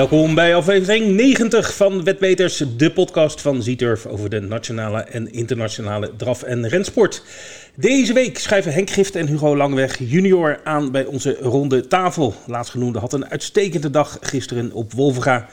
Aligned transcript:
Welkom 0.00 0.34
bij 0.34 0.54
aflevering 0.54 1.16
90 1.16 1.76
van 1.76 2.04
Wetbeters, 2.04 2.64
de 2.76 2.92
podcast 2.92 3.40
van 3.40 3.62
Zieturf 3.62 4.06
over 4.06 4.30
de 4.30 4.40
nationale 4.40 5.00
en 5.00 5.32
internationale 5.32 6.16
draf- 6.16 6.42
en 6.42 6.68
rensport. 6.68 7.22
Deze 7.74 8.12
week 8.12 8.38
schrijven 8.38 8.72
Henk 8.72 8.90
Gift 8.90 9.16
en 9.16 9.26
Hugo 9.26 9.56
Langweg 9.56 9.98
junior 9.98 10.60
aan 10.64 10.90
bij 10.90 11.04
onze 11.04 11.36
ronde 11.40 11.86
tafel. 11.86 12.34
Laatstgenoemde 12.46 12.98
had 12.98 13.12
een 13.12 13.30
uitstekende 13.30 13.90
dag 13.90 14.18
gisteren 14.20 14.72
op 14.72 14.92
Wolvenga. 14.92 15.48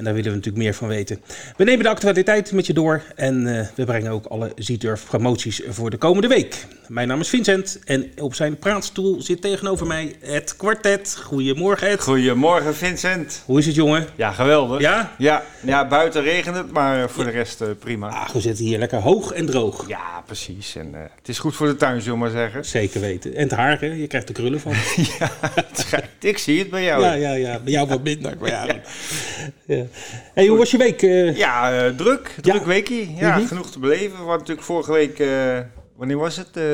En 0.00 0.06
daar 0.06 0.14
willen 0.14 0.30
we 0.30 0.36
natuurlijk 0.36 0.64
meer 0.64 0.74
van 0.74 0.88
weten. 0.88 1.20
We 1.56 1.64
nemen 1.64 1.82
de 1.82 1.88
actualiteit 1.90 2.52
met 2.52 2.66
je 2.66 2.72
door 2.72 3.02
en 3.16 3.58
eh, 3.58 3.66
we 3.74 3.84
brengen 3.84 4.10
ook 4.10 4.26
alle 4.26 4.52
Zieturf 4.56 5.04
promoties 5.06 5.62
voor 5.68 5.90
de 5.90 5.96
komende 5.96 6.28
week. 6.28 6.66
Mijn 6.88 7.08
naam 7.08 7.20
is 7.20 7.28
Vincent 7.28 7.78
en 7.84 8.10
op 8.18 8.34
zijn 8.34 8.58
praatstoel 8.58 9.22
zit 9.22 9.42
tegenover 9.42 9.86
mij 9.86 10.16
het 10.20 10.56
kwartet. 10.56 11.16
Goedemorgen 11.22 11.88
Ed. 11.88 12.02
Goedemorgen 12.02 12.74
Vincent. 12.74 13.42
Hoe 13.46 13.58
is 13.58 13.66
het 13.66 13.74
jongen? 13.74 14.06
Ja, 14.16 14.32
geweldig. 14.32 14.80
Ja? 14.80 15.14
Ja, 15.18 15.42
ja 15.60 15.86
buiten 15.88 16.22
regent 16.22 16.56
het, 16.56 16.72
maar 16.72 17.10
voor 17.10 17.24
de 17.24 17.30
rest 17.30 17.60
eh, 17.60 17.68
prima. 17.78 18.08
Ah, 18.08 18.28
we 18.28 18.40
zitten 18.40 18.64
hier 18.64 18.78
lekker 18.78 18.98
hoog 18.98 19.32
en 19.32 19.46
droog. 19.46 19.88
Ja, 19.88 20.22
precies. 20.26 20.76
En 20.76 20.94
eh, 20.94 21.00
het 21.00 21.28
is 21.28 21.38
goed 21.38 21.56
voor 21.56 21.66
de 21.66 21.76
tuin, 21.76 22.00
zullen 22.00 22.18
we 22.18 22.24
maar 22.24 22.32
zeggen. 22.32 22.64
Zeker 22.64 23.00
weten. 23.00 23.34
En 23.34 23.42
het 23.42 23.50
haar, 23.50 23.80
hè? 23.80 23.86
je 23.86 24.06
krijgt 24.06 24.28
er 24.28 24.34
krullen 24.34 24.60
van. 24.60 24.72
ja, 25.18 25.30
het 25.40 25.78
schijnt- 25.78 26.08
ik 26.20 26.38
zie 26.38 26.58
het 26.58 26.70
bij 26.70 26.84
jou. 26.84 27.02
Ja, 27.02 27.12
ja, 27.12 27.32
ja. 27.32 27.58
Bij 27.58 27.72
jou 27.72 27.88
wat 27.88 28.02
minder. 28.02 28.36
Maar 28.40 28.48
ja. 28.50 28.66
Ja. 29.66 29.84
Hey, 30.34 30.46
hoe 30.46 30.58
was 30.58 30.70
je 30.70 30.76
week? 30.78 31.02
eh? 31.02 31.36
Ja, 31.36 31.72
eh, 31.84 31.90
druk. 31.96 32.34
Druk 32.40 32.60
Ja. 32.60 32.64
weekie. 32.66 33.14
Ja, 33.16 33.36
Mhm. 33.36 33.46
genoeg 33.46 33.70
te 33.70 33.78
beleven. 33.78 34.10
We 34.10 34.16
hadden 34.16 34.38
natuurlijk 34.38 34.66
vorige 34.66 34.92
week, 34.92 35.18
eh, 35.18 35.58
wanneer 35.96 36.16
was 36.16 36.36
het? 36.36 36.56
Eh, 36.56 36.64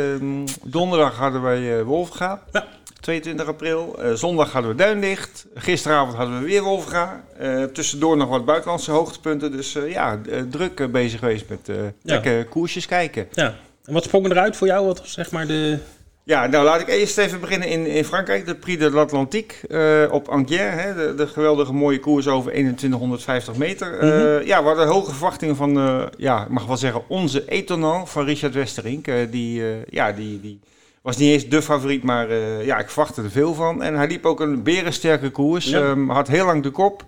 donderdag 0.65 1.16
hadden 1.16 1.43
wij 1.43 1.82
Wolfga. 1.85 2.43
Ja. 2.52 2.66
22 3.01 3.46
april. 3.46 3.96
Eh, 4.02 4.13
zondag 4.13 4.52
hadden 4.52 4.71
we 4.71 4.76
Duinlicht. 4.76 5.46
Gisteravond 5.54 6.16
hadden 6.16 6.38
we 6.41 6.45
weer 6.46 6.63
Wolfga. 6.63 7.24
Tussendoor 7.73 8.16
nog 8.16 8.29
wat 8.29 8.45
buitenlandse 8.45 8.91
hoogtepunten. 8.91 9.52
Dus 9.52 9.73
ja, 9.87 10.21
druk 10.51 10.93
bezig 10.93 11.19
geweest 11.19 11.48
met 11.48 11.71
lekker 12.02 12.45
koersjes 12.45 12.87
kijken. 12.87 13.29
ja. 13.32 13.54
En 13.85 13.93
wat 13.93 14.04
sprong 14.04 14.30
eruit 14.30 14.57
voor 14.57 14.66
jou? 14.66 14.87
Wat 14.87 14.98
was 14.98 15.13
zeg 15.13 15.30
maar 15.30 15.46
de... 15.46 15.79
Ja, 16.27 16.46
nou 16.46 16.65
laat 16.65 16.80
ik 16.80 16.88
eerst 16.88 17.19
even 17.19 17.41
beginnen 17.41 17.69
in, 17.69 17.87
in 17.87 18.05
Frankrijk. 18.05 18.46
De 18.46 18.55
Prix 18.55 18.79
de 18.79 18.91
l'Atlantique 18.91 19.55
eh, 19.69 20.13
op 20.13 20.29
Anguien. 20.29 20.73
Hè, 20.73 20.95
de, 20.95 21.15
de 21.15 21.27
geweldige 21.27 21.73
mooie 21.73 21.99
koers 22.01 22.29
over 22.29 22.52
2150 22.52 23.57
meter. 23.57 23.99
Eh, 23.99 24.09
Mhm. 24.09 24.47
Ja, 24.47 24.60
we 24.63 24.66
hadden 24.69 24.87
hoge 24.87 25.10
verwachtingen 25.10 25.57
van, 25.57 25.79
eh, 25.79 26.02
ja, 26.16 26.43
ik 26.43 26.49
mag 26.49 26.66
wel 26.66 26.77
zeggen, 26.77 27.02
onze 27.09 27.49
etonant 27.49 28.10
van 28.10 28.24
Richard 28.24 28.54
Westerink. 28.54 29.07
Die, 29.30 29.63
ja, 29.91 30.13
die, 30.13 30.41
die 30.41 30.60
was 31.02 31.16
niet 31.16 31.32
eens 31.32 31.49
de 31.49 31.63
favoriet, 31.63 32.02
maar 32.02 32.35
ja, 32.65 32.79
ik 32.79 32.88
verwachtte 32.91 33.23
er 33.23 33.30
veel 33.30 33.54
van. 33.54 33.82
En 33.82 33.95
hij 33.95 34.07
liep 34.07 34.27
ook 34.27 34.41
een 34.41 34.63
berensterke 34.63 35.30
koers. 35.30 35.65
Ja. 35.69 35.80
Ehm, 35.80 36.09
had 36.09 36.29
heel 36.29 36.45
lang 36.47 36.63
de 36.63 36.71
kop. 36.71 37.04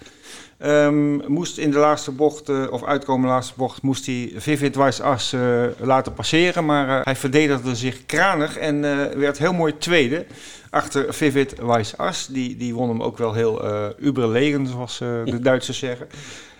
Ehm, 0.59 1.33
moest 1.33 1.59
in 1.59 1.71
de 1.71 1.79
laatste 1.79 2.11
bocht, 2.11 2.49
eh, 2.49 2.65
of 2.71 2.85
uitkomende 2.85 3.29
laatste 3.29 3.55
bocht, 3.57 3.83
moest 3.83 4.07
hij 4.07 4.33
Vivid 4.37 4.77
As 5.01 5.33
eh, 5.33 5.65
laten 5.79 6.15
passeren. 6.15 6.65
Maar 6.65 6.99
eh, 6.99 7.05
hij 7.05 7.17
verdedigde 7.17 7.75
zich 7.75 8.07
kranig 8.07 8.57
en 8.57 8.81
werd 9.19 9.39
heel 9.39 9.53
mooi 9.53 9.79
tweede. 9.79 10.27
Achter 10.71 11.15
Vivid 11.15 11.55
Weiss 11.59 11.97
As. 11.97 12.27
Die, 12.27 12.57
die 12.57 12.75
won 12.75 12.89
hem 12.89 13.03
ook 13.03 13.19
wel 13.19 13.33
heel 13.33 13.65
eh 13.65 13.87
uberlegen, 13.99 14.67
zoals 14.67 15.01
eh, 15.01 15.09
de 15.25 15.41
Duitsers 15.41 15.79
zeggen. 15.79 16.07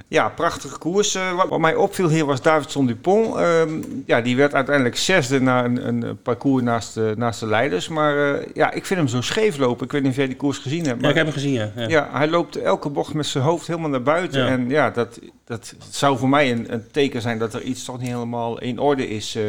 Ja, 0.09 0.29
prachtige 0.29 0.79
koers. 0.79 1.15
Eh, 1.15 1.45
wat, 1.49 1.59
mij 1.59 1.75
opviel 1.75 2.09
hier 2.09 2.25
was 2.25 2.43
Davidson 2.43 2.87
Dupont. 2.87 3.37
Ehm, 3.37 3.71
ja, 4.07 4.21
die 4.21 4.37
werd 4.37 4.55
uiteindelijk 4.55 4.97
zesde 4.97 5.41
na 5.41 5.65
een, 5.65 5.89
een 5.89 6.23
parcours 6.23 6.63
naast 6.63 6.95
de, 6.95 7.15
naast 7.17 7.41
de 7.41 7.47
leiders. 7.47 7.89
Maar 7.89 8.45
ja, 8.55 8.71
ik 8.73 8.87
vind 8.87 9.01
hem 9.01 9.09
zo 9.09 9.21
scheef 9.21 9.57
lopen. 9.57 9.85
Ik 9.85 9.93
weet 9.93 10.03
niet 10.03 10.11
of 10.11 10.17
jij 10.17 10.27
die 10.27 10.37
koers 10.37 10.59
gezien 10.59 10.85
hebt. 10.85 10.95
Ja, 10.95 11.01
Maar 11.01 11.11
ik 11.11 11.17
heb 11.17 11.25
hem 11.25 11.35
gezien, 11.35 11.53
ja. 11.53 11.73
ja. 11.77 11.89
ja, 11.89 12.09
hij 12.13 12.29
loopt 12.29 12.57
elke 12.57 12.89
bocht 12.89 13.15
met 13.15 13.27
zijn 13.27 13.45
hoofd 13.45 13.67
helemaal 13.67 13.91
naar 13.91 14.03
buiten. 14.03 14.41
Ja. 14.41 14.49
En 14.49 14.69
ja, 14.69 14.91
dat, 14.91 15.19
dat 15.49 15.75
zou 15.91 16.19
voor 16.19 16.29
mij 16.29 16.51
een, 16.53 16.73
een 16.73 16.91
teken 16.91 17.21
zijn 17.23 17.39
dat 17.39 17.55
er 17.55 17.63
iets 17.63 17.85
toch 17.85 17.99
niet 17.99 18.09
helemaal 18.09 18.61
in 18.61 18.79
orde 18.79 19.09
is. 19.09 19.35
eh. 19.35 19.43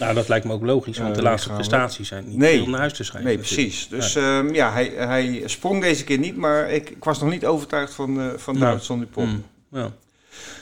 Nou, 0.00 0.14
dat 0.14 0.28
lijkt 0.28 0.44
me 0.46 0.52
ook 0.52 0.62
logisch, 0.64 0.98
want 0.98 1.08
Ja, 1.10 1.16
de 1.16 1.22
laatste 1.22 1.48
lichamelijk. 1.48 1.68
prestaties 1.80 2.08
zijn 2.08 2.24
niet 2.28 2.36
Nee. 2.36 2.56
veel 2.56 2.68
naar 2.68 2.80
huis 2.80 2.92
te 2.92 3.04
schrijven. 3.04 3.28
nee, 3.30 3.38
precies. 3.38 3.88
Dus 3.88 4.16
ehm, 4.16 4.54
ja, 4.54 4.72
hij, 4.72 4.92
hij 4.96 5.42
sprong 5.44 5.80
deze 5.82 6.04
keer 6.04 6.18
niet, 6.18 6.36
maar 6.36 6.70
ik, 6.70 6.90
ik 6.90 7.04
was 7.04 7.20
nog 7.20 7.30
niet 7.30 7.46
overtuigd 7.46 7.94
van, 7.94 8.20
eh 8.20 8.26
van 8.36 8.54
Ja. 8.54 8.60
Davidson 8.60 8.98
Dupont. 8.98 9.28
Mm, 9.32 9.44
ja. 9.80 9.90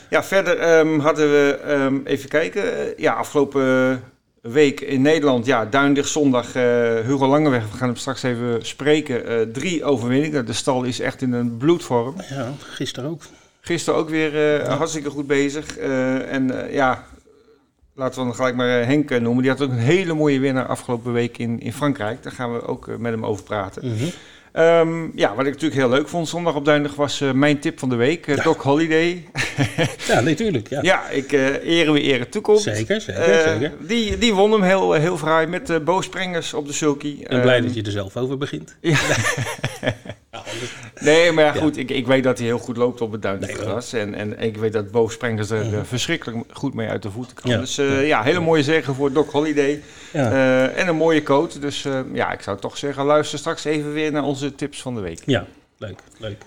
Ja, 0.09 0.23
verder 0.23 0.57
ehm, 0.57 0.99
hadden 0.99 1.29
we, 1.31 1.59
ehm, 1.65 1.97
even 2.05 2.29
kijken, 2.29 2.77
eh, 2.77 2.97
ja, 2.97 3.13
afgelopen 3.13 4.03
week 4.41 4.79
in 4.81 5.01
Nederland, 5.01 5.45
ja, 5.45 5.65
Duindicht 5.65 6.09
zondag, 6.09 6.55
eh, 6.55 6.63
Hugo 7.05 7.27
Langeweg, 7.27 7.71
we 7.71 7.77
gaan 7.77 7.87
hem 7.87 7.97
straks 7.97 8.23
even 8.23 8.65
spreken, 8.65 9.25
eh, 9.27 9.41
drie 9.41 9.83
overwinningen. 9.83 10.45
De 10.45 10.53
stal 10.53 10.83
is 10.83 10.99
echt 10.99 11.21
in 11.21 11.31
een 11.33 11.57
bloedvorm. 11.57 12.15
ja, 12.29 12.51
gisteren 12.59 13.09
ook. 13.09 13.21
Gisteren 13.69 13.99
ook 13.99 14.09
weer 14.09 14.35
eh, 14.35 14.65
Ja. 14.65 14.75
hartstikke 14.75 15.09
goed 15.09 15.27
bezig. 15.27 15.77
Eh, 15.77 16.33
en 16.33 16.65
eh, 16.67 16.73
ja, 16.73 17.05
laten 17.95 18.19
we 18.19 18.25
dan 18.25 18.35
gelijk 18.35 18.55
maar 18.55 18.67
Henk 18.67 19.09
noemen. 19.09 19.41
Die 19.41 19.51
had 19.51 19.61
ook 19.61 19.69
een 19.69 19.77
hele 19.77 20.13
mooie 20.13 20.39
winnaar 20.39 20.65
afgelopen 20.65 21.13
week 21.13 21.37
in, 21.37 21.59
in 21.59 21.73
Frankrijk. 21.73 22.23
Daar 22.23 22.31
gaan 22.31 22.53
we 22.53 22.65
ook 22.67 22.97
met 22.97 23.11
hem 23.11 23.25
over 23.25 23.43
praten. 23.43 23.87
Mhm. 23.87 24.05
Ehm, 24.51 25.17
ja, 25.17 25.35
wat 25.35 25.45
ik 25.45 25.51
natuurlijk 25.51 25.79
heel 25.81 25.89
leuk 25.89 26.07
vond 26.07 26.27
zondag 26.27 26.55
op 26.55 26.65
Duindig 26.65 26.95
was 26.95 27.23
mijn 27.33 27.59
tip 27.59 27.79
van 27.79 27.89
de 27.89 27.95
week. 27.95 28.25
Ja. 28.25 28.43
Doc 28.43 28.57
Holiday. 28.57 29.27
Ja, 30.07 30.19
natuurlijk. 30.19 30.69
Ja. 30.69 30.79
Ja, 30.81 31.09
ik 31.09 31.31
eh 31.31 31.79
ere 31.79 31.91
wie 31.91 32.03
ere 32.03 32.29
toekomt. 32.29 32.61
Zeker, 32.61 33.01
zeker, 33.01 33.41
zeker. 33.47 33.71
Die, 33.79 34.17
die 34.17 34.33
won 34.33 34.51
hem 34.51 34.61
heel, 34.61 34.93
heel 34.93 35.17
fraai 35.17 35.47
met 35.47 35.67
de 35.67 35.79
boogsprengers 35.79 36.53
op 36.53 36.67
de 36.67 36.73
sulky. 36.73 37.23
Ben 37.27 37.41
blij 37.41 37.55
Ehm, 37.55 37.65
dat 37.65 37.75
je 37.75 37.83
er 37.83 37.91
zelf 37.91 38.17
over 38.17 38.37
begint. 38.37 38.75
Ja. 38.81 38.97
Nee, 40.99 41.31
maar 41.31 41.43
ja, 41.43 41.51
goed, 41.51 41.77
ik, 41.77 41.89
ik 41.89 42.07
weet 42.07 42.23
dat 42.23 42.37
hij 42.37 42.47
heel 42.47 42.57
goed 42.57 42.77
loopt 42.77 43.01
op 43.01 43.11
het 43.11 43.21
Nee, 43.23 43.37
Duinterras. 43.39 43.93
en, 43.93 44.13
en 44.13 44.39
ik 44.39 44.57
weet 44.57 44.73
dat 44.73 44.91
boogsprengers 44.91 45.49
er 45.49 45.73
eh, 45.73 45.79
verschrikkelijk 45.83 46.37
goed 46.51 46.73
mee 46.73 46.87
uit 46.87 47.01
de 47.01 47.11
voeten 47.11 47.35
kan. 47.35 47.51
Dus 47.51 47.77
eh, 47.77 48.07
ja, 48.07 48.23
hele 48.23 48.39
mooie 48.39 48.63
zegen 48.63 48.95
voor 48.95 49.11
Doc 49.13 49.31
Holiday. 49.31 49.81
Eh, 50.11 50.77
en 50.79 50.87
een 50.87 50.95
mooie 50.95 51.23
coat. 51.23 51.61
Dus 51.61 51.85
eh, 51.85 51.99
ja, 52.13 52.31
ik 52.31 52.41
zou 52.41 52.59
toch 52.59 52.77
zeggen, 52.77 53.05
luister 53.05 53.39
straks 53.39 53.63
even 53.63 53.93
weer 53.93 54.11
naar 54.11 54.23
onze 54.23 54.55
tips 54.55 54.81
van 54.81 54.95
de 54.95 55.01
week. 55.01 55.21
ja, 55.25 55.45
leuk, 55.77 55.99
leuk. 56.17 56.41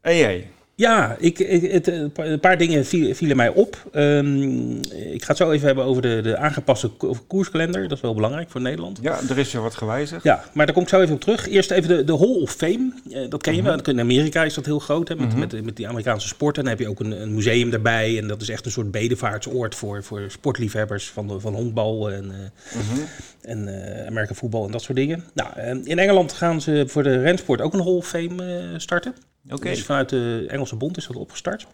En 0.00 0.16
jij? 0.16 0.50
Ja, 0.74 1.16
ik, 1.18 1.38
ik- 1.38 1.72
het, 1.72 1.86
een 1.86 2.12
pa- 2.12 2.24
een 2.24 2.40
paar 2.40 2.58
dingen 2.58 2.86
viel- 2.86 3.14
vielen 3.14 3.36
mij 3.36 3.48
op. 3.48 3.84
Ehm, 3.92 4.70
ik 5.12 5.22
ga 5.22 5.26
het 5.28 5.36
zo 5.36 5.50
even 5.50 5.66
hebben 5.66 5.84
over 5.84 6.02
de, 6.02 6.20
de 6.22 6.36
aangepaste 6.36 6.88
ko- 6.88 7.16
koerskalender. 7.26 7.82
Dat 7.82 7.96
is 7.96 8.00
wel 8.00 8.14
belangrijk 8.14 8.50
voor 8.50 8.60
Nederland. 8.60 8.98
Ja, 9.02 9.18
er 9.28 9.38
is 9.38 9.52
weer 9.52 9.62
wat 9.62 9.74
gewijzigd. 9.74 10.22
Ja, 10.22 10.44
maar 10.52 10.66
daar 10.66 10.74
kom 10.74 10.82
ik 10.84 10.88
zo 10.88 11.00
even 11.00 11.14
op 11.14 11.20
terug. 11.20 11.48
Eerst 11.48 11.70
even 11.70 11.88
de, 11.88 12.04
de 12.04 12.16
Hall 12.18 12.40
of 12.40 12.50
Fame. 12.52 12.92
Eh, 13.10 13.20
dat 13.30 13.42
ken 13.42 13.54
je 13.56 13.62
wel. 13.62 13.80
In 13.82 14.00
Amerika 14.00 14.44
is 14.44 14.54
dat 14.54 14.64
heel 14.66 14.78
groot, 14.78 15.08
hè, 15.08 15.14
met, 15.16 15.28
Mhm. 15.28 15.38
met, 15.38 15.64
met 15.64 15.76
die 15.76 15.88
Amerikaanse 15.88 16.28
sport. 16.28 16.56
En 16.56 16.62
dan 16.62 16.70
heb 16.72 16.80
je 16.80 16.88
ook 16.88 17.00
een, 17.00 17.22
een 17.22 17.34
museum 17.34 17.70
daarbij. 17.70 18.18
En 18.18 18.28
dat 18.28 18.42
is 18.42 18.48
echt 18.48 18.64
een 18.66 18.72
soort 18.72 18.90
bedevaartsoord 18.90 19.74
voor, 19.74 20.02
voor 20.02 20.22
sportliefhebbers 20.28 21.10
van, 21.10 21.26
de, 21.28 21.40
van 21.40 21.54
honkbal 21.54 22.10
en, 22.10 22.24
eh, 22.30 22.78
Mhm. 22.78 23.00
En 23.42 23.68
eh 23.68 24.06
Amerika 24.06 24.34
voetbal 24.34 24.64
en 24.66 24.72
dat 24.72 24.82
soort 24.82 24.96
dingen. 24.98 25.24
Nou, 25.34 25.50
eh, 25.54 25.68
in 25.84 25.98
Engeland 25.98 26.32
gaan 26.32 26.60
ze 26.60 26.84
voor 26.86 27.02
de 27.02 27.20
rensport 27.20 27.60
ook 27.60 27.72
een 27.72 27.82
Hall 27.82 27.92
of 27.92 28.08
Fame 28.08 28.44
eh, 28.44 28.78
starten. 28.78 29.14
Oké. 29.50 29.68
Dus 29.68 29.82
vanuit 29.82 30.08
de 30.08 30.44
Engelse 30.48 30.76
bond 30.76 30.96
is 30.96 31.06
dat 31.06 31.16
opgestart. 31.16 31.66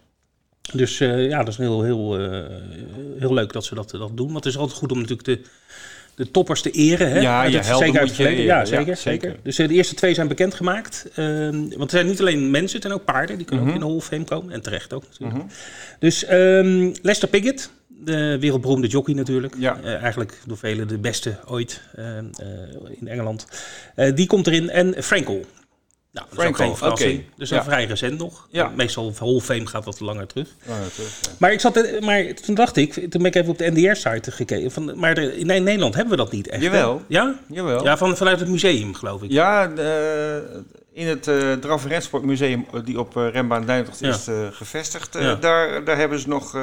Dus 0.72 1.00
eh, 1.00 1.28
ja, 1.28 1.38
dat 1.38 1.48
is 1.48 1.56
heel, 1.56 1.82
heel, 1.82 2.14
heel 3.18 3.34
leuk 3.34 3.52
dat 3.52 3.64
ze 3.64 3.74
dat, 3.74 3.90
dat 3.90 4.16
doen. 4.16 4.32
Want 4.32 4.44
het 4.44 4.54
is 4.54 4.58
altijd 4.58 4.78
goed 4.78 4.92
om 4.92 4.98
natuurlijk 4.98 5.24
de, 5.28 5.40
de 6.14 6.30
toppers 6.30 6.62
te 6.62 6.70
eren. 6.70 7.10
Hè? 7.10 7.20
Ja, 7.20 7.42
je 7.44 7.62
zeker 7.62 7.98
uit 8.00 8.08
het 8.08 8.12
verleden. 8.12 8.44
Ja, 8.44 8.54
eren. 8.64 8.70
Ja, 8.70 8.76
zeker, 8.76 8.96
zeker. 8.96 9.28
zeker. 9.28 9.40
Dus 9.42 9.56
de 9.56 9.68
eerste 9.68 9.94
twee 9.94 10.14
zijn 10.14 10.28
bekendgemaakt. 10.28 11.08
Ehm 11.14 11.56
want 11.68 11.82
er 11.82 11.90
zijn 11.90 12.06
niet 12.06 12.20
alleen 12.20 12.50
mensen, 12.50 12.72
het 12.72 12.82
zijn 12.86 12.98
ook 12.98 13.04
paarden. 13.04 13.36
Die 13.36 13.46
kunnen 13.46 13.64
Mhm. 13.64 13.74
ook 13.74 13.80
in 13.80 13.86
de 13.86 13.90
Hall 13.90 14.00
of 14.00 14.06
Fame 14.06 14.24
komen. 14.24 14.52
En 14.52 14.62
terecht 14.62 14.92
ook 14.92 15.02
natuurlijk. 15.10 15.38
Mhm. 15.38 15.46
Dus 15.98 16.24
ehm, 16.24 16.92
Lester 17.02 17.28
Piggott, 17.28 17.70
de 18.04 18.38
wereldberoemde 18.40 18.86
jockey 18.86 19.14
natuurlijk. 19.14 19.54
Ja. 19.58 19.78
Eh, 19.82 19.94
eigenlijk 20.02 20.38
door 20.46 20.56
velen 20.58 20.88
de 20.88 20.98
beste 20.98 21.38
ooit 21.46 21.80
ehm, 21.96 22.24
eh, 22.36 22.46
in 23.00 23.08
Engeland. 23.08 23.46
Eh, 23.94 24.14
die 24.14 24.26
komt 24.26 24.46
erin. 24.46 24.70
En 24.70 25.02
Frankel. 25.02 25.44
Nou, 26.12 26.26
Frankel, 26.32 26.76
oké. 26.90 27.20
Dus 27.36 27.48
Ja. 27.48 27.56
een 27.56 27.64
vrij 27.64 27.84
recent 27.84 28.18
nog. 28.18 28.48
Ja. 28.50 28.72
Meestal 28.76 29.12
Hall 29.18 29.28
of 29.34 29.44
Fame 29.44 29.66
gaat 29.66 29.84
wat 29.84 30.00
langer 30.00 30.26
terug. 30.26 30.48
Ja, 30.66 30.72
terug, 30.94 31.18
ja. 31.22 31.28
Maar, 31.38 31.52
ik 31.52 31.60
zat, 31.60 32.00
maar 32.00 32.34
toen 32.34 32.54
dacht 32.54 32.76
ik, 32.76 32.92
toen 32.92 33.08
ben 33.22 33.24
ik 33.24 33.34
even 33.34 33.48
op 33.50 33.58
de 33.58 33.70
NDR-site 33.70 34.30
gekeken. 34.30 34.70
Van, 34.70 34.98
maar 34.98 35.14
de- 35.14 35.38
in 35.38 35.46
Nederland 35.46 35.94
hebben 35.94 36.10
we 36.16 36.22
dat 36.22 36.32
niet 36.32 36.48
echt. 36.48 36.60
hè? 36.60 36.66
Jawel. 36.66 37.02
Ja? 37.08 37.38
Jawel. 37.48 37.84
Ja, 37.84 37.96
van, 37.96 38.16
vanuit 38.16 38.40
het 38.40 38.48
museum, 38.48 38.94
geloof 38.94 39.22
ik. 39.22 39.30
Ja, 39.30 39.66
de- 39.66 40.62
in 40.92 41.06
het 41.06 41.26
uh, 41.26 41.52
Draf 41.52 41.82
en 41.84 41.88
Rensportmuseum 41.90 42.66
die 42.84 42.98
op 43.00 43.16
uh, 43.16 43.28
Rembaan 43.32 43.66
Duintocht 43.66 43.98
Ja. 44.00 44.08
is 44.08 44.28
uh, 44.28 44.46
gevestigd, 44.50 45.16
uh, 45.16 45.22
Ja. 45.22 45.34
daar, 45.34 45.84
daar 45.84 45.96
hebben 45.96 46.18
ze 46.18 46.28
nog 46.28 46.56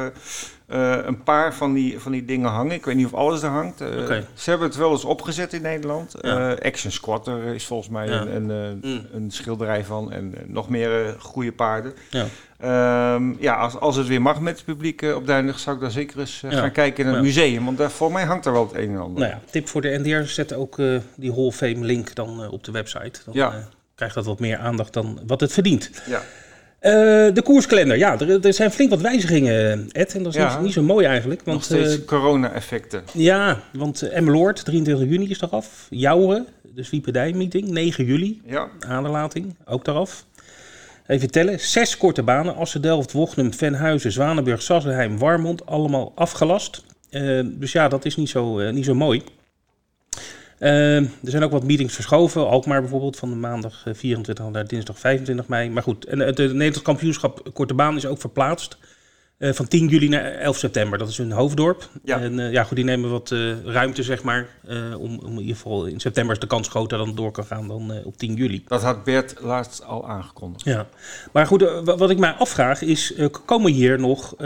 uh, 0.68 0.78
uh, 0.78 0.98
een 1.06 1.24
paar 1.24 1.54
van 1.56 1.74
die, 1.74 2.00
van 2.00 2.12
die 2.12 2.26
dingen 2.26 2.50
hangen. 2.50 2.72
Ik 2.74 2.86
weet 2.86 2.96
niet 2.96 3.06
of 3.06 3.14
alles 3.14 3.42
er 3.44 3.50
hangt. 3.50 3.82
Uh, 3.82 3.88
Oké. 4.02 4.28
Ze 4.34 4.50
hebben 4.50 4.68
het 4.68 4.78
wel 4.78 4.92
eens 4.92 5.06
opgezet 5.06 5.54
in 5.54 5.62
Nederland. 5.62 6.14
Ja. 6.22 6.52
Uh, 6.52 6.58
Action 6.66 6.92
Squatter 6.92 7.44
is 7.44 7.66
volgens 7.66 7.90
mij 7.90 8.08
Ja. 8.08 8.22
een, 8.22 8.50
een, 8.50 8.80
Mm. 8.82 9.06
een 9.14 9.32
schilderij 9.32 9.84
van 9.86 10.12
en 10.12 10.34
nog 10.48 10.70
meer 10.70 11.16
goede 11.20 11.52
paarden. 11.52 11.94
Ja. 12.10 12.26
Ehm, 12.60 13.34
ja, 13.40 13.56
als, 13.56 13.76
als 13.80 13.96
het 13.96 14.08
weer 14.08 14.22
mag 14.22 14.40
met 14.40 14.56
het 14.56 14.66
publiek 14.66 15.02
op 15.02 15.28
Duinig, 15.28 15.60
zou 15.60 15.76
ik 15.76 15.82
daar 15.82 15.92
zeker 15.92 16.20
eens 16.20 16.44
gaan 16.50 16.72
kijken 16.72 17.06
in 17.06 17.14
het 17.14 17.22
museum. 17.22 17.66
Want 17.66 17.78
daar, 17.78 17.92
voor 17.92 18.12
mij 18.12 18.24
hangt 18.24 18.46
er 18.46 18.52
wel 18.52 18.68
het 18.68 18.76
een 18.76 18.90
en 18.90 18.98
ander. 19.00 19.20
Nou 19.20 19.32
ja, 19.34 19.40
tip 19.52 19.68
voor 19.68 19.82
de 19.82 20.00
NDR, 20.04 20.28
zet 20.30 20.54
ook 20.54 20.80
eh, 20.80 20.98
die 21.16 21.32
Hall 21.32 21.44
of 21.46 21.56
Fame 21.56 21.86
link 21.86 22.16
dan 22.16 22.44
eh, 22.44 22.52
op 22.52 22.64
de 22.64 22.72
website. 22.72 23.20
Dan 23.26 23.34
Ja. 23.34 23.52
eh, 23.52 23.58
krijgt 23.96 24.16
dat 24.16 24.26
wat 24.26 24.40
meer 24.40 24.58
aandacht 24.58 24.94
dan 24.94 25.20
wat 25.28 25.40
het 25.40 25.54
verdient. 25.54 25.90
Ja. 26.08 26.22
De 27.34 27.42
koerskalender, 27.44 27.98
ja, 27.98 28.20
er, 28.20 28.46
er, 28.46 28.54
zijn 28.54 28.72
flink 28.72 28.90
wat 28.90 29.02
wijzigingen, 29.02 29.90
Ed. 29.92 30.16
En 30.16 30.24
dat 30.24 30.36
is 30.36 30.42
niet, 30.42 30.62
niet, 30.62 30.74
zo 30.74 30.84
mooi 30.84 31.06
eigenlijk. 31.06 31.42
Want, 31.44 31.58
Nog 31.58 31.66
steeds 31.66 32.06
corona-effecten. 32.06 33.04
Ja, 33.14 33.60
want 33.74 34.04
uh, 34.04 34.18
Emmeloord, 34.18 34.66
23 34.66 35.10
juni 35.10 35.30
is 35.30 35.42
eraf. 35.42 35.88
Jouwen, 35.90 36.48
de 36.62 36.84
Swieperdij-meeting, 36.84 37.70
9 37.70 38.06
juli. 38.06 38.42
Ja. 38.46 38.68
Aderlating, 38.88 39.56
ook 39.66 39.86
daaraf. 39.86 40.26
Even 41.08 41.32
tellen. 41.32 41.60
Zes 41.60 41.98
korte 41.98 42.24
banen. 42.24 42.56
Assen, 42.56 42.82
Delft, 42.82 43.12
Wochnum, 43.12 43.54
Venhuizen, 43.54 44.12
Zwanenburg, 44.12 44.62
Sassenheim, 44.62 45.18
Warmond. 45.18 45.66
Allemaal 45.66 46.12
afgelast. 46.16 46.84
Uh, 47.12 47.46
dus 47.46 47.72
ja, 47.72 47.88
dat 47.88 48.06
is 48.06 48.16
niet 48.16 48.30
zo, 48.30 48.72
niet 48.72 48.86
zo 48.86 48.94
mooi. 48.94 49.24
Uh, 50.66 50.98
er 50.98 51.10
zijn 51.24 51.44
ook 51.44 51.52
wat 51.52 51.64
meetings 51.64 51.94
verschoven. 51.94 52.48
Alkmaar 52.48 52.82
bijvoorbeeld 52.82 53.18
van 53.18 53.30
de 53.30 53.36
maandag 53.36 53.84
24 53.92 54.50
naar 54.50 54.68
dinsdag 54.68 55.00
25 55.00 55.48
mei. 55.48 55.70
Maar 55.70 55.84
goed, 55.84 56.06
en 56.06 56.20
het 56.20 56.38
Nederlands 56.38 56.82
kampioenschap 56.82 57.50
korte 57.54 57.74
baan 57.74 57.96
is 57.96 58.06
ook 58.06 58.20
verplaatst. 58.20 58.78
Uh, 59.40 59.54
van 59.54 59.68
10 59.68 59.88
juli 59.88 60.08
naar 60.08 60.32
11 60.32 60.58
september. 60.58 60.98
Dat 60.98 61.10
is 61.10 61.18
hun 61.18 61.32
hoofddorp. 61.32 61.90
Ja. 62.04 62.20
En 62.20 62.40
uh, 62.40 62.52
ja, 62.52 62.64
goed, 62.64 62.76
die 62.76 62.86
nemen 62.86 63.10
wat 63.10 63.34
ruimte, 63.66 64.04
zeg 64.04 64.24
maar. 64.24 64.48
om, 64.98 65.20
om 65.20 65.32
in 65.32 65.40
ieder 65.40 65.56
geval 65.56 65.86
in 65.86 66.00
september 66.00 66.34
is 66.34 66.42
de 66.42 66.48
kans 66.48 66.68
groter 66.68 66.98
dan 66.98 67.08
het 67.08 67.18
door 67.18 67.32
kan 67.32 67.46
gaan 67.46 67.68
dan 67.68 67.92
op 68.04 68.18
10 68.18 68.34
juli. 68.34 68.64
Dat 68.68 68.84
had 68.84 69.04
Bert 69.04 69.36
laatst 69.42 69.84
al 69.84 70.08
aangekondigd. 70.08 70.66
Ja, 70.66 70.88
maar 71.32 71.48
goed, 71.48 71.62
wat 71.84 72.10
ik 72.10 72.18
mij 72.18 72.32
afvraag 72.32 72.82
is: 72.82 73.14
komen 73.46 73.72
hier 73.72 74.00
nog 74.00 74.38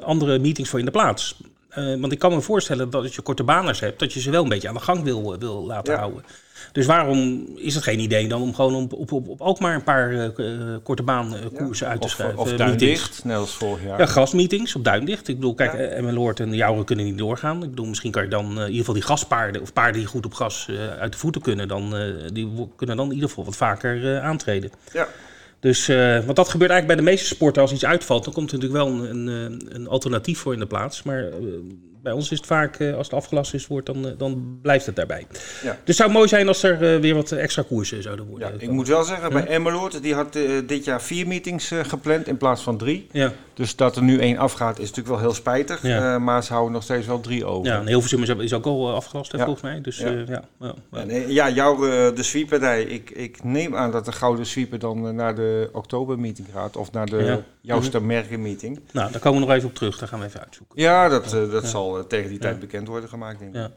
andere 0.00 0.38
meetings 0.38 0.70
voor 0.70 0.78
in 0.78 0.84
de 0.84 0.90
plaats? 0.90 1.36
Want 1.74 2.12
ik 2.12 2.18
kan 2.18 2.32
me 2.32 2.40
voorstellen 2.40 2.90
dat 2.90 3.02
als 3.02 3.14
je 3.14 3.22
korte 3.22 3.44
baners 3.44 3.80
hebt, 3.80 3.98
dat 3.98 4.12
je 4.12 4.20
ze 4.20 4.30
wel 4.30 4.42
een 4.42 4.48
beetje 4.48 4.68
aan 4.68 4.74
de 4.74 4.80
gang 4.80 5.02
wil, 5.02 5.38
wil 5.38 5.66
laten 5.66 5.92
ja. 5.92 5.98
houden. 5.98 6.24
Dus 6.72 6.86
waarom 6.86 7.46
is 7.56 7.74
het 7.74 7.84
geen 7.84 7.98
idee 7.98 8.28
dan 8.28 8.42
om 8.42 8.54
gewoon 8.54 8.74
op, 8.74 8.92
op, 8.92 9.12
op, 9.12 9.28
op 9.28 9.40
ook 9.40 9.60
maar 9.60 9.74
een 9.74 9.82
paar 9.82 10.12
uh, 10.12 10.76
korte 10.82 11.02
baankoersen 11.02 11.86
uh, 11.86 11.92
uit 11.92 12.02
te 12.02 12.08
schrijven? 12.08 12.38
Of, 12.38 12.50
of 12.50 12.56
Duindicht, 12.56 13.24
net 13.24 13.36
als 13.36 13.54
vorig 13.54 13.84
jaar. 13.84 13.98
Ja, 13.98 14.06
gastmeetings 14.06 14.74
op 14.74 14.84
Duindicht. 14.84 15.28
Ik 15.28 15.34
bedoel, 15.34 15.54
kijk, 15.54 15.72
ja. 15.72 15.78
Emmeloord 15.78 16.40
en 16.40 16.54
Jouwen 16.54 16.84
kunnen 16.84 17.04
niet 17.04 17.18
doorgaan. 17.18 17.62
Ik 17.62 17.70
bedoel, 17.70 17.86
misschien 17.86 18.10
kan 18.10 18.22
je 18.22 18.28
dan 18.28 18.50
in 18.50 18.58
ieder 18.58 18.78
geval 18.78 18.94
die 18.94 19.02
gaspaarden, 19.02 19.62
of 19.62 19.72
paarden 19.72 20.00
die 20.00 20.06
goed 20.06 20.24
op 20.24 20.34
gas 20.34 20.68
uit 20.98 21.12
de 21.12 21.18
voeten 21.18 21.40
kunnen, 21.40 21.68
dan, 21.68 21.94
die 22.32 22.68
kunnen 22.76 22.96
dan 22.96 23.06
in 23.06 23.14
ieder 23.14 23.28
geval 23.28 23.44
wat 23.44 23.56
vaker 23.56 24.20
aantreden. 24.20 24.70
Ja. 24.92 25.08
Dus, 25.62 25.88
uh, 25.88 26.24
want 26.24 26.36
dat 26.36 26.48
gebeurt 26.48 26.70
eigenlijk 26.70 26.86
bij 26.86 26.96
de 26.96 27.16
meeste 27.16 27.34
sporten. 27.34 27.62
Als 27.62 27.72
iets 27.72 27.84
uitvalt, 27.84 28.24
dan 28.24 28.32
komt 28.32 28.52
er 28.52 28.58
natuurlijk 28.58 28.84
wel 28.84 29.04
een, 29.04 29.26
een, 29.26 29.62
een 29.68 29.88
alternatief 29.88 30.38
voor 30.38 30.52
in 30.52 30.58
de 30.58 30.66
plaats. 30.66 31.02
Maar 31.02 31.28
uh, 31.28 31.54
bij 32.02 32.12
ons 32.12 32.30
is 32.30 32.38
het 32.38 32.46
vaak, 32.46 32.78
uh, 32.78 32.96
als 32.96 33.06
het 33.06 33.16
afgelast 33.16 33.54
is, 33.54 33.66
wordt, 33.66 33.86
dan, 33.86 34.14
dan 34.18 34.58
blijft 34.62 34.86
het 34.86 34.96
daarbij. 34.96 35.26
Ja. 35.62 35.70
Dus 35.70 35.78
het 35.84 35.96
zou 35.96 36.10
mooi 36.10 36.28
zijn 36.28 36.48
als 36.48 36.62
er 36.62 37.00
weer 37.00 37.14
wat 37.14 37.32
extra 37.32 37.62
koersen 37.68 38.02
zouden 38.02 38.26
worden. 38.26 38.48
Ja, 38.48 38.54
ik 38.58 38.70
moet 38.70 38.88
wel 38.88 39.02
zeggen, 39.04 39.32
bij 39.32 39.46
Emmeloord, 39.46 40.02
die 40.02 40.14
had 40.14 40.32
dit 40.66 40.84
jaar 40.84 41.02
vier 41.02 41.26
meetings 41.26 41.70
gepland 41.82 42.28
in 42.28 42.36
plaats 42.36 42.62
van 42.62 42.76
drie. 42.76 43.06
Ja. 43.12 43.32
Dus 43.54 43.76
dat 43.76 43.96
er 43.96 44.02
nu 44.02 44.18
één 44.18 44.36
afgaat 44.36 44.78
is 44.78 44.88
natuurlijk 44.88 45.08
wel 45.08 45.18
heel 45.18 45.34
spijtig. 45.34 45.82
Ja. 45.82 46.18
maar 46.18 46.44
ze 46.44 46.52
houden 46.52 46.72
nog 46.72 46.82
steeds 46.82 47.06
wel 47.06 47.20
drie 47.20 47.44
over. 47.44 47.72
Ja, 47.72 47.78
en 47.78 47.86
Hilversum 47.86 48.22
is, 48.22 48.28
is 48.28 48.52
ook 48.52 48.64
al 48.64 48.94
afgelast, 48.94 49.34
volgens 49.36 49.60
mij. 49.60 49.80
Dus, 49.80 49.98
ja. 49.98 50.10
ja, 50.10 50.44
ja. 50.90 51.04
ja, 51.26 51.50
jouw 51.50 51.76
de 52.12 52.22
sweeperij. 52.22 52.82
Ik, 52.82 53.10
ik 53.10 53.44
neem 53.44 53.76
aan 53.76 53.90
dat 53.90 54.04
de 54.04 54.12
gouden 54.12 54.46
sweeper 54.46 54.78
dan 54.78 55.14
naar 55.14 55.34
de 55.34 55.68
oktobermeeting 55.72 56.48
gaat 56.52 56.76
of 56.76 56.92
naar 56.92 57.06
de 57.06 57.16
ja. 57.16 57.40
Jouster 57.60 58.02
meeting. 58.02 58.80
Nou, 58.92 59.12
daar 59.12 59.20
komen 59.20 59.40
we 59.40 59.46
nog 59.46 59.56
even 59.56 59.68
op 59.68 59.74
terug. 59.74 59.98
Daar 59.98 60.08
gaan 60.08 60.20
we 60.20 60.26
even 60.26 60.40
uitzoeken. 60.40 60.82
Ja, 60.82 61.08
dat, 61.08 61.30
dat 61.30 61.66
zal 61.66 61.91
uh, 61.98 62.04
tegen 62.04 62.30
die 62.30 62.38
tijd 62.38 62.60
bekend 62.60 62.88
worden 62.88 63.08
gemaakt, 63.08 63.38
denk 63.38 63.54
ik. 63.54 63.60
Ja. 63.60 63.70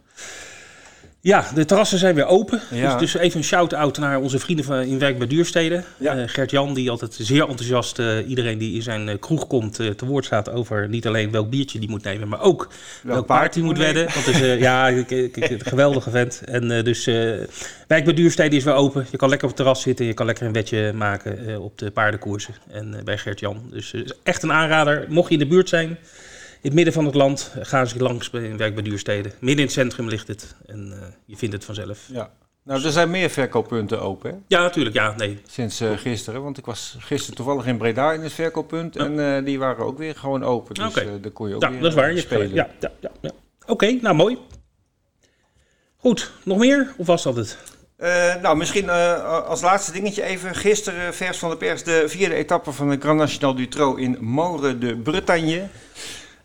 Ja, 1.25 1.45
de 1.55 1.65
terrassen 1.65 1.99
zijn 1.99 2.15
weer 2.15 2.25
open. 2.25 2.61
Ja. 2.71 2.97
Dus, 2.97 3.11
dus, 3.11 3.21
even 3.21 3.37
een 3.37 3.45
shout-out 3.45 3.97
naar 3.97 4.19
onze 4.19 4.39
vrienden 4.39 4.65
van 4.65 4.81
in 4.81 4.99
werk 4.99 5.17
bij 5.17 5.27
Duursteden. 5.27 5.83
Ja. 5.97 6.17
Uh, 6.17 6.23
Gert-Jan, 6.25 6.73
die 6.73 6.89
altijd 6.89 7.13
zeer 7.13 7.47
enthousiast 7.47 7.99
uh, 7.99 8.29
iedereen 8.29 8.57
die 8.57 8.75
in 8.75 8.81
zijn 8.81 9.07
uh, 9.07 9.15
kroeg 9.19 9.47
komt 9.47 9.75
te 9.75 10.05
woord 10.05 10.25
staat 10.25 10.49
over 10.49 10.89
niet 10.89 11.07
alleen 11.07 11.31
welk 11.31 11.49
biertje 11.49 11.79
die 11.79 11.89
moet 11.89 12.03
nemen, 12.03 12.27
maar 12.27 12.41
ook 12.41 12.67
welk, 13.03 13.25
paard 13.25 13.53
die 13.53 13.63
moet 13.63 13.77
wedden. 13.77 14.05
Dat 14.05 14.27
is 14.27 14.39
ja, 14.59 14.89
een 14.91 15.61
geweldige 15.65 16.09
vent. 16.09 16.41
En 16.45 16.83
dus 16.83 17.05
Wijk 17.87 18.03
bij 18.05 18.13
Duursteden 18.13 18.57
is 18.57 18.63
weer 18.63 18.73
open. 18.73 19.05
Je 19.11 19.17
kan 19.17 19.29
lekker 19.29 19.47
op 19.47 19.53
het 19.53 19.63
terras 19.63 19.81
zitten, 19.81 20.05
je 20.05 20.13
kan 20.13 20.25
lekker 20.25 20.45
een 20.45 20.53
wedje 20.53 20.93
maken 20.93 21.61
op 21.61 21.77
de 21.77 21.91
paardenkoersen 21.91 22.53
en 22.69 23.01
bij 23.03 23.17
Gert-Jan. 23.17 23.61
Dus 23.71 23.93
echt 24.23 24.43
een 24.43 24.51
aanrader. 24.51 25.05
Mocht 25.09 25.27
je 25.27 25.33
in 25.33 25.39
de 25.39 25.47
buurt 25.47 25.69
zijn, 25.69 25.97
het 26.65 26.73
midden 26.73 26.93
van 26.93 27.05
het 27.05 27.15
land 27.15 27.51
gaan 27.59 27.87
ze 27.87 27.99
langs 27.99 28.29
bij 28.29 28.57
werk 28.57 28.73
bij 28.73 28.83
duursteden. 28.83 29.31
Midden 29.39 29.59
in 29.59 29.63
het 29.63 29.71
centrum 29.71 30.07
ligt 30.07 30.27
het 30.27 30.55
en 30.65 30.87
uh, 30.93 31.07
je 31.25 31.37
vindt 31.37 31.55
het 31.55 31.65
vanzelf. 31.65 31.99
Ja. 32.11 32.31
Nou, 32.63 32.83
er 32.83 32.91
zijn 32.91 33.09
meer 33.09 33.29
verkooppunten 33.29 34.01
open, 34.01 34.29
hè? 34.29 34.37
Ja, 34.47 34.61
natuurlijk, 34.61 34.95
ja, 34.95 35.13
nee. 35.17 35.41
Sinds 35.47 35.81
uh, 35.81 35.97
gisteren, 35.97 36.43
want 36.43 36.57
ik 36.57 36.65
was 36.65 36.95
gisteren 36.99 37.35
toevallig 37.35 37.65
in 37.65 37.77
Breda 37.77 38.13
in 38.13 38.21
het 38.21 38.33
verkooppunt 38.33 38.95
en 38.95 39.13
uh, 39.13 39.45
die 39.45 39.59
waren 39.59 39.85
ook 39.85 39.97
weer 39.97 40.15
gewoon 40.15 40.43
open. 40.43 40.75
Dus 40.75 40.85
okay. 40.85 41.19
daar 41.21 41.31
kon 41.31 41.49
je 41.49 41.55
ook 41.55 41.61
ja, 41.61 41.69
weer 41.69 41.79
dat 41.79 41.89
is 41.89 41.95
waar. 41.95 42.13
Je 42.13 42.19
spelen. 42.19 42.53
Ja, 42.53 42.69
ja, 42.79 42.91
ja, 42.99 43.11
ja. 43.21 43.29
Oké, 43.61 43.71
okay, 43.71 43.99
nou 44.01 44.15
mooi. 44.15 44.37
Goed, 45.97 46.31
nog 46.43 46.57
meer 46.57 46.93
of 46.97 47.07
was 47.07 47.23
dat 47.23 47.35
het? 47.35 47.57
Uh, 47.97 48.35
nou, 48.41 48.57
misschien 48.57 48.85
uh, 48.85 49.45
als 49.47 49.61
laatste 49.61 49.91
dingetje 49.91 50.23
even. 50.23 50.55
Gisteren, 50.55 51.13
vers 51.13 51.37
van 51.37 51.49
de 51.49 51.57
pers, 51.57 51.83
de 51.83 52.03
vierde 52.07 52.35
etappe 52.35 52.71
van 52.71 52.89
de 52.89 52.97
Grand 52.99 53.19
National 53.19 53.55
du 53.55 53.67
Trot 53.67 53.97
in 53.97 54.17
Moren 54.19 54.79
de 54.79 54.95
Bretagne. 54.95 55.67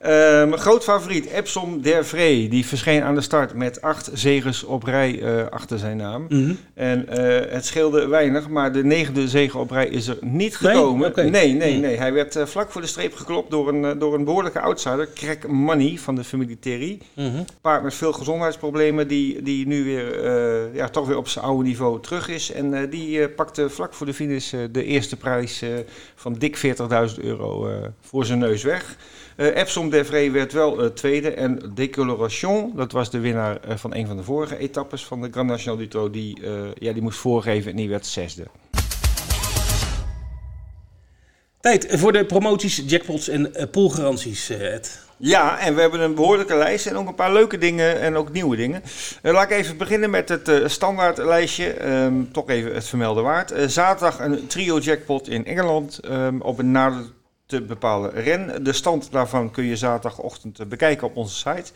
Mijn 0.01 0.59
groot 0.59 0.85
favoriet, 0.85 1.27
Epsom 1.27 1.83
Dervree, 1.83 2.49
die 2.49 2.67
verscheen 2.67 3.03
aan 3.03 3.15
de 3.15 3.21
start 3.21 3.55
met 3.55 3.83
acht 3.83 4.11
zegens 4.13 4.65
op 4.65 4.83
rij 4.83 5.23
uh, 5.23 5.47
achter 5.51 5.79
zijn 5.79 5.97
naam. 5.97 6.23
Mm 6.29 6.45
-hmm. 6.45 6.59
En 6.75 7.07
uh, 7.09 7.53
het 7.53 7.67
scheelde 7.67 8.09
weinig, 8.09 8.49
maar 8.49 8.73
de 8.73 8.85
negende 8.85 9.29
zege 9.29 9.59
op 9.59 9.71
rij 9.71 9.87
is 9.87 10.07
er 10.07 10.17
niet 10.21 10.57
gekomen. 10.57 11.01
Nee, 11.01 11.11
okay. 11.11 11.29
nee, 11.29 11.53
nee, 11.53 11.77
nee, 11.77 11.97
Hij 11.97 12.13
werd 12.13 12.39
vlak 12.45 12.71
voor 12.71 12.81
de 12.81 12.87
streep 12.87 13.15
geklopt 13.15 13.51
door 13.51 13.69
een, 13.69 13.99
door 13.99 14.15
een 14.15 14.25
behoorlijke 14.25 14.61
outsider, 14.61 15.09
Craig 15.15 15.47
Money 15.47 15.99
van 15.99 16.15
de 16.15 16.25
familie 16.25 16.59
Terry. 16.59 17.01
Mm 17.15 17.31
-hmm. 17.31 17.45
Paard 17.61 17.83
met 17.83 17.95
veel 17.95 18.13
gezondheidsproblemen, 18.13 19.09
die, 19.09 19.43
die 19.43 19.67
nu 19.67 19.85
weer 19.85 20.29
ja, 20.75 20.89
toch 20.89 21.07
weer 21.07 21.17
op 21.17 21.29
zijn 21.29 21.45
oude 21.45 21.69
niveau 21.69 22.01
terug 22.01 22.29
is. 22.29 22.53
En 22.53 22.91
die 22.91 23.29
pakte 23.29 23.71
vlak 23.71 23.95
voor 23.95 24.07
de 24.07 24.15
finish 24.15 24.55
de 24.71 24.85
eerste 24.85 25.17
prijs 25.17 25.63
van 26.15 26.33
dik 26.33 26.57
40.000 26.57 27.25
euro 27.25 27.69
voor 28.01 28.25
zijn 28.25 28.39
neus 28.39 28.63
weg. 28.63 28.97
Uh, 29.41 29.47
Epsom 29.91 30.03
Devray 30.03 30.33
werd 30.33 30.53
wel 30.53 30.85
uh, 30.85 30.91
tweede. 30.91 31.31
En 31.31 31.73
Decoloration, 31.75 32.73
dat 32.77 32.93
was 32.93 33.11
de 33.11 33.19
winnaar 33.19 33.59
uh, 33.69 33.77
van 33.77 33.95
een 33.95 34.07
van 34.07 34.17
de 34.17 34.23
vorige 34.23 34.59
etappes 34.59 35.05
van 35.05 35.21
de 35.21 35.29
Grand 35.31 35.49
National 35.49 35.79
Duto, 35.79 36.11
die, 36.11 36.39
ja, 36.75 36.93
die 36.93 37.03
moest 37.03 37.19
voorgeven 37.19 37.71
en 37.71 37.77
die 37.77 37.89
werd 37.89 38.07
zesde. 38.07 38.47
Tijd 41.61 41.87
voor 41.91 42.13
de 42.13 42.25
promoties, 42.25 42.83
jackpots 42.87 43.29
en 43.29 43.53
poolgaranties, 43.71 44.51
Ed. 44.51 45.09
Ja, 45.17 45.59
en 45.59 45.75
we 45.75 45.81
hebben 45.81 46.01
een 46.01 46.15
behoorlijke 46.15 46.57
lijst 46.57 46.87
en 46.87 46.97
ook 46.97 47.09
een 47.09 47.15
paar 47.15 47.33
leuke 47.33 47.59
dingen 47.59 48.01
en 48.01 48.17
ook 48.17 48.33
nieuwe 48.33 48.57
dingen. 48.57 48.83
Uh, 49.23 49.33
laat 49.33 49.51
ik 49.51 49.57
even 49.57 49.77
beginnen 49.77 50.11
met 50.11 50.29
het 50.29 50.49
uh, 50.49 50.67
standaardlijstje. 50.67 51.91
Um, 51.91 52.33
toch 52.33 52.49
even 52.49 52.75
het 52.75 52.87
vermelden 52.87 53.23
waard. 53.23 53.53
Uh, 53.53 53.67
zaterdag 53.67 54.21
een 54.21 54.47
trio 54.47 54.79
jackpot 54.79 55.29
in 55.29 55.47
Engeland 55.47 56.01
um, 56.11 56.41
op 56.41 56.59
een 56.59 56.71
nader 56.71 57.03
te 57.51 57.63
bepalen 57.63 58.11
ren. 58.11 58.65
De 58.65 58.73
stand 58.73 59.13
daarvan 59.13 59.51
kun 59.51 59.65
je 59.65 59.77
zaterdagochtend 59.77 60.69
bekijken 60.69 61.07
op 61.07 61.17
onze 61.17 61.37
site. 61.37 61.73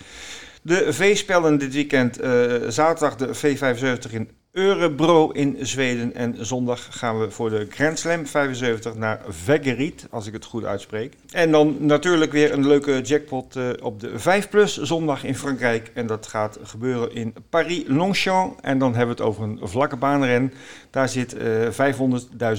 De 0.63 0.93
V-spellen 0.93 1.59
dit 1.59 1.75
weekend, 1.75 2.23
uh, 2.23 2.53
zaterdag 2.69 3.17
de 3.17 3.35
V75 3.35 4.13
in 4.13 4.31
Örebro 4.57 5.31
in 5.31 5.57
Zweden. 5.61 6.15
En 6.15 6.47
zondag 6.47 6.87
gaan 6.91 7.21
we 7.21 7.31
voor 7.31 7.51
de 7.51 7.67
Grand 7.71 7.99
Slam 7.99 8.27
75 8.27 8.95
naar 8.95 9.21
Veggerit, 9.29 10.07
als 10.11 10.27
ik 10.27 10.33
het 10.33 10.45
goed 10.45 10.65
uitspreek. 10.65 11.15
En 11.31 11.51
dan 11.51 11.77
natuurlijk 11.79 12.33
weer 12.33 12.53
een 12.53 12.67
leuke 12.67 13.01
jackpot 13.01 13.57
uh, 13.57 13.69
op 13.83 14.01
de 14.01 14.19
5 14.19 14.49
Plus 14.49 14.83
zondag 14.83 15.25
in 15.25 15.37
Frankrijk. 15.37 15.91
En 15.95 16.07
dat 16.07 16.27
gaat 16.27 16.59
gebeuren 16.63 17.15
in 17.15 17.35
Paris-Longchamp. 17.49 18.61
En 18.61 18.79
dan 18.79 18.95
hebben 18.95 19.17
we 19.17 19.23
het 19.23 19.31
over 19.31 19.43
een 19.43 19.59
vlakke 19.63 19.97
baanren. 19.97 20.53
Daar 20.91 21.09
zit 21.09 21.37
uh, 21.37 21.69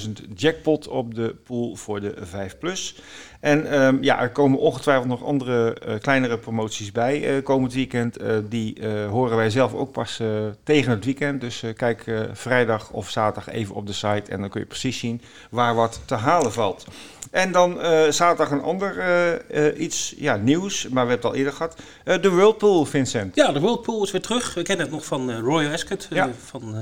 500.000 0.05 0.11
jackpot 0.33 0.87
op 0.87 1.15
de 1.15 1.35
pool 1.43 1.75
voor 1.75 2.01
de 2.01 2.13
5 2.21 2.57
Plus. 2.57 3.01
En 3.45 3.83
um, 3.83 4.03
ja, 4.03 4.21
er 4.21 4.29
komen 4.29 4.59
ongetwijfeld 4.59 5.07
nog 5.07 5.23
andere 5.23 5.77
uh, 5.87 5.93
kleinere 5.99 6.37
promoties 6.37 6.91
bij 6.91 7.35
uh, 7.35 7.43
komend 7.43 7.73
weekend. 7.73 8.21
Uh, 8.21 8.37
die 8.49 8.87
horen 9.09 9.37
wij 9.37 9.49
zelf 9.49 9.73
ook 9.73 9.91
pas 9.91 10.21
tegen 10.63 10.91
het 10.91 11.05
weekend. 11.05 11.41
Dus 11.41 11.63
kijk 11.75 12.03
vrijdag 12.33 12.91
of 12.91 13.09
zaterdag 13.09 13.53
even 13.53 13.75
op 13.75 13.87
de 13.87 13.93
site 13.93 14.31
en 14.31 14.39
dan 14.39 14.49
kun 14.49 14.59
je 14.59 14.67
precies 14.67 14.99
zien 14.99 15.21
waar 15.49 15.75
wat 15.75 16.01
te 16.05 16.15
halen 16.15 16.51
valt. 16.51 16.85
En 17.31 17.51
dan 17.51 17.77
uh, 17.77 18.09
zaterdag 18.09 18.51
een 18.51 18.61
ander 18.61 18.97
uh, 18.97 19.65
uh, 19.65 19.79
iets 19.79 20.13
ja, 20.17 20.35
nieuws, 20.35 20.83
maar 20.83 21.03
we 21.03 21.09
hebben 21.09 21.15
het 21.15 21.25
al 21.25 21.35
eerder 21.35 21.53
gehad. 21.53 21.75
de 22.21 22.29
Whirlpool, 22.29 22.85
Vincent. 22.85 23.35
Ja, 23.35 23.51
de 23.51 23.59
Whirlpool 23.59 24.03
is 24.03 24.11
weer 24.11 24.21
terug. 24.21 24.53
We 24.53 24.61
kennen 24.61 24.85
het 24.85 24.95
nog 24.95 25.05
van 25.05 25.39
Royal 25.39 25.71
Ascot 25.71 26.07
ja. 26.09 26.29
van 26.45 26.75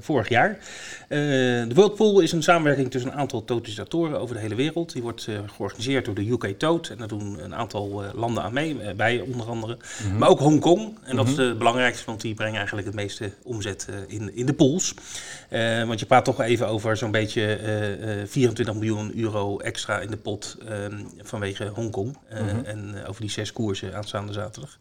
vorig 0.00 0.28
jaar. 0.28 0.58
de 1.08 1.70
Whirlpool 1.74 2.20
is 2.20 2.32
een 2.32 2.42
samenwerking 2.42 2.90
tussen 2.90 3.12
een 3.12 3.18
aantal 3.18 3.44
totalisatoren 3.44 4.20
over 4.20 4.34
de 4.34 4.40
hele 4.40 4.54
wereld. 4.54 4.92
Die 4.92 5.02
wordt 5.02 5.22
georganiseerd 5.22 5.56
georganiseerd 5.56 6.04
door 6.04 6.14
de 6.14 6.30
UK 6.30 6.58
Toad. 6.58 6.88
En 6.88 6.96
daar 6.98 7.08
doen 7.08 7.38
een 7.42 7.54
aantal 7.54 8.02
landen 8.14 8.42
aan 8.42 8.52
mee, 8.52 8.94
bij 8.96 9.20
onder 9.20 9.46
andere. 9.46 9.76
Mhm. 10.04 10.18
Maar 10.18 10.28
ook 10.28 10.38
Hongkong. 10.38 10.98
En 11.02 11.16
dat 11.16 11.28
is 11.28 11.34
mhm. 11.34 11.42
het 11.42 11.58
belangrijkste, 11.58 12.04
want 12.06 12.20
die 12.20 12.34
brengen 12.34 12.56
eigenlijk 12.56 12.86
het 12.86 12.96
meeste 12.96 13.30
omzet 13.42 13.88
in, 14.06 14.36
in 14.36 14.46
de 14.46 14.54
pools. 14.54 14.94
want 15.86 16.00
je 16.00 16.06
praat 16.06 16.24
toch 16.24 16.40
even 16.40 16.68
over 16.68 16.96
zo'n 16.96 17.10
beetje 17.10 17.58
24 18.26 18.74
miljoen 18.74 19.12
euro 19.16 19.58
extra 19.58 19.79
in 19.88 20.10
de 20.10 20.16
pot 20.16 20.56
ehm, 20.68 21.04
vanwege 21.22 21.66
Hongkong. 21.66 22.16
Mhm. 22.30 22.64
En 22.64 23.06
over 23.06 23.20
die 23.20 23.30
zes 23.30 23.52
koersen 23.52 23.94
aanstaande 23.94 24.32
zaterdag. 24.32 24.76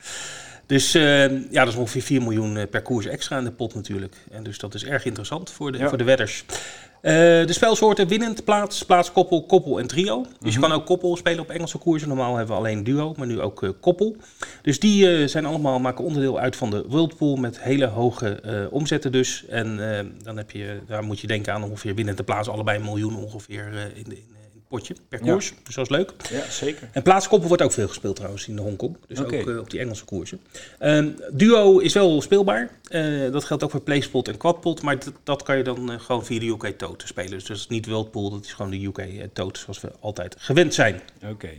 Dus 0.70 0.96
uh, 0.96 1.52
ja, 1.52 1.64
dat 1.64 1.68
is 1.68 1.76
ongeveer 1.76 2.02
4 2.02 2.22
miljoen 2.22 2.58
eh, 2.58 2.68
per 2.70 2.82
koers 2.82 3.06
extra 3.06 3.38
in 3.38 3.44
de 3.44 3.52
pot 3.52 3.76
natuurlijk. 3.76 4.16
En 4.32 4.44
dus 4.44 4.58
dat 4.58 4.74
is 4.74 4.86
erg 4.86 5.06
interessant 5.06 5.50
voor 5.52 5.72
de, 5.72 5.88
voor 5.88 5.98
de 5.98 6.04
wedders. 6.04 6.44
Uh, 6.48 7.12
de 7.12 7.54
spelsoorten 7.54 8.08
winnend, 8.08 8.44
plaats, 8.44 8.86
plaats, 8.86 9.12
koppel, 9.12 9.46
koppel 9.46 9.80
en 9.80 9.88
trio. 9.88 10.26
Dus 10.40 10.54
je 10.54 10.60
mhm. 10.60 10.70
kan 10.70 10.78
ook 10.78 10.86
koppel 10.86 11.18
spelen 11.18 11.40
op 11.40 11.50
Engelse 11.50 11.78
koersen. 11.78 12.08
Normaal 12.08 12.36
hebben 12.36 12.56
we 12.56 12.62
alleen 12.62 12.84
duo, 12.84 13.14
maar 13.18 13.28
nu 13.28 13.42
ook 13.42 13.64
uh, 13.64 13.70
koppel. 13.80 14.16
Dus 14.62 14.80
die 14.80 15.28
zijn 15.28 15.46
allemaal, 15.46 15.80
maken 15.80 16.04
onderdeel 16.04 16.40
uit 16.40 16.56
van 16.56 16.70
de 16.70 16.86
Worldpool 16.88 17.36
met 17.36 17.62
hele 17.62 17.86
hoge 17.86 18.40
omzetten 18.72 19.12
dus. 19.12 19.46
En 19.46 19.78
dan 20.24 20.38
heb 20.38 20.52
je, 20.52 20.80
daar 20.88 21.04
moet 21.04 21.20
je 21.20 21.28
denken 21.28 21.54
aan 21.54 21.64
ongeveer 21.64 21.96
winnende 21.96 22.24
plaats, 22.24 22.50
allebei 22.50 22.78
een 22.78 22.86
miljoen 22.86 23.16
ongeveer 23.16 23.66
in 23.96 24.04
de, 24.10 24.20
in 24.20 24.39
potje 24.70 24.96
per 25.10 25.20
koers. 25.20 25.54
Dus 25.64 25.76
dat 25.76 25.86
is 25.86 25.92
leuk. 25.98 26.14
Ja, 26.30 26.50
zeker. 26.50 26.90
En 26.92 27.02
plaatskoppel 27.02 27.48
wordt 27.48 27.64
ook 27.64 27.72
veel 27.72 27.88
gespeeld 27.88 28.16
trouwens 28.16 28.48
in 28.48 28.56
de 28.56 28.62
Hongkong. 28.62 28.98
Dus 29.08 29.20
ook 29.20 29.32
uh, 29.32 29.60
op 29.60 29.70
die 29.70 29.80
Engelse 29.80 30.06
koersen. 30.06 30.42
Ehm, 30.80 31.10
duo 31.32 31.78
is 31.78 31.94
wel 31.94 32.22
speelbaar. 32.22 32.70
Uh, 32.90 33.32
dat 33.32 33.44
geldt 33.44 33.64
ook 33.64 33.72
voor 33.72 33.82
PlaySpot 33.82 34.28
en 34.28 34.38
Quadpot. 34.38 34.82
Maar 34.82 34.98
dat 35.24 35.44
kan 35.44 35.58
je 35.58 35.64
dan 35.64 35.92
uh, 35.92 36.00
gewoon 36.00 36.26
via 36.26 36.40
de 36.40 36.48
UK 36.48 36.78
Tote 36.78 37.08
spelen. 37.08 37.32
Dus 37.32 37.46
dat 37.46 37.58
is 37.58 37.68
niet 37.68 37.86
Worldpool, 37.86 38.30
dat 38.30 38.46
is 38.46 38.54
gewoon 38.54 38.72
de 38.72 38.86
UK 38.86 39.28
Tote 39.34 39.60
zoals 39.60 39.82
we 39.82 39.92
altijd 40.00 40.36
gewend 40.40 40.74
zijn. 40.74 41.02
Oké. 41.32 41.50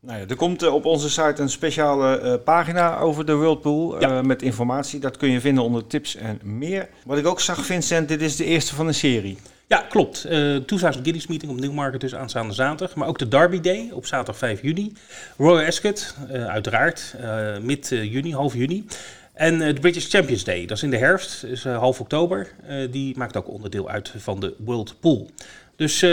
Nou 0.00 0.18
ja, 0.18 0.26
er 0.26 0.36
komt 0.36 0.66
op 0.68 0.84
onze 0.84 1.10
site 1.10 1.42
een 1.42 1.50
speciale 1.50 2.40
pagina 2.44 2.98
over 2.98 3.26
de 3.26 3.34
Whirlpool 3.34 4.00
ja. 4.00 4.22
met 4.22 4.42
informatie. 4.42 5.00
Dat 5.00 5.16
kun 5.16 5.30
je 5.30 5.40
vinden 5.40 5.64
onder 5.64 5.86
tips 5.86 6.16
en 6.16 6.40
meer. 6.42 6.88
Wat 7.04 7.18
ik 7.18 7.26
ook 7.26 7.40
zag, 7.40 7.64
Vincent, 7.64 8.08
dit 8.08 8.22
is 8.22 8.36
de 8.36 8.44
eerste 8.44 8.74
van 8.74 8.86
een 8.86 8.94
serie. 8.94 9.38
Ja, 9.66 9.84
klopt. 9.88 10.26
Uh, 10.30 10.56
Toezaagd 10.56 10.98
Giddies 11.02 11.26
Meeting 11.26 11.52
op 11.52 11.60
Newmarket 11.60 12.00
dus 12.00 12.14
aanstaande 12.14 12.54
zaterdag. 12.54 12.96
Maar 12.96 13.08
ook 13.08 13.18
de 13.18 13.28
Derby 13.28 13.60
Day 13.60 13.90
op 13.92 14.06
zaterdag 14.06 14.36
5 14.36 14.62
juni. 14.62 14.92
Royal 15.36 15.66
Ascot, 15.66 16.14
uh, 16.30 16.46
uiteraard, 16.46 17.14
uh, 17.20 17.58
mid 17.58 17.88
juni, 17.88 18.32
half 18.32 18.54
juni. 18.54 18.86
En 19.32 19.58
de 19.58 19.80
British 19.80 20.08
Champions 20.08 20.44
Day, 20.44 20.66
dat 20.66 20.76
is 20.76 20.82
in 20.82 20.90
de 20.90 20.96
herfst, 20.96 21.44
is 21.44 21.64
half 21.64 22.00
oktober. 22.00 22.52
die 22.90 23.18
maakt 23.18 23.36
ook 23.36 23.48
onderdeel 23.48 23.88
uit 23.88 24.12
van 24.16 24.40
de 24.40 24.54
World 24.58 24.94
Pool. 25.00 25.30
Dus 25.76 26.04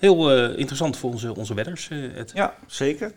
Heel 0.00 0.36
uh, 0.36 0.58
interessant 0.58 0.96
voor 0.96 1.10
onze, 1.10 1.36
onze 1.36 1.54
wedders. 1.54 1.88
Uh, 1.92 2.10
Ja, 2.34 2.54
zeker. 2.66 3.12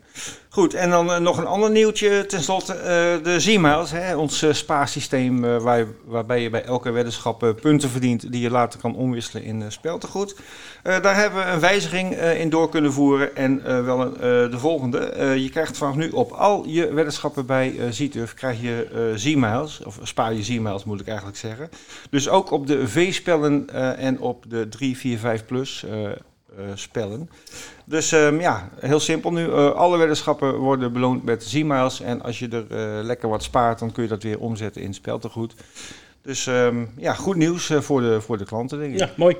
Goed, 0.50 0.74
en 0.74 0.90
dan 0.90 1.10
uh, 1.10 1.18
nog 1.18 1.38
een 1.38 1.46
ander 1.46 1.72
nieuwtje. 1.72 2.26
Ten 2.26 2.42
slotte 2.42 2.74
de 3.24 3.40
Z-Miles, 3.40 3.92
ons 4.16 4.46
spaarsysteem 4.52 5.60
waar, 5.60 5.86
waarbij 6.06 6.42
je 6.42 6.50
bij 6.50 6.64
elke 6.64 6.92
weddenschap 6.92 7.56
punten 7.62 7.90
verdient 7.90 8.32
die 8.32 8.42
je 8.42 8.50
later 8.50 8.80
kan 8.80 8.96
omwisselen 8.96 9.44
in 9.44 9.72
speltegoed. 9.72 10.36
daar 10.84 11.16
hebben 11.16 11.46
we 11.46 11.52
een 11.52 11.60
wijziging 11.60 12.16
in 12.16 12.50
door 12.50 12.70
kunnen 12.70 12.94
voeren 12.94 13.36
en 13.36 13.86
wel 13.86 14.14
de 14.20 14.60
volgende. 14.60 15.34
je 15.40 15.50
krijgt 15.50 15.78
vanaf 15.78 15.96
nu 15.96 16.10
op 16.10 16.32
al 16.32 16.66
je 16.68 16.94
weddenschappen 16.94 17.46
bij 17.46 17.76
Z-Turf 17.90 18.34
krijg 18.34 18.62
je 18.62 19.14
Z-Miles, 19.16 19.84
of 19.84 20.00
spaar 20.04 20.34
je 20.34 20.44
Z-Miles 20.44 20.84
moet 20.84 21.00
ik 21.00 21.08
eigenlijk 21.08 21.38
zeggen. 21.38 21.70
Dus 22.10 22.30
ook 22.30 22.52
op 22.52 22.68
de 22.68 22.88
V-spellen 22.88 23.70
en 23.98 24.20
op 24.20 24.46
de 24.48 24.70
3, 24.70 24.98
4, 24.98 25.20
5 25.20 25.46
plus 25.46 25.84
eh, 25.84 26.10
spellen. 26.74 27.30
Dus 27.86 28.12
um, 28.12 28.40
ja, 28.40 28.70
heel 28.80 29.00
simpel 29.00 29.32
nu. 29.32 29.46
Uh, 29.46 29.72
alle 29.72 29.98
weddenschappen 29.98 30.56
worden 30.56 30.94
beloond 30.94 31.24
met 31.24 31.44
Z-miles. 31.44 32.02
En 32.02 32.22
als 32.22 32.40
je 32.40 32.48
er 32.48 32.66
uh, 32.72 33.06
lekker 33.06 33.30
wat 33.30 33.44
spaart, 33.44 33.80
dan 33.80 33.92
kun 33.92 34.04
je 34.04 34.10
dat 34.10 34.24
weer 34.24 34.40
omzetten 34.40 34.82
in 34.82 34.94
speltegoed. 34.94 35.54
Dus 36.22 36.46
um, 36.46 36.94
ja, 36.98 37.14
goed 37.14 37.36
nieuws 37.36 37.72
voor, 37.74 38.02
de, 38.02 38.22
voor 38.22 38.38
de 38.38 38.46
klanten, 38.46 38.80
denk 38.80 38.94
ik. 38.94 39.00
Ja, 39.00 39.10
mooi. 39.16 39.38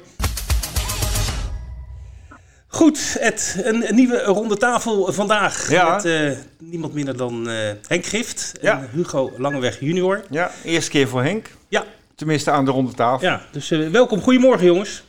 Goed, 2.72 3.18
Ed, 3.20 3.62
een, 3.64 3.90
een, 3.90 3.96
nieuwe 3.96 4.24
ronde 4.24 4.58
tafel 4.58 5.14
vandaag. 5.14 5.70
Ja. 5.70 5.96
Met 5.96 6.06
uh, 6.06 6.32
niemand 6.58 6.94
minder 6.94 7.18
dan 7.18 7.50
uh, 7.50 7.56
Henk 7.88 8.06
Gift 8.06 8.58
en 8.62 8.68
ja. 8.68 8.88
Hugo 8.92 9.32
Langeweg 9.38 9.80
junior. 9.80 10.22
Ja, 10.30 10.52
eerste 10.64 10.92
keer 10.92 11.08
voor 11.08 11.24
Henk. 11.24 11.52
Ja. 11.68 11.84
Tenminste 12.16 12.52
aan 12.52 12.66
de 12.66 12.72
ronde 12.72 12.94
tafel. 12.94 13.28
Ja, 13.28 13.42
dus 13.52 13.72
uh, 13.72 13.90
welkom. 13.90 14.22
Goedemorgen 14.22 14.66
jongens. 14.66 15.04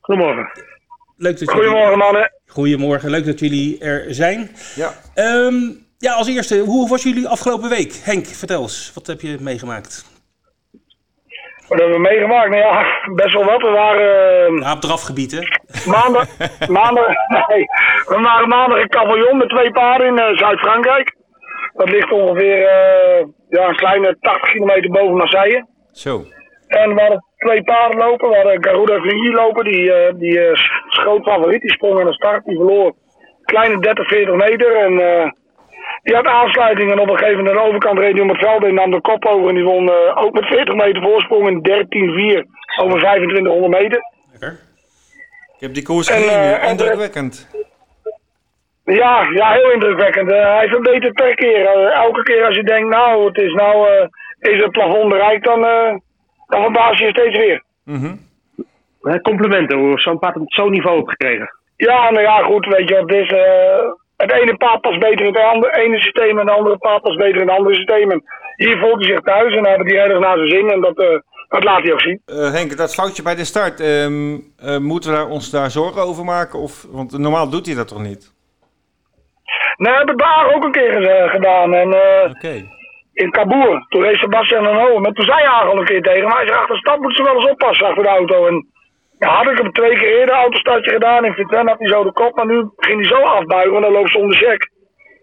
Goedemorgen. 0.00 0.73
Leuk 1.16 1.38
dat 1.38 1.50
Goedemorgen 1.50 1.82
jullie... 1.82 2.04
mannen. 2.04 2.32
Goedemorgen, 2.46 3.10
leuk 3.10 3.26
dat 3.26 3.40
jullie 3.40 3.78
er 3.78 4.14
zijn. 4.14 4.50
Ja. 4.74 4.92
Um, 5.14 5.86
ja, 5.98 6.12
als 6.12 6.28
eerste, 6.28 6.58
hoe 6.58 6.88
was 6.88 7.02
jullie 7.02 7.28
afgelopen 7.28 7.68
week? 7.68 8.00
Henk, 8.04 8.26
vertel 8.26 8.62
eens, 8.62 8.90
wat 8.94 9.06
heb 9.06 9.20
je 9.20 9.36
meegemaakt? 9.40 10.12
Wat 11.68 11.78
hebben 11.78 11.96
we 11.96 12.08
meegemaakt? 12.08 12.50
Nou 12.50 12.62
ja, 12.62 12.84
best 13.22 13.34
wel 13.34 13.44
wat. 13.44 13.62
We 13.62 13.70
waren... 13.70 14.52
Uh, 14.52 14.60
ja, 14.60 14.72
op 14.72 14.80
drafgebied, 14.80 15.32
hè? 15.32 15.42
Maandag, 15.90 16.26
maandag, 16.78 17.08
nee. 17.48 17.64
We 18.06 18.20
waren 18.22 18.48
maandag 18.48 18.80
in 18.80 18.88
Cavaillon 18.88 19.36
met 19.36 19.48
twee 19.48 19.70
paarden 19.70 20.06
in 20.06 20.18
uh, 20.18 20.38
Zuid-Frankrijk. 20.38 21.16
Dat 21.74 21.90
ligt 21.90 22.12
ongeveer 22.12 22.58
uh, 22.58 23.26
ja, 23.48 23.68
een 23.68 23.76
kleine 23.76 24.16
80 24.20 24.50
kilometer 24.50 24.90
boven 24.90 25.16
Marseille. 25.16 25.66
Zo. 25.92 26.24
En 26.66 26.94
we 26.94 27.00
hadden 27.00 27.24
twee 27.44 27.62
paarden 27.62 27.98
lopen. 27.98 28.28
We 28.28 28.36
hadden 28.36 28.64
Garuda 28.64 29.00
Vigny 29.00 29.32
lopen. 29.32 29.64
Die, 29.64 29.82
uh, 29.82 30.12
die 30.14 30.38
uh, 30.38 30.52
groot 30.88 31.22
favoriet. 31.22 31.60
Die 31.60 31.72
sprong 31.72 31.98
aan 31.98 32.06
de 32.06 32.12
start. 32.12 32.44
Die 32.44 32.56
verloor 32.56 32.94
kleine 33.44 33.78
30, 33.78 34.08
40 34.08 34.34
meter. 34.34 34.76
En 34.76 34.92
uh, 34.92 35.30
die 36.02 36.14
had 36.14 36.26
aansluiting. 36.26 36.90
En 36.92 37.00
op 37.00 37.08
een 37.08 37.18
gegeven 37.18 37.36
moment 37.36 37.56
aan 37.56 37.62
de 37.62 37.68
overkant 37.68 37.98
reed 37.98 38.12
hij 38.12 38.22
om 38.22 38.28
het 38.28 38.38
veld 38.38 38.64
en 38.64 38.74
nam 38.74 38.90
de 38.90 39.00
kop 39.00 39.24
over. 39.24 39.48
En 39.48 39.54
die 39.54 39.64
won 39.64 39.90
ook 40.14 40.32
met 40.32 40.46
40 40.46 40.74
meter 40.74 41.02
voorsprong 41.02 41.48
in 41.48 41.58
13-4 41.58 42.82
over 42.82 42.98
2500 42.98 43.82
meter. 43.82 44.00
Lekker. 44.32 44.58
Ik 45.54 45.60
heb 45.60 45.74
die 45.74 45.82
koers 45.82 46.08
gezien. 46.08 46.60
indrukwekkend. 46.68 47.48
Ja, 48.84 49.28
ja, 49.34 49.52
heel 49.52 49.70
indrukwekkend. 49.70 50.30
hij 50.30 50.68
verbetert 50.68 51.12
per 51.12 51.34
keer. 51.34 51.66
elke 51.90 52.22
keer 52.22 52.44
als 52.44 52.54
je 52.54 52.62
denkt, 52.62 52.88
nou, 52.88 53.26
het 53.26 53.36
is 53.36 53.52
nou, 53.52 53.88
is 54.40 54.62
het 54.62 54.70
plafond 54.70 55.08
bereikt, 55.08 55.44
dan 55.44 55.64
dan 56.46 56.62
verbaas 56.62 56.98
je 56.98 57.04
je 57.04 57.10
steeds 57.10 57.36
weer. 57.36 57.62
Mm 57.84 58.32
Complimenten 59.22 59.78
hoe 59.78 60.00
zo'n 60.00 60.18
paard 60.18 60.36
op 60.36 60.52
zo'n 60.52 60.70
niveau 60.70 60.96
heeft 60.96 61.08
gekregen. 61.08 61.58
Ja, 61.76 62.10
nou 62.10 62.22
ja, 62.22 62.42
goed, 62.42 62.66
weet 62.66 62.88
je 62.88 62.94
wat 62.94 63.10
het 63.10 63.18
is. 63.18 63.30
Uh, 63.30 63.92
het 64.16 64.32
ene 64.32 64.56
paard 64.56 64.80
past 64.80 64.98
beter 64.98 65.26
in 65.26 65.34
het 65.34 65.42
andere, 65.42 65.76
ene 65.76 65.98
systeem 65.98 66.38
en 66.38 66.46
het 66.46 66.56
andere 66.56 66.78
paard 66.78 67.02
past 67.02 67.18
beter 67.18 67.40
in 67.40 67.48
het 67.48 67.56
andere 67.56 67.74
systeem. 67.74 68.10
En 68.10 68.22
hier 68.56 68.78
voelt 68.78 69.04
hij 69.04 69.04
zich 69.04 69.20
thuis 69.20 69.54
en 69.56 69.66
hebben 69.66 69.86
die 69.86 69.98
erg 69.98 70.18
naar 70.18 70.36
zijn 70.36 70.48
zin 70.48 70.70
en 70.70 70.80
dat, 70.80 70.98
uh, 70.98 71.18
dat 71.48 71.64
laat 71.64 71.82
hij 71.82 71.92
ook 71.92 72.00
zien. 72.00 72.22
Uh, 72.26 72.50
Henk, 72.50 72.76
dat 72.76 72.94
foutje 72.94 73.22
bij 73.22 73.34
de 73.34 73.44
start, 73.44 73.80
um, 73.80 74.52
moeten 74.78 75.10
we 75.10 75.16
daar, 75.16 75.28
ons 75.28 75.50
daar 75.50 75.70
zorgen 75.70 76.02
over 76.02 76.24
maken? 76.24 76.58
Of, 76.58 76.86
want 76.90 77.18
normaal 77.18 77.50
doet 77.50 77.66
hij 77.66 77.74
dat 77.74 77.88
toch 77.88 78.02
niet? 78.02 78.32
Nee, 79.76 79.92
we 79.92 79.98
hebben 79.98 80.14
het 80.14 80.24
daar 80.24 80.54
ook 80.54 80.64
een 80.64 80.72
keer 80.72 81.28
gedaan. 81.30 81.74
En, 81.74 81.88
Oké 82.30 82.82
in 83.14 83.30
Kaboer. 83.30 83.86
Toen 83.88 84.02
reed 84.02 84.16
Sebastian 84.16 84.64
een 84.64 84.76
hoog. 84.76 85.00
Met 85.00 85.14
toen 85.14 85.24
zei 85.24 85.38
hij 85.38 85.48
al 85.48 85.78
een 85.78 85.84
keer 85.84 86.02
tegen 86.02 86.28
mij. 86.28 86.36
Hij 86.36 86.46
zei, 86.46 86.58
achter 86.58 86.74
de 86.74 86.80
stad 86.80 86.98
moeten 86.98 87.16
ze 87.16 87.30
wel 87.30 87.40
eens 87.40 87.50
oppassen 87.50 87.86
achter 87.86 88.02
de 88.02 88.08
auto. 88.08 88.46
En 88.46 88.66
ja, 89.18 89.28
had 89.28 89.50
ik 89.50 89.58
hem 89.58 89.72
twee 89.72 89.96
keer 89.96 90.18
eerder 90.18 90.34
autostartje 90.34 90.90
gedaan. 90.90 91.24
In 91.24 91.32
Vitesse 91.32 91.68
had 91.68 91.78
hij 91.78 91.88
zo 91.88 92.04
de 92.04 92.12
kop. 92.12 92.34
Maar 92.36 92.46
nu 92.46 92.68
ging 92.76 92.96
hij 93.00 93.16
zo 93.16 93.22
afbuigen. 93.22 93.76
En 93.76 93.82
dan 93.82 93.92
loopt 93.92 94.10
ze 94.10 94.18
onder 94.18 94.36
check. 94.36 94.70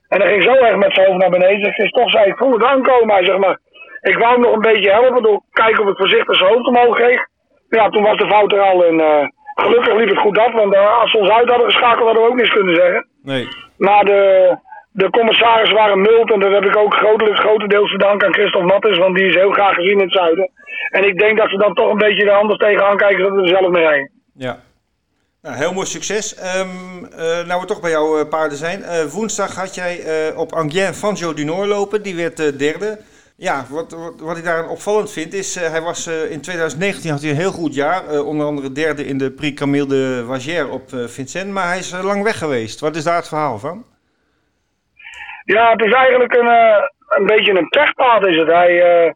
En 0.08 0.20
dan 0.20 0.28
ging 0.28 0.44
zo 0.44 0.54
echt 0.54 0.76
met 0.76 0.94
zijn 0.94 1.08
hoofd 1.08 1.20
naar 1.20 1.30
beneden. 1.30 1.62
Dus 1.62 1.78
is 1.78 1.92
toch 1.92 2.10
zei 2.10 2.30
ik 2.30 2.38
voel 2.38 2.54
het 2.54 2.64
aankomen. 2.64 3.16
Hij 3.16 3.26
zegt 3.26 3.40
maar. 3.40 3.60
Ik 4.02 4.18
wou 4.18 4.32
hem 4.32 4.42
nog 4.42 4.54
een 4.54 4.72
beetje 4.72 4.92
helpen 4.92 5.24
door 5.24 5.42
kijken 5.52 5.84
of 5.84 5.90
ik 5.90 5.98
voorzichtig 5.98 6.38
zijn 6.38 6.54
hoofd 6.54 6.68
omhoog 6.68 6.96
kreeg. 6.96 7.26
Ja, 7.70 7.90
toen 7.90 8.04
was 8.04 8.18
de 8.18 8.28
fout 8.28 8.54
er 8.54 8.62
al. 8.62 8.86
En 8.86 9.00
uh, 9.00 9.24
gelukkig 9.56 9.96
liep 9.96 10.10
het 10.10 10.18
goed 10.18 10.38
af. 10.38 10.52
Want 10.52 10.74
uh, 10.74 11.00
als 11.00 11.12
ze 11.12 11.18
ons 11.18 11.30
uit 11.30 11.50
hadden 11.50 11.72
geschakeld 11.72 12.06
hadden 12.06 12.24
we 12.24 12.30
ook 12.30 12.36
niets 12.36 12.54
kunnen 12.54 12.76
zeggen. 12.76 13.08
Nee. 13.24 13.48
Maar 13.78 14.06
de, 14.06 14.58
de 14.92 15.10
commissarissen 15.10 15.78
waren 15.78 16.02
mild 16.02 16.32
en 16.32 16.40
dat 16.40 16.52
heb 16.52 16.64
ik 16.64 16.78
ook 16.78 16.94
grotendeels 17.34 17.92
te 17.92 17.98
danken 17.98 18.28
aan 18.28 18.34
Christophe 18.34 18.68
Mattes, 18.68 18.98
want 18.98 19.16
die 19.16 19.28
is 19.28 19.36
heel 19.36 19.52
graag 19.52 19.76
gezien 19.76 20.00
in 20.00 20.00
het 20.00 20.14
zuiden. 20.14 20.50
En 20.90 21.04
ik 21.04 21.20
denk 21.20 21.38
dat 21.38 21.50
ze 21.50 21.58
dan 21.58 21.74
toch 21.74 21.92
een 21.92 21.98
beetje 21.98 22.26
er 22.26 22.42
anders 22.42 22.60
tegenaan 22.60 22.98
kijken 22.98 23.24
dat 23.24 23.32
we 23.32 23.42
er 23.42 23.48
zelf 23.48 23.72
mee 23.72 23.84
rijden. 23.84 24.12
Ja. 24.34 24.60
Nou, 25.42 25.56
heel 25.56 25.74
mooi 25.74 25.88
succes. 25.88 26.38
Um, 26.58 27.08
uh, 27.12 27.46
nou 27.48 27.62
we 27.62 27.68
toch 27.68 27.82
bij 27.82 27.92
jouw 27.92 28.20
uh, 28.20 28.30
paarden 28.30 28.58
zijn. 28.58 28.80
Uh, 28.80 29.04
woensdag 29.04 29.56
had 29.56 29.76
jij 29.76 30.00
op 30.36 30.54
Angien 30.54 30.94
Fanjo 30.94 31.34
du 31.34 31.44
Nord 31.44 31.68
lopen, 31.68 32.04
die 32.04 32.16
werd 32.16 32.60
derde. 32.60 33.00
Ja, 33.36 33.66
wat, 33.70 33.92
wat, 33.92 34.14
wat, 34.20 34.38
ik 34.38 34.44
daar 34.44 34.70
opvallend 34.70 35.12
vind 35.12 35.34
is, 35.34 35.56
hij 35.56 35.82
was 35.82 36.08
in 36.08 36.42
2019 36.42 37.12
had 37.12 37.22
hij 37.22 37.30
een 37.30 37.36
heel 37.36 37.52
goed 37.52 37.74
jaar. 37.74 38.24
onder 38.24 38.46
andere 38.46 38.72
derde 38.72 39.06
in 39.06 39.18
de 39.18 39.32
Prix 39.32 39.60
Camille 39.60 39.88
de 39.88 40.24
Vagère 40.28 40.68
op 40.68 40.90
Vincent, 41.06 41.52
maar 41.52 41.68
hij 41.68 41.78
is 41.78 41.92
lang 42.02 42.24
weg 42.24 42.38
geweest. 42.38 42.80
Wat 42.80 42.96
is 42.96 43.04
daar 43.04 43.16
het 43.16 43.28
verhaal 43.28 43.60
van? 43.60 43.86
Ja, 45.44 45.72
het 45.72 45.86
is 45.86 45.94
eigenlijk 45.94 46.36
een, 46.36 46.46
uh, 46.46 46.84
een 47.08 47.26
beetje 47.26 47.58
een 47.58 47.70
pechpaard 47.70 48.26
is 48.26 48.38
het. 48.38 48.48
Hij, 48.48 49.06
uh, 49.06 49.12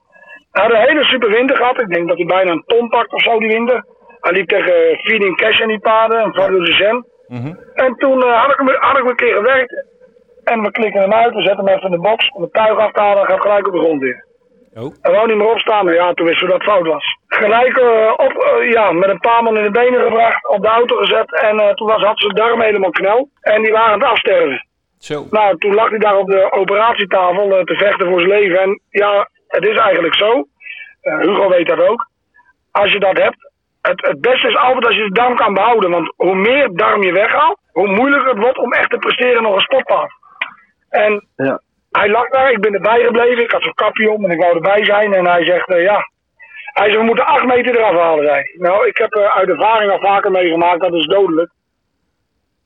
had 0.52 0.72
een 0.72 0.88
hele 0.88 1.04
super 1.04 1.30
winter 1.30 1.56
gehad. 1.56 1.82
Ik 1.82 1.94
denk 1.94 2.08
dat 2.08 2.18
hij 2.18 2.26
bijna 2.26 2.52
een 2.52 2.64
ton 2.66 2.90
pakt 2.90 3.14
of 3.14 3.22
zo 3.22 3.40
die 3.40 3.50
winter. 3.50 3.86
Hij 4.20 4.32
liep 4.32 4.48
tegen 4.48 4.98
Feeding 4.98 5.36
Cash 5.38 5.60
in 5.60 5.68
die 5.68 5.80
paarden 5.80 6.20
en 6.20 6.34
Fabio 6.34 6.60
de 6.60 6.74
Zem. 6.74 7.06
Mhm. 7.28 7.54
En 7.74 7.96
toen 7.96 8.24
eh, 8.24 8.42
had, 8.42 8.52
ik 8.52 8.58
hem, 8.58 8.68
had 8.68 8.92
ik 8.92 8.98
hem 8.98 9.08
een 9.08 9.16
keer 9.16 9.36
gewerkt. 9.36 9.86
En 10.44 10.62
we 10.62 10.72
klikken 10.72 11.02
hem 11.02 11.14
uit, 11.14 11.34
we 11.34 11.42
zetten 11.42 11.66
hem 11.66 11.76
even 11.76 11.90
in 11.90 11.92
de 11.92 12.08
box 12.10 12.30
om 12.30 12.42
het 12.42 12.54
tuig 12.54 12.78
af 12.78 12.92
te 12.92 13.02
halen 13.02 13.22
en 13.22 13.28
gaat 13.28 13.42
gelijk 13.42 13.68
op 13.68 13.74
de 13.74 13.80
grond 13.80 14.02
weer. 14.02 14.26
Oh. 14.76 14.94
Hij 15.02 15.12
wou 15.12 15.28
niet 15.28 15.38
meer 15.38 15.52
opstaan. 15.52 15.86
Nou 15.86 15.98
ja, 15.98 16.14
toen 16.14 16.26
wisten 16.26 16.46
we 16.46 16.52
dat 16.52 16.62
het 16.62 16.72
fout 16.72 16.88
was. 16.88 17.18
Gelijk 17.28 17.78
eh, 17.78 18.12
op, 18.18 18.32
eh, 18.32 18.72
ja, 18.72 18.92
met 18.92 19.10
een 19.10 19.20
paar 19.20 19.44
man 19.44 19.58
in 19.58 19.64
de 19.64 19.72
benen 19.72 20.02
gebracht, 20.02 20.48
op 20.48 20.62
de 20.62 20.68
auto 20.68 20.96
gezet. 20.96 21.42
En 21.42 21.60
eh, 21.60 21.74
toen 21.74 21.88
was, 21.88 22.02
had 22.02 22.20
zijn 22.20 22.36
darm 22.36 22.62
helemaal 22.62 22.90
knel. 22.90 23.30
En 23.42 23.62
die 23.64 23.72
waren 23.72 23.94
aan 23.94 24.00
het 24.00 24.10
afsterven. 24.10 24.68
Zo. 25.06 25.28
Nou, 25.30 25.58
toen 25.58 25.74
lag 25.74 25.90
hij 25.90 25.98
daar 26.00 26.18
op 26.18 26.30
de 26.30 26.52
operatietafel 26.52 27.58
eh, 27.58 27.64
te 27.64 27.76
vechten 27.76 28.08
voor 28.08 28.20
zijn 28.20 28.32
leven. 28.32 28.60
En 28.60 28.82
ja, 28.90 29.30
het 29.48 29.66
is 29.66 29.78
eigenlijk 29.78 30.16
zo. 30.16 30.48
Eh, 31.02 31.20
Hugo 31.20 31.50
weet 31.50 31.68
dat 31.68 31.80
ook. 31.80 32.08
Als 32.72 32.92
je 32.92 33.00
dat 33.00 33.18
hebt, 33.18 33.52
het, 33.82 34.06
het 34.06 34.22
beste 34.22 34.48
is 34.48 34.56
altijd 34.58 34.86
als 34.86 34.96
je 34.96 35.04
de 35.04 35.12
darm 35.22 35.36
kan 35.36 35.54
behouden. 35.54 35.90
Want 35.90 36.14
hoe 36.16 36.36
meer 36.36 36.70
darm 36.74 37.04
je 37.04 37.12
weghaalt, 37.12 37.60
hoe 37.72 37.88
moeilijker 37.88 38.30
het 38.30 38.44
wordt 38.44 38.58
om 38.58 38.74
echt 38.74 38.90
te 38.90 38.98
presteren 38.98 39.44
nog 39.44 39.56
een 39.56 39.62
sportpaard. 39.62 40.12
En 40.90 41.28
Ja. 41.36 41.62
hij 41.92 42.10
lag 42.10 42.30
daar, 42.30 42.52
ik 42.52 42.60
ben 42.62 42.74
erbij 42.74 43.04
gebleven. 43.04 43.44
Ik 43.44 43.52
had 43.52 43.64
zo'n 43.64 43.74
kapje 43.74 44.12
om 44.12 44.26
en 44.26 44.32
ik 44.32 44.40
wou 44.40 44.56
erbij 44.56 44.86
zijn. 44.86 45.14
En 45.14 45.26
hij 45.28 45.46
zegt, 45.46 45.68
eh, 45.70 45.82
ja. 45.84 46.00
Hij 46.74 46.86
zegt, 46.86 46.98
we 47.00 47.06
moeten 47.06 47.26
acht 47.26 47.46
meter 47.46 47.78
eraf 47.78 47.96
halen, 48.00 48.26
zei. 48.26 48.42
Nou, 48.58 48.88
ik 48.88 48.98
heb 48.98 49.14
eh, 49.14 49.36
uit 49.36 49.50
ervaring 49.50 49.92
al 49.92 50.00
vaker 50.00 50.32
meegemaakt, 50.32 50.82
dat 50.82 50.94
is 50.94 51.06
dodelijk. 51.06 51.52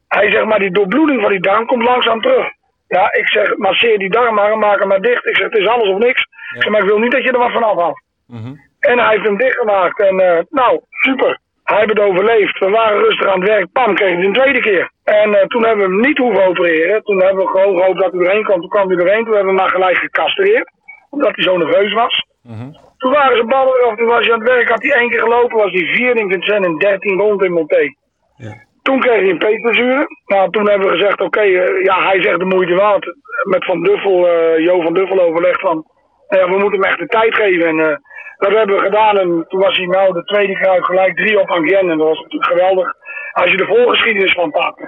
Hij 0.09 0.31
zegt, 0.31 0.45
maar 0.45 0.59
die 0.59 0.71
doorbloeding 0.71 1.21
van 1.21 1.29
die 1.29 1.39
darm 1.39 1.65
komt 1.65 1.83
langzaam 1.83 2.21
terug. 2.21 2.47
Ja, 2.87 3.13
ik 3.13 3.27
zeg, 3.27 3.57
masseer 3.57 3.97
die 3.97 4.09
darm 4.09 4.35
maar 4.35 4.57
maak 4.57 4.79
hem 4.79 4.87
maar 4.87 5.01
dicht. 5.01 5.25
Ik 5.25 5.35
zeg, 5.35 5.45
het 5.45 5.57
is 5.57 5.67
alles 5.67 5.87
of 5.87 5.97
niks. 5.97 6.21
Ik 6.55 6.61
zeg, 6.61 6.71
maar 6.71 6.81
ik 6.81 6.87
wil 6.87 6.99
niet 6.99 7.11
dat 7.11 7.23
je 7.23 7.31
er 7.31 7.37
wat 7.37 7.51
van 7.51 7.63
afhaalt. 7.63 8.01
Mhm. 8.27 8.53
En 8.79 8.99
hij 8.99 9.09
heeft 9.09 9.25
hem 9.25 9.37
dichtgemaakt. 9.37 9.99
En 9.99 10.19
eh, 10.19 10.39
nou, 10.49 10.79
super. 10.89 11.39
Hij 11.63 11.77
heeft 11.77 11.89
het 11.89 11.99
overleefd. 11.99 12.59
We 12.59 12.69
waren 12.69 13.03
rustig 13.03 13.27
aan 13.27 13.39
het 13.39 13.49
werk. 13.49 13.71
Pam, 13.71 13.95
kreeg 13.95 14.15
hij 14.15 14.25
een 14.25 14.33
tweede 14.33 14.59
keer. 14.59 14.91
En 15.03 15.33
eh, 15.35 15.45
toen 15.45 15.65
hebben 15.65 15.85
we 15.85 15.91
hem 15.91 16.01
niet 16.01 16.17
hoeven 16.17 16.45
opereren. 16.45 17.03
Toen 17.03 17.21
hebben 17.21 17.43
we 17.43 17.49
gewoon 17.49 17.77
gehoopt 17.77 17.99
dat 17.99 18.11
hij 18.11 18.21
erheen 18.21 18.43
kwam. 18.43 18.59
Toen 18.59 18.69
kwam 18.69 18.89
hij 18.89 18.97
erheen. 18.97 19.25
Toen 19.25 19.35
hebben 19.35 19.53
we 19.53 19.59
hem 19.59 19.69
maar 19.69 19.79
gelijk 19.79 19.97
gecastreerd. 19.97 20.71
Omdat 21.09 21.35
hij 21.35 21.43
zo 21.43 21.57
nerveus 21.57 21.93
was. 21.93 22.25
Mhm. 22.43 22.71
Toen 22.97 23.11
waren 23.11 23.37
ze 23.37 23.43
ballen 23.43 23.79
eraf. 23.79 23.95
Toen 23.95 24.07
was 24.07 24.25
hij 24.25 24.33
aan 24.33 24.39
het 24.39 24.49
werk. 24.49 24.69
Had 24.69 24.83
hij 24.83 24.91
één 24.91 25.09
keer 25.09 25.19
gelopen. 25.19 25.57
Was 25.57 25.71
hij 25.71 25.85
vier 25.85 26.15
in 26.15 26.29
Vincent 26.31 26.65
en 26.65 26.77
dertien 26.77 27.19
rond 27.19 27.43
in 27.43 27.51
Monté. 27.51 27.93
Ja. 28.35 28.67
Toen 28.89 28.99
kreeg 28.99 29.21
hij 29.21 29.29
een 29.29 29.37
peetblessure. 29.37 30.07
Nou, 30.25 30.51
toen 30.51 30.69
hebben 30.69 30.87
we 30.87 30.97
gezegd, 30.97 31.21
oké, 31.21 31.39
eh, 31.39 31.83
ja, 31.83 32.07
hij 32.07 32.21
zegt 32.21 32.39
de 32.39 32.45
moeite 32.45 32.75
waard. 32.75 33.05
Met 33.43 33.65
Van 33.65 33.83
Duffel, 33.83 34.27
eh, 34.27 34.65
Jo 34.65 34.81
van 34.81 34.93
Duffel 34.93 35.19
overlegd 35.21 35.61
van, 35.61 35.85
nou 36.27 36.41
ja, 36.41 36.49
we 36.51 36.59
moeten 36.59 36.79
hem 36.79 36.89
echt 36.89 36.99
de 36.99 37.07
tijd 37.07 37.35
geven. 37.35 37.67
En 37.67 37.79
eh, 37.79 37.95
dat 38.37 38.51
hebben 38.51 38.75
we 38.75 38.81
gedaan. 38.81 39.17
En 39.17 39.45
toen 39.47 39.59
was 39.59 39.77
hij 39.77 39.85
nou 39.85 40.13
de 40.13 40.23
tweede 40.23 40.59
keer 40.59 40.83
gelijk 40.83 41.17
drie 41.17 41.39
op 41.39 41.49
Angien. 41.49 41.89
En 41.89 41.97
dat 41.97 42.07
was 42.07 42.21
natuurlijk 42.21 42.51
geweldig. 42.51 42.93
Als 43.31 43.51
je 43.51 43.57
de 43.57 43.65
voorgeschiedenis 43.65 44.33
van 44.33 44.51
pakt. 44.51 44.81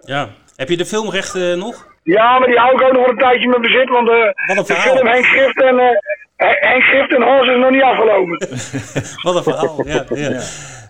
Ja. 0.00 0.28
Heb 0.56 0.68
je 0.68 0.76
de 0.76 0.84
filmrechten 0.84 1.58
nog? 1.58 1.86
Ja, 2.02 2.38
maar 2.38 2.48
die 2.48 2.58
hou 2.58 2.74
ik 2.74 2.82
ook 2.82 2.92
nog 2.92 3.08
een 3.08 3.18
tijdje 3.18 3.42
in 3.42 3.50
mijn 3.50 3.62
bezit. 3.62 3.88
Want 3.88 4.06
de 4.06 4.34
verhaal. 4.64 4.94
film 4.96 5.06
Henk 5.06 5.24
Schrift 5.24 5.62
en, 5.62 5.76
Henk 6.42 6.82
Schrift 6.82 7.14
en 7.14 7.22
Horst 7.22 7.50
is 7.50 7.58
nog 7.58 7.70
niet 7.70 7.82
afgelopen. 7.82 8.38
Wat 9.24 9.36
een 9.36 9.42
verhaal. 9.42 9.86
Ja, 9.86 10.04
ja. 10.08 10.40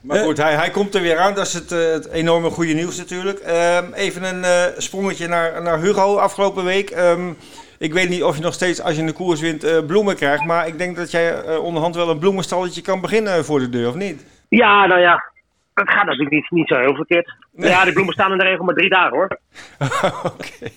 Maar 0.03 0.19
goed, 0.19 0.37
hij, 0.37 0.55
hij 0.55 0.71
komt 0.71 0.95
er 0.95 1.03
weer 1.03 1.19
aan. 1.19 1.35
Dat 1.35 1.47
is 1.47 1.55
het, 1.55 1.73
eh, 1.73 1.79
het 1.79 2.11
enorme 2.13 2.51
goede 2.51 2.73
nieuws 2.73 2.99
natuurlijk. 2.99 3.39
Ehm, 3.39 3.93
even 3.93 4.23
een 4.23 4.45
eh, 4.45 4.79
sprongetje 4.79 5.29
naar, 5.29 5.63
naar 5.63 5.81
Hugo 5.81 6.17
afgelopen 6.17 6.65
week. 6.65 6.91
Ehm, 6.91 7.33
ik 7.79 7.93
weet 7.93 8.09
niet 8.09 8.23
of 8.23 8.37
je 8.37 8.43
nog 8.43 8.55
steeds, 8.55 8.83
als 8.83 8.97
je 8.97 9.03
een 9.03 9.13
koers 9.13 9.41
wint, 9.41 9.65
eh, 9.65 9.87
bloemen 9.87 10.17
krijgt. 10.17 10.45
Maar 10.45 10.67
ik 10.67 10.79
denk 10.79 10.97
dat 10.97 11.11
jij 11.11 11.57
onderhand 11.57 11.95
wel 11.95 12.11
een 12.11 12.19
bloemenstalletje 12.19 12.83
kan 12.83 13.01
beginnen 13.01 13.45
voor 13.45 13.59
de 13.59 13.69
deur, 13.69 13.89
of 13.89 13.95
niet? 13.95 14.27
Ja, 14.49 14.87
nou 14.87 15.01
ja. 15.01 15.31
Het 15.75 15.91
gaat 15.91 16.05
natuurlijk 16.05 16.31
niet, 16.31 16.51
niet 16.51 16.69
zo 16.69 16.79
heel 16.79 16.95
verkeerd. 16.95 17.35
Ja, 17.53 17.85
die 17.85 17.93
bloemen 17.93 18.15
staan 18.15 18.33
in 18.33 18.39
de 18.39 18.45
regel 18.45 18.65
maar 18.65 18.75
drie 18.75 18.89
dagen 18.89 19.17
hoor. 19.17 19.39
Oké. 20.33 20.71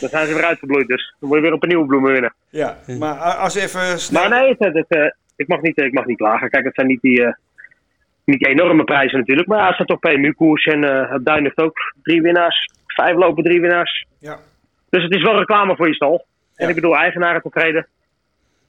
Dan 0.00 0.08
zijn 0.08 0.26
ze 0.26 0.34
weer 0.34 0.44
uitgebloeid, 0.44 0.86
dus 0.88 1.14
dan 1.20 1.28
moet 1.28 1.38
je 1.38 1.42
weer 1.44 1.52
op 1.52 1.62
een 1.62 1.68
nieuwe 1.68 1.86
bloemen 1.86 2.12
winnen. 2.12 2.34
Ja, 2.50 2.76
maar 2.98 3.14
a- 3.16 3.36
als 3.36 3.54
even 3.54 3.98
snel... 4.00 4.28
Maar 4.28 4.40
nee, 4.40 4.54
het, 4.58 4.74
het, 4.74 4.88
eh, 4.88 5.06
ik, 5.36 5.48
mag 5.48 5.60
niet, 5.60 5.78
ik 5.78 5.92
mag 5.92 6.04
niet 6.06 6.16
klagen. 6.16 6.50
Kijk, 6.50 6.64
het 6.64 6.74
zijn 6.74 6.86
niet 6.86 7.00
die, 7.00 7.24
eh, 7.24 7.32
niet 8.24 8.38
die 8.38 8.48
enorme 8.48 8.84
prijzen 8.84 9.18
natuurlijk. 9.18 9.48
Maar 9.48 9.58
ja, 9.58 9.66
het 9.66 9.76
zijn 9.76 9.88
toch 9.88 9.98
PMU-koers 9.98 10.64
en 10.66 10.84
eh 10.84 11.10
het 11.12 11.24
Duin 11.24 11.42
heeft 11.42 11.58
ook 11.58 11.78
drie 12.02 12.22
winnaars. 12.22 12.70
Vijf 12.86 13.16
lopen 13.16 13.44
drie 13.44 13.60
winnaars. 13.60 14.06
Ja. 14.18 14.38
Dus 14.90 15.02
het 15.02 15.14
is 15.14 15.22
wel 15.22 15.38
reclame 15.38 15.76
voor 15.76 15.88
je 15.88 15.94
stal. 15.94 16.26
En 16.56 16.64
Ja. 16.64 16.68
ik 16.68 16.74
bedoel, 16.74 16.96
eigenaren 16.96 17.42
tevreden. 17.42 17.86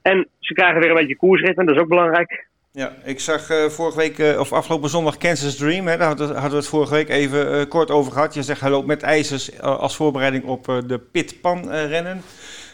En 0.02 0.28
ze 0.40 0.54
krijgen 0.54 0.80
weer 0.80 0.88
een 0.90 0.96
beetje 0.96 1.16
koersritme, 1.16 1.64
dat 1.64 1.74
is 1.74 1.80
ook 1.80 1.88
belangrijk. 1.88 2.46
Ja, 2.82 2.92
ik 3.04 3.20
zag 3.20 3.50
eh, 3.50 3.64
vorige 3.64 3.98
week, 3.98 4.18
eh, 4.18 4.40
of 4.40 4.52
afgelopen 4.52 4.88
zondag, 4.88 5.16
Kansas 5.16 5.56
Dream. 5.56 5.86
Hè, 5.86 5.96
daar 5.96 6.06
hadden 6.08 6.50
we 6.50 6.56
het 6.56 6.68
vorige 6.68 6.94
week 6.94 7.08
even 7.08 7.52
eh, 7.52 7.68
kort 7.68 7.90
over 7.90 8.12
gehad. 8.12 8.34
Je 8.34 8.42
zegt 8.42 8.60
hij 8.60 8.70
loopt 8.70 8.86
met 8.86 9.02
ijzers 9.02 9.62
als 9.62 9.96
voorbereiding 9.96 10.44
op 10.44 10.64
de 10.64 11.00
Pitpan 11.12 11.70
rennen. 11.70 12.20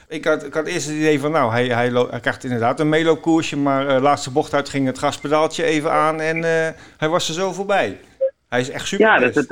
Ik 0.09 0.25
had, 0.25 0.47
ik 0.47 0.55
had 0.55 0.67
eerst 0.67 0.87
het 0.87 0.97
idee 0.97 1.21
van, 1.21 1.31
nou, 1.31 1.53
hij, 1.53 1.67
hij, 1.67 1.89
hij 1.89 2.21
krijgt 2.21 2.45
inderdaad 2.45 2.81
een 2.81 2.89
meeloopkoersje. 2.89 3.57
Maar 3.57 4.01
laatste 4.01 4.33
bocht 4.33 4.55
uit 4.55 4.69
ging 4.69 4.87
het 4.87 4.99
gaspedaaltje 4.99 5.65
even 5.65 5.91
aan 5.93 6.21
en 6.21 6.43
hij 6.99 7.09
was 7.09 7.29
er 7.29 7.35
zo 7.35 7.53
voorbij. 7.53 7.99
Hij 8.49 8.61
is 8.61 8.71
echt 8.71 8.87
super. 8.87 9.07
Ja, 9.07 9.19
dat, 9.19 9.35
het, 9.35 9.49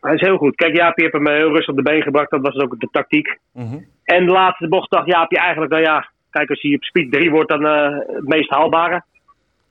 hij 0.00 0.14
is 0.14 0.20
heel 0.20 0.36
goed. 0.36 0.54
Kijk, 0.54 0.76
Jaapie 0.76 1.04
heeft 1.04 1.16
hem 1.16 1.28
heel 1.28 1.52
rustig 1.52 1.68
op 1.68 1.76
de 1.76 1.90
been 1.90 2.02
gebracht. 2.02 2.30
Dat 2.30 2.40
was 2.40 2.54
ook 2.54 2.80
de 2.80 2.88
tactiek. 2.90 3.38
Mhm. 3.52 3.78
En 4.04 4.26
de 4.26 4.32
laatste 4.32 4.68
bocht 4.68 4.90
dacht 4.90 5.06
Jaapie 5.06 5.38
eigenlijk, 5.38 5.72
nou 5.72 5.82
ja, 5.82 6.10
kijk, 6.30 6.50
als 6.50 6.62
hij 6.62 6.74
op 6.74 6.82
speed 6.82 7.12
3 7.12 7.30
wordt, 7.30 7.48
dan 7.48 7.64
het 7.64 8.28
meest 8.28 8.50
haalbare. 8.50 9.02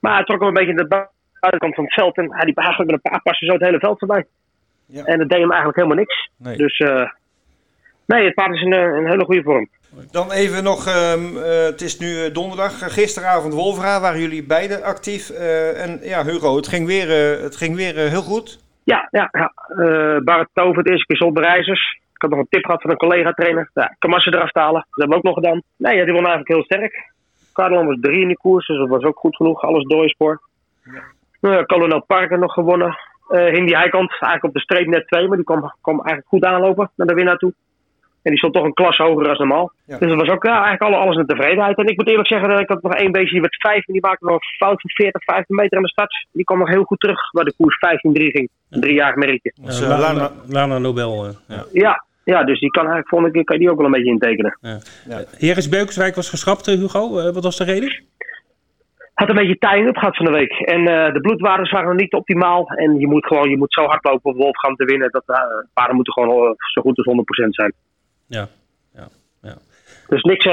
Maar 0.06 0.14
hij 0.16 0.24
trok 0.24 0.38
hem 0.38 0.48
een 0.48 0.54
beetje 0.54 0.70
in 0.70 0.76
de 0.76 0.86
bu- 0.86 1.06
buitenkant 1.40 1.74
van 1.74 1.84
het 1.84 1.94
veld. 1.94 2.16
En 2.16 2.32
hij 2.34 2.44
liep 2.44 2.58
eigenlijk 2.58 2.90
met 2.90 3.00
een 3.04 3.10
paar 3.10 3.22
passen 3.22 3.46
zo 3.46 3.52
het 3.52 3.62
hele 3.62 3.78
veld 3.78 3.98
voorbij. 3.98 4.24
Ja. 4.86 5.04
En 5.04 5.18
dat 5.18 5.28
deed 5.28 5.38
hem 5.40 5.48
eigenlijk 5.50 5.76
helemaal 5.78 5.96
niks. 6.04 6.30
Nee. 6.36 6.56
Dus 6.56 6.78
eh, 6.78 7.10
nee, 8.06 8.24
het 8.24 8.34
paard 8.34 8.54
is 8.54 8.62
in 8.62 8.72
een, 8.72 8.94
een 8.96 9.06
hele 9.10 9.24
goede 9.24 9.42
vorm. 9.42 9.68
Dan 10.10 10.32
even 10.32 10.64
nog, 10.64 10.86
ehm, 10.86 11.36
eh, 11.36 11.64
het 11.64 11.80
is 11.80 11.98
nu 11.98 12.24
eh, 12.24 12.34
donderdag. 12.34 12.82
Eh, 12.82 12.88
Gisteravond 12.88 13.54
Wolvera 13.54 14.00
waren 14.00 14.20
jullie 14.20 14.44
beide 14.46 14.82
actief. 14.82 15.30
Eh, 15.30 15.82
en 15.82 15.98
ja, 16.02 16.24
Hugo, 16.24 16.56
het 16.56 16.68
ging 16.68 16.86
weer, 16.86 17.08
eh, 17.10 17.42
het 17.42 17.56
ging 17.56 17.76
weer 17.76 17.96
eh, 18.04 18.08
heel 18.10 18.22
goed. 18.22 18.58
Ja, 18.84 19.08
ja, 19.10 19.28
ja. 19.32 19.52
Eh, 19.84 20.18
Bart 20.24 20.48
Tover 20.52 20.78
het 20.78 20.88
eerste 20.88 21.06
keer 21.06 21.16
zonder 21.16 21.42
reizers. 21.42 21.98
Ik 22.14 22.22
had 22.22 22.30
nog 22.30 22.38
een 22.40 22.46
tip 22.50 22.64
gehad 22.64 22.82
van 22.82 22.90
een 22.90 22.96
collega-trainer. 22.96 23.70
Ja, 23.74 23.94
Kamassen 23.98 24.34
eraf 24.34 24.50
te 24.50 24.58
halen. 24.60 24.86
Dat 24.90 24.98
hebben 25.08 25.08
we 25.08 25.16
ook 25.16 25.34
nog 25.34 25.44
gedaan. 25.44 25.62
Nee, 25.76 25.96
ja, 25.96 26.04
die 26.04 26.12
won 26.12 26.26
eigenlijk 26.26 26.48
heel 26.48 26.64
sterk. 26.64 27.14
Cardelon 27.56 27.86
was 27.86 27.96
drie 28.00 28.20
in 28.20 28.26
die 28.26 28.36
koers, 28.36 28.66
dus 28.66 28.78
dat 28.78 28.88
was 28.88 29.02
ook 29.02 29.18
goed 29.18 29.36
genoeg. 29.36 29.62
Alles 29.62 29.84
doorspoor. 29.84 30.40
Ja. 31.40 31.64
Colonel 31.64 32.04
Parker 32.04 32.38
nog 32.38 32.52
gewonnen. 32.52 32.98
Eh 33.28 33.52
Hindi 33.52 33.72
Heikant, 33.74 34.10
eigenlijk 34.10 34.44
op 34.44 34.52
de 34.52 34.60
streep 34.60 34.86
net 34.86 35.06
twee, 35.06 35.28
maar 35.28 35.36
die 35.36 35.46
kwam, 35.46 35.72
kwam 35.80 35.94
eigenlijk 35.96 36.28
goed 36.28 36.44
aanlopen 36.44 36.90
naar 36.96 37.06
de 37.06 37.14
winnaar 37.14 37.36
toe. 37.36 37.52
En 38.22 38.30
die 38.32 38.38
stond 38.38 38.54
toch 38.54 38.64
een 38.64 38.74
klas 38.74 38.96
hoger 38.96 39.24
dan 39.24 39.34
normaal. 39.36 39.72
Ja. 39.86 39.98
Dus 39.98 40.08
dat 40.08 40.20
was 40.20 40.28
ook 40.28 40.44
ja, 40.44 40.52
eigenlijk 40.52 40.82
alle, 40.82 40.96
alles 40.96 41.16
een 41.16 41.26
tevredenheid. 41.26 41.76
En 41.78 41.86
ik 41.86 41.96
moet 41.96 42.08
eerlijk 42.08 42.28
zeggen, 42.28 42.48
dat 42.48 42.60
ik 42.60 42.68
had 42.68 42.82
nog 42.82 42.94
één 42.94 43.12
beestje, 43.12 43.32
die 43.32 43.40
werd 43.40 43.56
vijf 43.60 43.86
en 43.86 43.92
die 43.92 44.02
maakte 44.02 44.24
nog 44.24 44.34
een 44.34 44.56
fout 44.56 44.80
van 44.80 44.90
40, 44.90 45.24
15 45.24 45.56
meter 45.56 45.76
aan 45.76 45.82
de 45.82 45.88
start. 45.88 46.26
Die 46.32 46.44
kwam 46.44 46.58
nog 46.58 46.68
heel 46.68 46.84
goed 46.84 47.00
terug, 47.00 47.30
waar 47.32 47.44
de 47.44 47.54
koers 47.56 47.76
15-3 47.76 48.30
ging. 48.30 48.48
Een 48.70 48.80
driejarig 48.80 49.14
merkje. 49.14 49.52
Dus, 49.62 49.78
Ja, 49.78 49.84
eh, 49.90 49.98
Lana, 49.98 50.30
Lana- 50.48 50.78
Nobel. 50.78 51.24
eh, 51.26 51.32
ja. 51.48 51.64
Ja, 51.72 52.04
ja, 52.32 52.44
dus 52.44 52.60
die 52.60 52.70
kan 52.70 52.82
eigenlijk 52.82 53.08
volgende 53.08 53.34
keer 53.34 53.44
kan 53.44 53.56
je 53.56 53.62
die 53.62 53.70
ook 53.70 53.76
wel 53.76 53.86
een 53.86 53.92
beetje 53.92 54.10
intekenen. 54.10 54.58
Heris 55.38 55.68
Beukenswijk 55.68 56.14
was 56.14 56.30
geschrapt, 56.30 56.68
eh, 56.68 56.74
Hugo. 56.74 57.18
Eh, 57.18 57.34
wat 57.34 57.42
was 57.42 57.56
de 57.56 57.64
reden? 57.64 58.04
Had 59.14 59.28
een 59.28 59.34
beetje 59.34 59.86
up 59.86 59.96
gehad 59.96 60.16
van 60.16 60.26
de 60.26 60.32
week. 60.32 60.52
En 60.52 60.86
eh, 60.86 61.12
de 61.12 61.20
bloedwaardes 61.20 61.70
waren 61.70 61.88
nog 61.88 61.96
niet 61.96 62.12
optimaal. 62.12 62.66
En 62.68 62.98
je 62.98 63.06
moet 63.06 63.26
gewoon 63.26 63.50
je 63.50 63.56
moet 63.56 63.72
zo 63.72 63.84
hard 63.84 64.04
lopen 64.04 64.30
om 64.30 64.36
Wolfgang 64.36 64.76
te 64.76 64.84
winnen. 64.84 65.10
Dat 65.10 65.22
eh, 65.26 65.36
paarden 65.74 65.94
moeten 65.94 66.12
gewoon 66.12 66.56
zo 66.56 66.82
goed 66.82 66.96
als 66.96 67.06
100% 67.06 67.54
zijn. 67.54 67.72
Ja. 68.26 68.48
ja, 68.94 69.08
ja. 69.42 69.56
Dus 70.08 70.22
niks, 70.22 70.44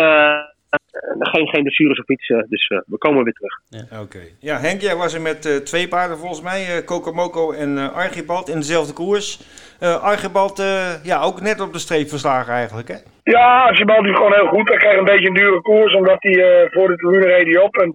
geen, 1.20 1.48
geen 1.48 1.62
blessures 1.62 2.00
of 2.00 2.10
iets. 2.10 2.30
eh, 2.30 2.38
dus 2.50 2.68
eh, 2.68 2.78
we 2.86 2.98
komen 2.98 3.24
weer 3.24 3.34
terug. 3.34 4.02
Oké. 4.02 4.20
Ja, 4.40 4.58
Henk, 4.58 4.82
jij 4.82 4.96
was 4.96 5.14
er 5.14 5.22
met 5.22 5.46
eh, 5.46 5.56
twee 5.56 5.88
paarden 5.88 6.18
volgens 6.18 6.42
mij. 6.42 6.62
eh 6.62 6.86
Kokomoko 6.86 7.52
en 7.52 7.78
eh 7.78 7.96
Archibald 7.96 8.50
in 8.50 8.56
dezelfde 8.56 8.94
koers. 8.94 9.40
Eh 9.80 10.04
Archibald, 10.04 10.60
eh, 10.60 11.04
ja, 11.04 11.22
ook 11.22 11.42
net 11.42 11.60
op 11.62 11.74
de 11.74 11.80
streep 11.80 12.08
verslagen 12.10 12.54
eigenlijk, 12.54 12.88
hè? 12.88 12.96
Ja, 13.24 13.64
Archibald 13.64 14.04
doet 14.04 14.16
gewoon 14.16 14.34
heel 14.34 14.48
goed. 14.48 14.68
Hij 14.70 14.78
kreeg 14.78 14.98
een 14.98 15.06
beetje 15.14 15.28
een 15.28 15.34
dure 15.34 15.62
koers, 15.62 15.94
omdat 15.96 16.18
hij 16.20 16.34
eh, 16.64 16.72
voor 16.72 16.88
de 16.88 16.96
tribune 16.96 17.26
reed 17.26 17.46
hij 17.54 17.58
op. 17.64 17.76
En 17.76 17.94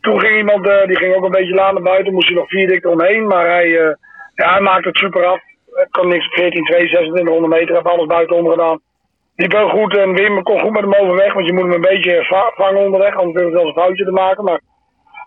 toen 0.00 0.20
ging 0.20 0.36
iemand, 0.36 0.68
eh, 0.68 0.86
die 0.86 0.96
ging 0.96 1.14
ook 1.14 1.24
een 1.24 1.30
beetje 1.38 1.54
laat 1.54 1.72
naar 1.72 1.82
buiten, 1.82 2.12
moest 2.12 2.26
hij 2.28 2.36
nog 2.36 2.48
vier 2.48 2.68
dik 2.68 2.84
eromheen. 2.84 3.26
Maar 3.26 3.46
hij, 3.46 3.78
eh, 3.80 3.94
ja, 4.34 4.52
hij 4.52 4.60
maakte 4.60 4.88
het 4.88 4.96
super 4.96 5.24
af. 5.24 5.40
Het 5.74 5.90
kon 5.90 6.08
niks, 6.08 6.26
14, 6.26 6.64
2, 6.64 6.86
2600 6.86 7.52
meter, 7.52 7.74
heb 7.74 7.86
alles 7.86 8.06
buitenom 8.06 8.50
gedaan. 8.50 8.80
Liep 9.40 9.52
heel 9.52 9.68
goed 9.68 9.96
en 9.96 10.14
Wim 10.14 10.42
kon 10.42 10.60
goed 10.60 10.70
met 10.70 10.80
hem 10.82 10.94
overweg, 10.94 11.32
want 11.32 11.46
je 11.46 11.52
moet 11.52 11.62
hem 11.62 11.72
een 11.72 11.80
beetje 11.80 12.24
va- 12.24 12.52
vangen 12.54 12.80
onderweg, 12.84 13.16
anders 13.16 13.42
wil 13.42 13.50
wel 13.52 13.60
eens 13.66 13.76
een 13.76 13.82
foutje 13.82 14.04
te 14.04 14.10
maken. 14.10 14.44
Maar 14.44 14.60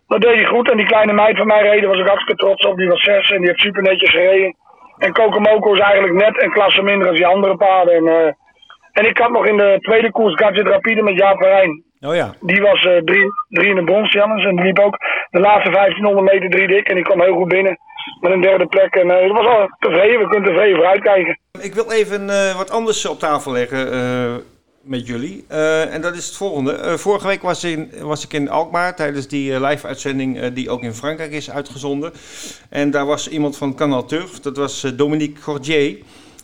dat 0.08 0.21
deed 0.21 0.36
hij 0.36 0.45
goed. 0.45 0.71
En 0.71 0.78
die 0.78 0.86
kleine 0.86 1.13
meid 1.13 1.38
van 1.38 1.47
mij 1.47 1.62
reden 1.62 1.89
was 1.89 1.99
ik 1.99 2.08
hartstikke 2.08 2.41
trots 2.43 2.65
op. 2.65 2.78
Die 2.78 2.88
was 2.88 3.04
zes 3.04 3.32
en 3.32 3.38
die 3.38 3.47
heeft 3.47 3.60
super 3.60 3.82
netjes 3.82 4.10
gereden. 4.10 4.56
En 4.97 5.12
Kokomoko 5.13 5.73
is 5.73 5.80
eigenlijk 5.80 6.13
net 6.13 6.43
een 6.43 6.52
klasse 6.52 6.82
minder 6.82 7.06
dan 7.06 7.15
die 7.15 7.28
andere 7.28 7.56
paarden. 7.56 7.93
En, 7.95 8.08
eh, 8.08 8.32
en 8.91 9.06
ik 9.10 9.17
had 9.17 9.32
nog 9.32 9.45
in 9.45 9.58
de 9.58 9.78
tweede 9.80 10.12
koers 10.12 10.34
Gadget 10.36 10.67
Rapide 10.67 11.02
met 11.04 11.17
Jaap 11.17 11.38
Verijn. 11.41 11.84
Oh 12.02 12.15
ja. 12.15 12.34
Die 12.39 12.62
was 12.62 12.86
eh, 12.86 12.97
drie, 12.97 13.26
drie 13.49 13.69
in 13.69 13.76
de 13.76 13.84
brons, 13.84 14.12
Jannes. 14.13 14.45
En 14.45 14.56
die 14.56 14.65
liep 14.65 14.80
ook 14.80 14.97
de 15.30 15.39
laatste 15.39 15.69
1500 15.71 16.32
meter 16.34 16.49
drie 16.49 16.67
dik. 16.67 16.88
En 16.88 16.95
die 16.95 17.04
kwam 17.04 17.21
heel 17.21 17.36
goed 17.36 17.47
binnen. 17.47 17.78
Met 18.22 18.32
een 18.32 18.42
derde 18.42 18.66
plek. 18.66 18.94
En 18.94 19.08
dat 19.08 19.32
was 19.32 19.48
al 19.48 19.70
tevreden, 19.80 20.20
we 20.20 20.28
kunnen 20.28 20.50
tevreden 20.50 20.76
vooruitkijken. 20.76 21.39
Ik 21.62 21.74
wil 21.74 21.92
even 21.92 22.24
uh, 22.24 22.58
wat 22.58 22.72
anders 22.72 23.06
op 23.06 23.20
tafel 23.20 23.52
leggen 23.52 23.94
uh, 23.94 24.36
met 24.82 25.08
jullie. 25.08 25.46
en 25.89 26.02
dat 26.02 26.16
is 26.16 26.26
het 26.26 26.36
volgende. 26.36 26.98
vorige 26.98 27.28
week 27.28 27.42
was, 27.42 27.63
in, 27.63 27.92
was 28.02 28.24
ik 28.24 28.34
in 28.34 28.50
Alkmaar 28.50 28.96
tijdens 28.96 29.28
die 29.28 29.60
live-uitzending 29.60 30.54
die 30.54 30.70
ook 30.70 30.82
in 30.82 30.94
Frankrijk 30.94 31.32
is 31.32 31.52
uitgezonden. 31.52 32.13
En 32.70 32.92
daar 32.92 33.06
was 33.06 33.30
iemand 33.30 33.58
van 33.58 33.76
Canal 33.76 34.06
Turf, 34.06 34.39
dat 34.39 34.58
was 34.58 34.82
Dominique 34.96 35.42
Gordier. 35.42 35.98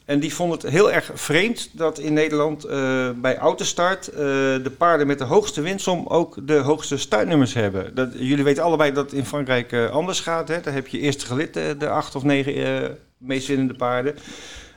En 0.10 0.20
die 0.20 0.34
vond 0.34 0.52
het 0.52 0.72
heel 0.72 0.92
erg 0.92 1.12
vreemd 1.14 1.78
dat 1.78 2.00
in 2.00 2.14
Nederland 2.14 2.66
uh, 2.66 3.10
bij 3.16 3.38
autostart 3.38 4.10
uh, 4.12 4.18
de 4.18 4.76
paarden 4.78 5.08
met 5.08 5.18
de 5.18 5.24
hoogste 5.24 5.62
winstsom 5.62 6.08
ook 6.08 6.48
de 6.48 6.58
hoogste 6.58 6.98
startnummers 6.98 7.54
hebben. 7.54 7.96
Dat, 7.96 8.14
jullie 8.20 8.44
weten 8.44 8.64
allebei 8.64 8.92
dat 8.92 9.04
het 9.04 9.14
in 9.14 9.26
Frankrijk 9.26 9.72
uh, 9.72 9.90
anders 9.90 10.20
gaat. 10.20 10.48
Hè? 10.48 10.62
Daar 10.62 10.74
heb 10.74 10.88
je 10.88 11.00
eerste 11.00 11.26
gelid 11.26 11.54
de, 11.54 11.90
acht 11.90 12.16
of 12.16 12.24
negen 12.24 12.98
meest 13.18 13.48
winnende 13.48 13.74
paarden. 13.74 14.16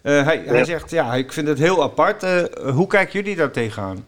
hij, 0.03 0.43
ja. 0.45 0.53
hij 0.53 0.65
zegt, 0.65 0.91
ja, 0.91 1.15
ik 1.15 1.33
vind 1.33 1.49
het 1.49 1.59
heel 1.59 1.83
apart. 1.83 2.23
hoe 2.75 2.87
kijken 2.87 3.21
jullie 3.21 3.37
daar 3.37 3.53
tegenaan? 3.53 4.05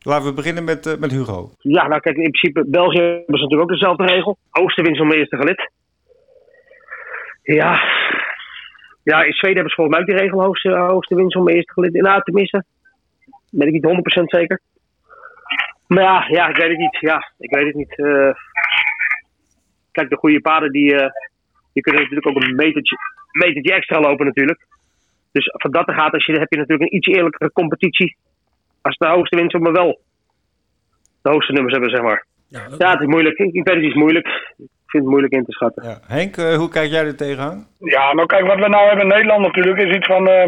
Laten 0.00 0.26
we 0.26 0.32
beginnen 0.32 0.64
met, 0.64 0.96
met 1.00 1.10
Hugo. 1.10 1.50
Ja, 1.58 1.86
nou 1.88 2.00
kijk, 2.00 2.16
in 2.16 2.30
principe, 2.30 2.64
België 2.66 3.00
hebben 3.00 3.38
ze 3.38 3.42
natuurlijk 3.42 3.62
ook 3.62 3.78
dezelfde 3.78 4.04
regel. 4.04 4.36
Hoogste 4.50 4.82
winstsom 4.82 5.12
eerste 5.12 5.36
gelid. 5.36 5.70
Ja, 7.42 7.80
ja, 9.02 9.22
in 9.22 9.32
Zweden 9.32 9.56
hebben 9.56 9.72
ze 9.72 9.74
volgens 9.74 9.96
mij 9.96 10.00
ook 10.00 10.10
die 10.10 10.20
regel 10.20 10.42
hoogste, 10.42 10.76
hoogste 10.76 11.14
winst 11.14 11.36
om 11.36 11.48
eerste 11.48 11.72
gelid. 11.72 11.92
Nou, 11.92 12.22
tenminste, 12.22 12.64
ben 13.50 13.66
ik 13.66 13.72
niet 13.72 14.20
100% 14.20 14.24
zeker. 14.24 14.60
Maar 15.86 16.02
ja, 16.02 16.26
ja, 16.28 16.48
ik 16.48 16.56
weet 16.56 16.68
het 16.68 16.78
niet. 16.78 16.96
Ja, 17.00 17.32
ik 17.38 17.50
weet 17.50 17.66
het 17.66 17.74
niet. 17.74 17.98
Uh, 17.98 18.32
kijk, 19.92 20.10
de 20.10 20.16
goede 20.16 20.40
paarden 20.40 20.72
die, 20.72 20.94
uh, 20.94 21.08
die 21.72 21.82
kunnen 21.82 22.02
natuurlijk 22.02 22.28
ook 22.28 22.42
een 22.42 22.54
metertje, 22.54 22.96
metertje 23.32 23.74
extra 23.74 24.00
lopen 24.00 24.26
natuurlijk. 24.26 24.66
Dus 25.32 25.50
van 25.52 25.70
dat 25.70 25.86
te 25.86 25.92
gaat, 25.92 26.12
als 26.12 26.26
je, 26.26 26.32
heb 26.32 26.50
je 26.50 26.58
natuurlijk 26.58 26.90
een 26.90 26.96
iets 26.96 27.06
eerlijkere 27.06 27.52
competitie. 27.52 28.16
Als 28.82 28.96
de 28.96 29.06
hoogste 29.06 29.36
winst 29.36 29.58
maar 29.58 29.72
wel 29.72 30.00
de 31.22 31.30
hoogste 31.30 31.52
nummers 31.52 31.72
hebben, 31.72 31.90
zeg 31.90 32.02
maar. 32.02 32.26
Ja, 32.50 32.60
ja 32.78 32.90
het 32.90 33.00
is 33.00 33.06
moeilijk. 33.06 33.38
Ik, 33.38 33.52
ik 33.52 33.68
is 33.68 33.94
moeilijk 33.94 34.28
vind 34.90 35.02
het 35.02 35.12
moeilijk 35.12 35.32
in 35.32 35.44
te 35.44 35.52
schatten. 35.52 35.82
Ja. 35.88 35.96
Henk, 36.16 36.36
uh, 36.36 36.54
hoe 36.54 36.68
kijk 36.68 36.90
jij 36.90 37.04
er 37.04 37.16
tegenaan? 37.16 37.66
Ja, 37.78 38.12
nou 38.12 38.26
kijk, 38.26 38.46
wat 38.46 38.58
we 38.58 38.68
nou 38.68 38.86
hebben 38.86 39.04
in 39.06 39.14
Nederland 39.14 39.40
natuurlijk 39.40 39.78
is 39.78 39.96
iets 39.96 40.06
van, 40.06 40.28
uh, 40.28 40.44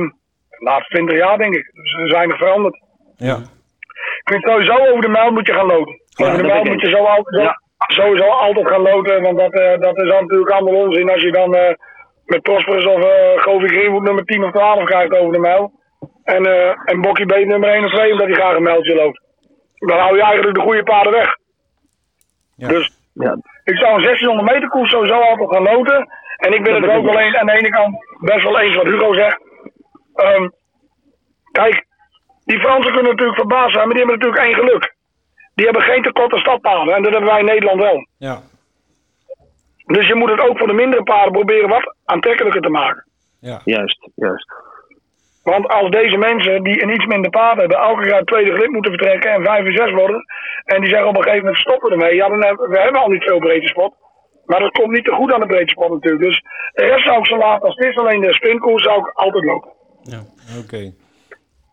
nou, 0.59 0.83
20 0.89 1.19
jaar 1.19 1.39
denk 1.39 1.55
ik. 1.55 1.71
Dus 1.75 1.93
er 1.93 2.09
zijn 2.09 2.31
er 2.31 2.37
veranderd. 2.37 2.77
Ja. 3.17 3.37
Ik 4.23 4.29
vind 4.33 4.43
sowieso 4.43 4.77
over 4.91 5.01
de 5.01 5.09
mijl 5.09 5.31
moet 5.31 5.47
je 5.47 5.53
gaan 5.53 5.67
loten. 5.67 6.01
Ja, 6.05 6.27
over 6.27 6.39
de 6.39 6.49
mijl 6.49 6.65
moet 6.65 6.81
je 6.81 6.89
zo 6.89 7.03
altijd, 7.05 7.43
ja. 7.43 7.61
sowieso 7.79 8.27
altijd 8.27 8.69
gaan 8.69 8.83
loten, 8.83 9.23
want 9.23 9.39
dat, 9.39 9.55
uh, 9.55 9.79
dat 9.79 9.97
is 9.97 10.11
natuurlijk 10.11 10.51
allemaal 10.51 10.83
onzin 10.83 11.11
als 11.11 11.23
je 11.23 11.33
dan 11.33 11.55
uh, 11.55 11.75
met 12.25 12.43
Prosperus 12.43 12.87
of 12.87 13.05
uh, 13.05 13.43
Govi 13.43 13.69
Greenwood 13.69 14.03
nummer 14.03 14.25
10 14.25 14.45
of 14.45 14.51
12 14.51 14.85
krijgt 14.85 15.19
over 15.19 15.33
de 15.33 15.39
mijl. 15.39 15.73
En, 16.25 16.47
uh, 16.47 16.69
en 16.85 17.01
Bokkie 17.01 17.27
B 17.27 17.35
nummer 17.47 17.69
1 17.69 17.85
of 17.85 17.93
2 17.93 18.13
omdat 18.13 18.27
hij 18.27 18.35
graag 18.35 18.57
een 18.57 18.63
mijltje 18.63 18.95
loopt. 18.95 19.21
Dan 19.79 19.99
hou 19.99 20.17
je 20.17 20.23
eigenlijk 20.23 20.57
de 20.57 20.63
goede 20.63 20.83
paarden 20.83 21.13
weg. 21.13 21.41
Ja. 22.63 22.69
Dus 22.69 22.91
ja. 23.13 23.33
Ik 23.65 23.77
zou 23.77 23.95
een 23.95 24.03
1600 24.03 24.53
meter 24.53 24.69
koers 24.69 24.91
sowieso 24.91 25.15
altijd 25.15 25.51
gaan 25.51 25.63
loten. 25.63 26.09
En 26.37 26.53
ik 26.53 26.63
ben 26.63 26.75
het 26.75 26.91
ook 26.91 27.09
alleen 27.09 27.37
aan 27.37 27.47
de 27.47 27.53
ene 27.53 27.69
kant 27.69 27.95
best 28.21 28.43
wel 28.43 28.61
eens 28.61 28.77
wat 28.77 28.85
Hugo 28.85 29.15
zegt. 29.15 29.41
Um, 30.15 30.53
kijk, 31.53 31.87
die 32.45 32.61
Fransen 32.61 32.93
kunnen 32.93 33.11
natuurlijk 33.11 33.39
verbaasd 33.39 33.73
zijn, 33.73 33.87
maar 33.87 33.97
die 33.97 34.05
hebben 34.05 34.19
natuurlijk 34.19 34.45
één 34.45 34.65
geluk. 34.65 34.95
Die 35.55 35.65
hebben 35.65 35.83
geen 35.83 36.03
te 36.03 36.13
korte 36.13 36.39
stadpaden 36.39 36.95
en 36.95 37.03
dat 37.03 37.13
hebben 37.13 37.31
wij 37.31 37.41
in 37.41 37.45
Nederland 37.45 37.81
wel. 37.81 38.07
Ja. 38.19 38.43
Dus 39.87 40.07
je 40.07 40.15
moet 40.15 40.31
het 40.31 40.41
ook 40.41 40.59
voor 40.59 40.67
de 40.67 40.73
mindere 40.73 41.03
paarden 41.03 41.33
proberen 41.33 41.69
wat 41.69 41.95
aantrekkelijker 42.05 42.61
te 42.61 42.69
maken. 42.69 43.05
Ja. 43.41 43.61
Juist, 43.65 44.09
juist. 44.15 44.53
Want 45.43 45.69
als 45.69 45.91
deze 45.91 46.17
mensen 46.17 46.63
die 46.63 46.83
een 46.83 46.95
iets 46.95 47.07
minder 47.07 47.31
paard 47.31 47.59
hebben, 47.59 47.79
elke 47.79 48.03
keer 48.03 48.15
uit 48.15 48.27
tweede 48.27 48.55
grip 48.55 48.71
moeten 48.71 48.91
vertrekken 48.91 49.31
en 49.31 49.45
vijf 49.45 49.65
en 49.67 49.73
zes 49.73 49.91
worden. 49.91 50.25
En 50.65 50.81
die 50.81 50.89
zeggen 50.89 51.09
op 51.09 51.17
een 51.17 51.23
gegeven 51.23 51.45
moment 51.45 51.63
stoppen 51.63 51.91
ermee. 51.91 52.15
Ja, 52.15 52.29
dan 52.29 52.45
hebben 52.45 52.71
we 52.71 52.81
hebben 52.81 53.01
al 53.01 53.09
niet 53.09 53.23
veel 53.23 53.39
breedte 53.39 53.69
spot. 53.69 53.95
Maar 54.45 54.61
dat 54.61 54.73
komt 54.73 54.91
niet 54.91 55.05
te 55.05 55.13
goed 55.13 55.33
aan 55.33 55.41
de 55.41 55.47
breedte 55.47 55.73
spot 55.73 55.91
natuurlijk. 55.91 56.23
Dus 56.23 56.43
de 56.73 56.85
rest 56.85 57.05
zou 57.05 57.19
ik 57.19 57.27
zo 57.27 57.37
laten 57.37 57.69
als 57.69 57.77
is. 57.77 57.97
Alleen 57.97 58.21
de 58.21 58.33
spinkoers 58.33 58.83
zou 58.83 58.99
ik 58.99 59.11
altijd 59.15 59.45
lopen. 59.45 59.71
Ja, 60.03 60.21
oké. 60.65 60.93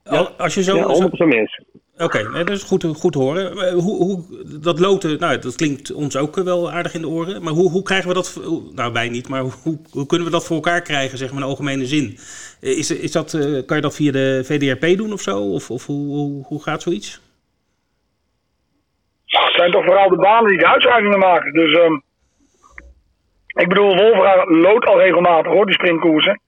Ja, 0.03 0.29
als 0.37 0.53
je 0.53 0.63
zo... 0.63 0.75
Ja, 0.75 0.83
100% 0.83 1.37
eens. 1.37 1.63
Oké, 2.03 2.31
dat 2.31 2.49
is 2.49 2.63
goed, 2.63 2.85
goed 2.95 3.13
horen. 3.13 3.51
Eh, 3.51 3.73
hoe, 3.73 4.03
hoe, 4.03 4.23
dat 4.61 4.79
loten, 4.79 5.19
nou, 5.19 5.39
dat 5.39 5.55
klinkt 5.55 5.93
ons 5.93 6.17
ook 6.17 6.35
wel 6.35 6.71
aardig 6.71 6.93
in 6.93 7.01
de 7.01 7.07
oren. 7.07 7.43
Maar 7.43 7.53
hoe, 7.53 7.71
hoe 7.71 7.83
krijgen 7.83 8.07
we 8.07 8.13
dat, 8.13 8.41
nou 8.75 8.93
wij 8.93 9.09
niet, 9.09 9.29
maar 9.29 9.41
hoe, 9.41 9.77
hoe 9.91 10.05
kunnen 10.05 10.27
we 10.27 10.33
dat 10.33 10.45
voor 10.45 10.55
elkaar 10.55 10.81
krijgen, 10.81 11.17
zeg 11.17 11.31
maar, 11.31 11.41
in 11.41 11.47
algemene 11.47 11.85
zin? 11.85 12.17
Eh, 12.61 12.77
is, 12.77 12.91
is 12.91 13.11
dat, 13.11 13.33
eh, 13.33 13.65
kan 13.65 13.75
je 13.75 13.81
dat 13.81 13.95
via 13.95 14.11
de 14.11 14.41
VDRP 14.43 14.97
doen 14.97 15.13
of 15.13 15.21
zo? 15.21 15.39
Of, 15.39 15.71
of 15.71 15.85
hoe, 15.85 16.07
hoe, 16.07 16.43
hoe 16.45 16.63
gaat 16.63 16.81
zoiets? 16.81 17.21
het 19.25 19.53
zijn 19.53 19.71
toch 19.71 19.85
vooral 19.85 20.09
de 20.09 20.15
banen 20.15 20.49
die 20.49 20.59
de 20.59 20.67
uitschrijvingen 20.67 21.19
maken. 21.19 21.53
Dus 21.53 21.77
um, 21.77 22.03
ik 23.47 23.67
bedoel, 23.67 23.95
Wolfra 23.95 24.45
loodt 24.45 24.85
al 24.85 24.99
regelmatig 24.99 25.51
hoor, 25.51 25.65
die 25.65 25.73
sprintkoersen. 25.73 26.39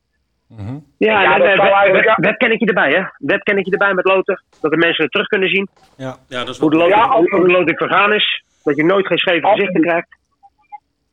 Mm 0.58 0.86
Ja, 0.98 1.22
ja 1.22 1.40
eigenlijk... 1.40 2.16
webkennetje 2.16 2.66
erbij, 2.66 2.92
hè? 2.92 3.02
Webkennetje 3.18 3.72
erbij 3.72 3.94
met 3.94 4.06
loten. 4.06 4.44
Dat 4.62 4.72
de 4.72 4.78
mensen 4.78 5.04
het 5.04 5.12
terug 5.12 5.28
kunnen 5.28 5.50
zien. 5.50 5.70
Ja, 5.98 6.16
ja 6.28 6.40
dat 6.40 6.50
is 6.56 6.60
hoe, 6.60 6.70
de 6.70 6.78
loting, 6.78 6.96
ja, 6.96 7.10
hoe 7.10 7.48
de 7.48 7.52
loting 7.52 7.78
vergaan 7.78 8.14
is. 8.14 8.44
Dat 8.64 8.76
je 8.76 8.84
nooit 8.84 9.08
geen 9.08 9.18
scheve 9.18 9.48
gezichten 9.48 9.82
krijgt. 9.82 10.08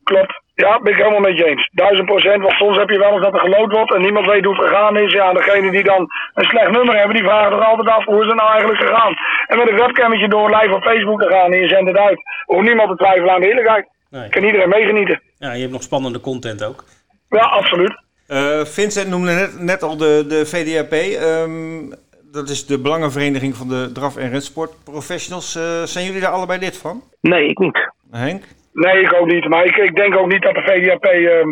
Klopt. 0.03 0.41
Ja, 0.55 0.79
ben 0.79 0.93
ik 0.93 0.97
helemaal 0.97 1.27
met 1.29 1.37
je 1.37 1.45
eens. 1.45 1.69
Duizend 1.71 2.05
procent. 2.05 2.41
Want 2.41 2.53
soms 2.53 2.77
heb 2.77 2.89
je 2.89 2.99
wel 2.99 3.13
eens 3.13 3.21
dat 3.21 3.33
er 3.33 3.39
gelood 3.39 3.71
wordt 3.71 3.93
en 3.93 4.01
niemand 4.01 4.25
weet 4.25 4.45
hoe 4.45 4.55
het 4.55 4.65
gegaan 4.65 4.97
is. 4.97 5.11
Ja, 5.13 5.33
degene 5.33 5.71
die 5.71 5.83
dan 5.83 6.01
een 6.33 6.49
slecht 6.49 6.71
nummer 6.71 6.95
hebben, 6.97 7.15
die 7.15 7.25
vragen 7.25 7.51
er 7.51 7.63
altijd 7.63 7.87
af 7.87 8.05
hoe 8.05 8.21
is 8.21 8.27
het 8.27 8.35
nou 8.35 8.49
eigenlijk 8.51 8.81
gegaan. 8.81 9.13
En 9.47 9.57
met 9.57 9.69
een 9.69 9.81
webcammetje 9.83 10.27
door 10.27 10.55
live 10.55 10.75
op 10.75 10.83
Facebook 10.83 11.21
te 11.21 11.29
gaan 11.29 11.51
en 11.51 11.59
je 11.59 11.67
zendt 11.67 11.89
het 11.89 11.97
uit. 11.97 12.19
Hoeft 12.45 12.67
niemand 12.67 12.89
te 12.89 12.95
twijfelen 12.95 13.33
aan 13.33 13.41
de 13.41 13.47
eerlijkheid. 13.47 13.89
Nee. 14.09 14.29
Kan 14.29 14.43
iedereen 14.43 14.69
meegenieten. 14.69 15.21
Ja, 15.37 15.51
je 15.53 15.59
hebt 15.59 15.71
nog 15.71 15.83
spannende 15.83 16.19
content 16.19 16.63
ook. 16.63 16.83
Ja, 17.29 17.41
absoluut. 17.41 18.07
Uh, 18.31 18.65
Vincent 18.65 19.09
noemde 19.09 19.31
net, 19.31 19.59
net, 19.59 19.83
al 19.83 19.97
de, 19.97 20.25
de 20.27 20.45
VDAP. 20.45 20.93
Um, 20.93 20.99
ehm, 21.01 21.97
dat 22.31 22.49
is 22.49 22.65
de 22.65 22.79
Belangenvereniging 22.79 23.55
van 23.55 23.67
de 23.67 23.91
Draf- 23.93 24.17
en 24.17 24.29
Rensport 24.29 24.83
Professionals. 24.83 25.55
Uh, 25.55 25.83
zijn 25.83 26.05
jullie 26.05 26.21
daar 26.21 26.31
allebei 26.31 26.59
lid 26.59 26.77
van? 26.77 27.03
Nee, 27.21 27.47
ik 27.47 27.59
niet. 27.59 27.91
Henk? 28.11 28.43
Nee, 28.73 29.01
ik 29.01 29.13
ook 29.13 29.27
niet. 29.27 29.47
Maar 29.47 29.65
ik, 29.65 29.75
ik 29.75 29.95
denk 29.95 30.15
ook 30.15 30.27
niet 30.27 30.41
dat 30.41 30.53
de 30.53 30.61
VDAP... 30.61 31.05
Uh, 31.05 31.39
ehm, 31.39 31.47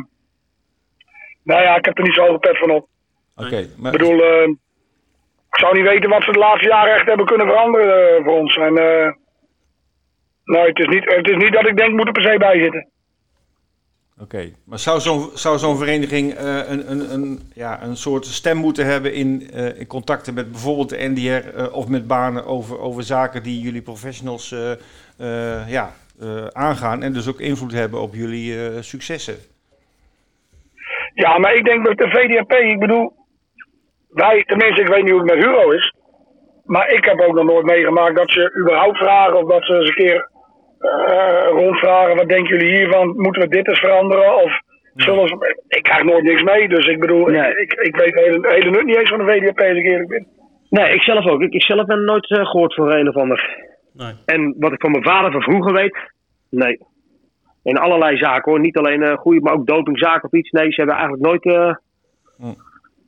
nou 1.43 1.61
ja, 1.61 1.75
ik 1.77 1.85
heb 1.85 1.97
er 1.97 2.03
niet 2.03 2.13
zo 2.13 2.21
hoge 2.21 2.39
pet 2.39 2.57
van 2.57 2.71
op. 2.71 2.87
Oké. 3.35 3.67
maar... 3.77 3.93
Ik 3.93 3.97
bedoel, 3.97 4.23
ehm, 4.23 4.49
ik 5.51 5.59
zou 5.59 5.77
niet 5.77 5.87
weten 5.87 6.09
wat 6.09 6.23
ze 6.23 6.31
de 6.31 6.39
laatste 6.39 6.67
jaren 6.67 6.93
echt 6.93 7.07
hebben 7.07 7.25
kunnen 7.25 7.47
veranderen 7.47 8.17
eh, 8.17 8.23
voor 8.23 8.33
ons. 8.33 8.55
En, 8.55 8.73
nee, 10.43 10.65
het 10.65 10.79
is, 10.79 10.87
niet, 10.87 11.15
het 11.15 11.29
is 11.29 11.35
niet 11.35 11.53
dat 11.53 11.67
ik 11.67 11.77
denk, 11.77 11.93
moet 11.93 12.07
er 12.07 12.11
per 12.11 12.31
se 12.31 12.37
bij 12.37 12.59
zitten. 12.59 12.89
Oké, 14.21 14.51
maar 14.65 14.79
zou 14.79 14.99
zo'n 14.99 15.29
zou 15.33 15.57
zo'n 15.57 15.77
vereniging 15.77 16.33
uh, 16.33 16.69
een, 16.69 16.91
een, 16.91 17.13
een, 17.13 17.39
ja, 17.53 17.83
een 17.83 17.95
soort 17.95 18.25
stem 18.25 18.57
moeten 18.57 18.85
hebben 18.85 19.13
in, 19.13 19.49
uh, 19.53 19.79
in 19.79 19.87
contacten 19.87 20.33
met 20.33 20.51
bijvoorbeeld 20.51 20.89
de 20.89 20.97
NDR 21.09 21.57
uh, 21.57 21.75
of 21.75 21.87
met 21.87 22.07
banen 22.07 22.45
over, 22.45 22.79
over 22.79 23.03
zaken 23.03 23.43
die 23.43 23.61
jullie 23.61 23.81
professionals 23.81 24.55
ja, 25.67 25.91
aangaan 26.51 27.03
en 27.03 27.13
dus 27.13 27.29
ook 27.29 27.39
invloed 27.39 27.71
hebben 27.71 28.01
op 28.01 28.13
jullie 28.13 28.81
successen? 28.83 29.35
Ja, 31.13 31.37
maar 31.37 31.55
ik 31.55 31.65
denk 31.65 31.85
dat 31.85 31.97
de 31.97 32.09
VDAP, 32.09 32.51
ik 32.51 32.79
bedoel, 32.79 33.13
wij, 34.09 34.43
tenminste, 34.43 34.81
ik 34.81 34.87
weet 34.87 35.03
niet 35.03 35.11
hoe 35.11 35.21
het 35.21 35.35
met 35.35 35.43
Hugo 35.43 35.71
is, 35.71 35.93
maar 36.63 36.89
ik 36.89 37.05
heb 37.05 37.19
ook 37.19 37.35
nog 37.35 37.45
nooit 37.45 37.65
meegemaakt 37.65 38.15
dat 38.15 38.31
ze 38.31 38.59
überhaupt 38.59 38.97
vragen 38.97 39.37
of 39.37 39.49
dat 39.49 39.63
ze 39.63 39.73
eens 39.73 39.89
een 39.89 39.95
keer 39.95 40.29
rondvragen, 41.49 42.15
wat 42.15 42.29
denken 42.29 42.57
jullie 42.57 42.77
hiervan? 42.77 43.07
Moeten 43.15 43.41
we 43.41 43.47
dit 43.47 43.67
eens 43.67 43.79
veranderen? 43.79 44.43
Of 44.43 44.61
zullen 44.95 45.27
ze, 45.27 45.63
ik 45.67 45.83
krijg 45.83 46.03
nooit 46.03 46.23
niks 46.23 46.43
mee, 46.43 46.69
dus 46.69 46.85
ik 46.85 46.99
bedoel, 46.99 47.29
ik, 47.29 47.73
ik, 47.73 47.95
weet 47.95 48.13
de 48.13 48.21
hele, 48.21 48.47
hele 48.47 48.69
nut 48.69 48.85
niet 48.85 48.97
eens 48.97 49.09
van 49.09 49.25
de 49.25 49.31
VDAP 49.31 49.59
als 49.59 49.77
ik 49.77 49.85
eerlijk 49.85 50.09
ben. 50.09 50.27
Nee, 50.69 50.93
ik 50.93 51.01
zelf 51.01 51.25
ook. 51.27 51.41
Ik, 51.41 51.53
ik 51.53 51.63
zelf 51.63 51.85
ben 51.85 52.03
nooit 52.03 52.29
uh, 52.29 52.45
gehoord 52.45 52.73
van 52.73 52.91
een 52.91 53.07
of 53.07 53.15
ander. 53.15 53.65
Nee. 53.93 54.13
En 54.25 54.55
wat 54.59 54.71
ik 54.71 54.81
van 54.81 54.91
mijn 54.91 55.03
vader 55.03 55.31
van 55.31 55.41
vroeger 55.41 55.73
weet, 55.73 55.97
nee. 56.49 56.79
In 57.63 57.77
allerlei 57.77 58.17
zaken 58.17 58.51
hoor. 58.51 58.59
Niet 58.59 58.77
alleen 58.77 59.01
uh, 59.01 59.13
goede, 59.13 59.41
maar 59.41 59.53
ook 59.53 59.67
dopingzaken 59.67 60.23
of 60.23 60.39
iets. 60.39 60.51
Nee, 60.51 60.71
ze 60.71 60.75
hebben 60.75 60.95
eigenlijk 60.95 61.25
nooit. 61.25 61.45
Uh, 61.45 61.75
hm. 62.37 62.53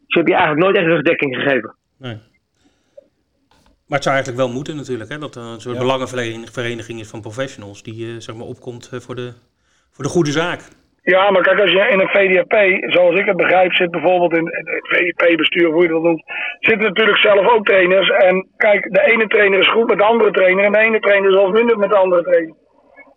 Ze 0.08 0.18
hebben 0.18 0.34
je 0.34 0.40
eigenlijk 0.40 0.66
nooit 0.66 0.78
echt 0.78 0.86
rugdekking 0.86 1.36
gegeven. 1.36 1.76
Nee. 1.98 2.18
Maar 3.90 3.98
het 3.98 4.08
zou 4.08 4.16
eigenlijk 4.16 4.46
wel 4.46 4.56
moeten 4.56 4.76
natuurlijk, 4.76 5.10
hè? 5.10 5.18
dat 5.18 5.36
er 5.36 5.42
een 5.42 5.62
soort 5.62 5.76
ja. 5.76 5.82
belangenvereniging 5.82 7.00
is 7.00 7.10
van 7.10 7.22
professionals 7.22 7.84
die 7.84 8.06
uh, 8.06 8.20
zeg 8.20 8.36
maar 8.36 8.46
opkomt 8.46 8.90
uh, 8.94 9.00
voor, 9.00 9.16
de, 9.16 9.34
voor 9.92 10.04
de 10.04 10.10
goede 10.10 10.32
zaak. 10.32 10.62
Ja, 11.02 11.32
maar 11.32 11.42
kijk, 11.42 11.60
als 11.60 11.72
je 11.72 11.90
in 11.90 12.00
een 12.00 12.08
VDAP, 12.08 12.54
zoals 12.94 13.20
ik 13.20 13.26
het 13.26 13.38
begrijp, 13.38 13.74
zit 13.74 13.92
bijvoorbeeld 13.92 14.34
in 14.34 14.46
het 14.46 14.88
VDP-bestuur, 14.88 15.72
hoe 15.72 15.84
je 15.84 15.90
dat 15.90 16.02
noemt, 16.02 16.24
zitten 16.60 16.88
natuurlijk 16.88 17.18
zelf 17.18 17.48
ook 17.48 17.66
trainers. 17.66 18.10
En 18.10 18.48
kijk, 18.58 18.94
de 18.94 19.02
ene 19.02 19.28
trainer 19.28 19.60
is 19.60 19.72
goed 19.72 19.88
met 19.88 19.98
de 19.98 20.04
andere 20.04 20.32
trainer 20.32 20.66
en 20.66 20.72
de 20.72 20.78
ene 20.78 21.00
trainer 21.00 21.30
is 21.30 21.36
zelfs 21.36 21.52
minder 21.52 21.78
met 21.78 21.90
de 21.90 21.96
andere 21.96 22.24
trainer. 22.24 22.56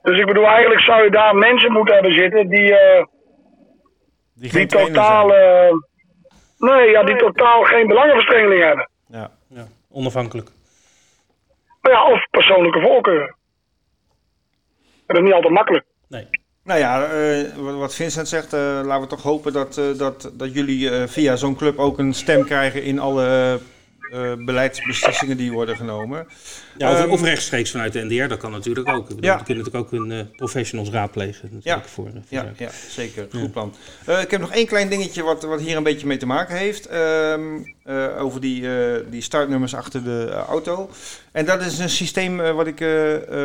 Dus 0.03 0.19
ik 0.19 0.27
bedoel, 0.27 0.47
eigenlijk 0.47 0.81
zou 0.81 1.05
je 1.05 1.11
daar 1.11 1.37
mensen 1.37 1.73
moeten 1.73 1.95
hebben 1.95 2.13
zitten 2.13 2.49
die, 2.49 2.71
uh, 2.71 3.05
Die 4.35 4.53
die 4.53 4.67
totaal, 4.67 5.35
eh, 5.35 5.73
nee, 6.59 6.91
ja, 6.91 7.03
die 7.03 7.17
totaal 7.17 7.63
geen 7.63 7.87
belangenverstrengeling 7.87 8.63
hebben. 8.63 8.89
Ja. 9.07 9.31
Ja, 9.49 9.67
onafhankelijk. 9.91 10.51
Maar 11.83 11.93
ja, 11.93 12.11
of 12.13 12.27
persoonlijke 12.31 12.81
voorkeuren. 12.81 13.35
Dat 15.07 15.17
is 15.17 15.23
niet 15.23 15.33
altijd 15.33 15.53
makkelijk. 15.53 15.85
Nee. 16.09 16.27
Nou 16.65 16.79
ja, 16.79 17.05
eh, 17.05 17.45
wat- 17.57 17.95
Vincent 17.95 18.29
zegt, 18.29 18.53
eh, 18.53 18.61
laten 18.85 19.01
we 19.01 19.07
toch 19.07 19.23
hopen 19.23 19.53
dat, 19.53 19.79
eh, 19.79 19.85
dat, 19.99 20.31
dat 20.35 20.55
jullie 20.55 20.91
eh, 20.91 21.09
via 21.09 21.37
zo'n 21.37 21.57
club 21.57 21.79
ook 21.79 21.99
een 21.99 22.15
stem 22.15 22.45
krijgen 22.45 22.83
in 22.83 22.99
alle 22.99 23.59
eh, 24.13 24.33
beleidsbeslissingen 24.45 25.37
die 25.37 25.53
worden 25.53 25.77
genomen. 25.77 26.27
Ja, 26.79 26.93
of, 26.93 26.99
Ehm, 26.99 27.11
of 27.11 27.23
rechtstreeks 27.23 27.71
vanuit 27.71 27.93
de 27.93 28.05
NDR, 28.05 28.29
dat 28.29 28.39
kan 28.39 28.51
natuurlijk 28.51 28.89
ook. 28.89 29.03
Ik 29.11 29.17
bedoel, 29.17 29.31
Ja. 29.31 29.37
Je 29.39 29.45
kunt 29.45 29.59
natuurlijk 29.59 29.85
ook 29.85 29.91
hun 29.91 30.31
professionals 30.37 30.91
raadplegen. 30.91 31.41
Natuurlijk, 31.53 31.65
Ja. 31.65 31.89
Voor, 31.91 32.11
voor 32.11 32.21
Ja, 32.29 32.53
ja 32.57 32.71
zeker. 32.89 33.27
Goed 33.31 33.53
plan. 33.53 33.75
Eh, 34.07 34.21
ik 34.21 34.31
heb 34.31 34.41
nog 34.41 34.53
één 34.53 34.67
klein 34.67 34.89
dingetje 34.89 35.23
wat, 35.23 35.43
wat 35.43 35.61
hier 35.61 35.77
een 35.77 35.83
beetje 35.83 36.07
mee 36.07 36.17
te 36.17 36.27
maken 36.27 36.57
heeft. 36.57 36.87
Ehm, 36.87 37.57
eh, 37.85 38.23
over 38.23 38.41
die, 38.41 38.69
eh, 38.69 39.01
die 39.11 39.21
startnummers 39.21 39.75
achter 39.75 40.05
de 40.05 40.29
eh, 40.31 40.49
auto. 40.49 40.89
En 41.33 41.45
dat 41.45 41.61
is 41.61 41.79
een 41.79 41.89
systeem 41.89 42.37
wat 42.37 42.67
ik 42.67 42.85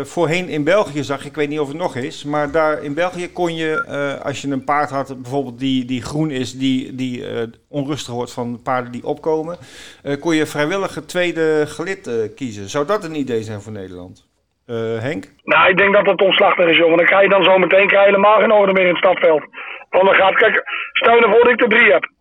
voorheen 0.03 0.49
in 0.49 0.63
België 0.63 1.03
zag. 1.03 1.25
Ik 1.25 1.35
weet 1.35 1.49
niet 1.49 1.59
of 1.59 1.67
het 1.67 1.77
nog 1.77 1.95
is. 1.95 2.23
Maar 2.23 2.51
daar 2.51 2.83
in 2.83 2.93
België 2.93 3.31
kon 3.31 3.55
je, 3.55 3.85
als 4.23 4.41
je 4.41 4.51
een 4.51 4.63
paard 4.63 4.89
had, 4.89 5.21
bijvoorbeeld 5.21 5.59
die, 5.59 5.85
die 5.85 6.01
groen 6.01 6.31
is, 6.31 6.57
die, 6.57 6.95
die 6.95 7.23
onrustig 7.69 8.13
wordt 8.13 8.31
van 8.33 8.61
paarden 8.63 8.91
die 8.91 9.05
opkomen. 9.05 9.57
kon 10.19 10.35
je 10.35 10.45
vrijwillig 10.45 10.95
het 10.95 11.07
tweede 11.07 11.63
gelid 11.67 12.31
kiezen. 12.35 12.69
Zou 12.69 12.85
dat 12.85 13.03
een 13.03 13.15
idee 13.15 13.43
zijn 13.43 13.61
voor 13.61 13.71
Nederland? 13.73 14.27
Henk? 14.99 15.31
Nou, 15.43 15.69
ik 15.69 15.77
denk 15.77 15.93
dat 15.93 16.05
het 16.05 16.21
omslachtig 16.21 16.65
is, 16.65 16.77
jongen. 16.77 16.97
Dan 16.97 17.05
krijg 17.05 17.23
je 17.23 17.29
dan 17.29 17.43
zo 17.43 17.57
meteen 17.57 17.89
helemaal 17.89 18.39
geen 18.39 18.51
orde 18.51 18.73
meer 18.73 18.83
in 18.87 18.95
het 18.95 18.97
stadveld. 18.97 19.43
Want 19.89 20.05
dan 20.05 20.15
gaat, 20.15 20.35
kijk, 20.35 20.63
stel 20.91 21.15
je 21.15 21.21
voor 21.21 21.43
dat 21.43 21.53
ik 21.53 21.61
er 21.61 21.69
drie 21.69 21.91
heb. 21.91 22.15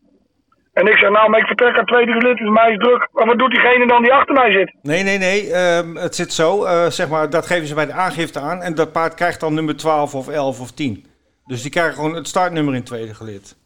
En 0.78 0.86
ik 0.86 0.96
zeg, 0.98 1.10
nou, 1.10 1.30
maar 1.30 1.40
ik 1.40 1.46
vertrek 1.46 1.78
aan 1.78 1.84
tweede 1.84 2.12
gelid, 2.12 2.36
dus 2.36 2.48
mij 2.48 2.70
is 2.70 2.78
druk. 2.78 3.08
Maar 3.12 3.26
wat 3.26 3.38
doet 3.38 3.50
diegene 3.50 3.86
dan 3.86 4.02
die 4.02 4.12
achter 4.12 4.34
mij 4.34 4.52
zit? 4.52 4.74
Nee, 4.82 5.02
nee, 5.02 5.18
nee. 5.18 5.52
ehm, 5.52 5.96
het 5.96 6.14
zit 6.14 6.32
zo. 6.32 6.64
eh, 6.64 6.86
zeg 6.86 7.08
maar, 7.08 7.30
dat 7.30 7.46
geven 7.46 7.66
ze 7.66 7.74
bij 7.74 7.86
de 7.86 7.92
aangifte 7.92 8.40
aan. 8.40 8.62
En 8.62 8.74
dat 8.74 8.92
paard 8.92 9.14
krijgt 9.14 9.40
dan 9.40 9.54
nummer 9.54 9.76
12 9.76 10.14
of 10.14 10.28
11 10.28 10.60
of 10.60 10.70
10. 10.70 11.04
Dus 11.46 11.62
die 11.62 11.70
krijgen 11.70 11.94
gewoon 11.94 12.14
het 12.14 12.28
startnummer 12.28 12.74
in 12.74 12.84
tweede 12.84 13.14
gelid. 13.14 13.56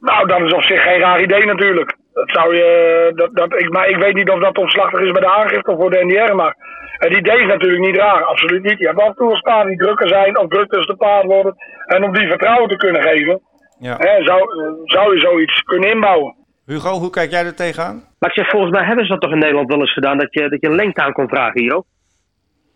Nou, 0.00 0.26
dat 0.26 0.40
is 0.40 0.52
op 0.52 0.62
zich 0.62 0.82
geen 0.82 1.00
raar 1.00 1.22
idee 1.22 1.44
natuurlijk. 1.44 1.96
Dat 2.12 2.30
zou 2.30 2.56
je, 2.56 3.12
dat, 3.14 3.30
dat, 3.34 3.60
ik, 3.60 3.70
maar 3.70 3.88
ik 3.88 3.96
weet 3.96 4.14
niet 4.14 4.30
of 4.30 4.40
dat 4.40 4.58
omslachtig 4.58 5.00
is 5.00 5.10
bij 5.12 5.20
de 5.20 5.34
aangifte 5.40 5.70
of 5.70 5.78
voor 5.78 5.90
de 5.90 6.04
NDR. 6.04 6.34
Maar 6.34 6.54
het 6.98 7.16
idee 7.16 7.40
is 7.40 7.46
natuurlijk 7.46 7.86
niet 7.86 7.96
raar, 7.96 8.24
absoluut 8.24 8.62
niet. 8.62 8.78
Je 8.78 8.86
hebt 8.86 9.00
af 9.00 9.06
en 9.06 9.14
toe 9.14 9.40
paarden 9.40 9.68
die 9.68 9.84
drukker 9.84 10.08
zijn 10.08 10.38
of 10.38 10.48
druk 10.48 10.70
tussen 10.70 10.92
de 10.96 11.04
paard 11.04 11.24
worden. 11.24 11.54
En 11.86 12.04
om 12.04 12.12
die 12.12 12.28
vertrouwen 12.28 12.68
te 12.68 12.76
kunnen 12.76 13.02
geven, 13.02 13.40
Ja. 13.80 13.96
hè, 13.98 14.24
zou, 14.24 14.40
zou 14.84 15.14
je 15.14 15.20
zoiets 15.20 15.62
kunnen 15.62 15.90
inbouwen. 15.90 16.34
Hugo, 16.66 16.98
hoe 16.98 17.10
kijk 17.10 17.30
jij 17.30 17.44
er 17.44 17.54
tegenaan? 17.54 18.04
Maar 18.18 18.30
ik 18.30 18.36
zeg, 18.36 18.50
volgens 18.50 18.72
mij 18.72 18.84
hebben 18.84 19.04
ze 19.04 19.10
dat 19.10 19.20
toch 19.20 19.32
in 19.32 19.38
Nederland 19.38 19.68
wel 19.68 19.80
eens 19.80 19.92
gedaan, 19.92 20.18
dat 20.18 20.34
je, 20.34 20.48
dat 20.48 20.60
je 20.60 20.66
een 20.66 20.74
lengte 20.74 21.02
aan 21.02 21.12
kon 21.12 21.28
vragen 21.28 21.60
hier 21.60 21.74
ook. 21.74 21.86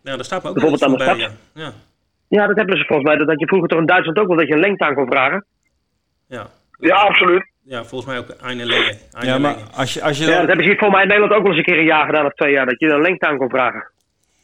Ja, 0.03 0.15
daar 0.15 0.25
staat 0.25 0.43
me 0.43 0.47
ook 0.49 0.53
Bijvoorbeeld 0.53 0.83
aan 0.83 0.97
de 0.97 1.03
voorbij, 1.03 1.17
Ja. 1.17 1.29
Ja. 1.53 1.71
Ja, 2.27 2.47
dat 2.47 2.55
hebben 2.55 2.77
ze 2.77 2.85
volgens 2.85 3.07
mij. 3.07 3.17
Dat, 3.17 3.27
dat 3.27 3.39
je 3.39 3.47
vroeger 3.47 3.69
toch 3.69 3.79
in 3.79 3.85
Duitsland 3.85 4.19
ook 4.19 4.27
wel 4.27 4.37
dat 4.37 4.47
je 4.47 4.53
een 4.53 4.59
lengte 4.59 4.85
aan 4.85 4.95
kon 4.95 5.07
vragen. 5.07 5.45
Ja. 6.27 6.47
Ja, 6.79 6.95
absoluut. 6.95 7.51
ja, 7.63 7.83
volgens 7.83 8.09
mij 8.09 8.19
ook 8.19 8.29
Eine 8.29 8.65
Leye. 8.65 8.97
Eine 9.11 9.31
Ja, 9.31 9.37
maar 9.37 9.55
als 9.75 9.93
je, 9.93 10.01
als 10.03 10.17
je 10.17 10.23
Ja, 10.23 10.37
dat 10.37 10.47
hebben 10.47 10.65
ze 10.65 10.71
hier 10.71 10.79
volgens 10.79 10.91
mij 10.91 11.01
in 11.01 11.07
Nederland 11.07 11.33
ook 11.33 11.41
wel 11.41 11.51
eens 11.51 11.57
een 11.57 11.73
keer 11.73 11.79
een 11.79 11.85
jaar 11.95 12.05
gedaan 12.05 12.25
of 12.25 12.33
twee 12.33 12.51
jaar. 12.51 12.65
Dat 12.65 12.79
je 12.79 12.87
een 12.89 13.01
lengte 13.01 13.27
aan 13.27 13.37
kon 13.37 13.49
vragen. 13.49 13.91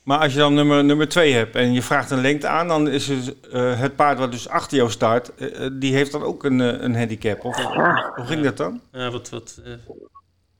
Maar 0.03 0.17
als 0.19 0.33
je 0.33 0.39
dan 0.39 0.53
nummer, 0.53 0.83
nummer 0.83 1.07
2 1.09 1.33
hebt 1.33 1.55
en 1.55 1.73
je 1.73 1.81
vraagt 1.81 2.11
een 2.11 2.21
lengte 2.21 2.47
aan, 2.47 2.67
dan 2.67 2.87
is 2.87 3.07
het, 3.07 3.35
eh, 3.51 3.79
het 3.79 3.95
paard 3.95 4.19
wat 4.19 4.31
dus 4.31 4.49
achter 4.49 4.77
jou 4.77 4.89
staat, 4.89 5.31
eh, 5.37 5.65
eh, 5.65 5.71
die 5.73 5.93
heeft 5.95 6.11
dan 6.11 6.23
ook 6.23 6.43
een, 6.43 6.59
een 6.59 6.95
handicap. 6.95 7.43
Of, 7.45 7.55
hoe 8.15 8.25
ging 8.25 8.43
dat 8.43 8.57
dan? 8.57 8.81
Ja, 8.91 9.09
wat, 9.11 9.29
wat, 9.29 9.61
eh, 9.65 9.71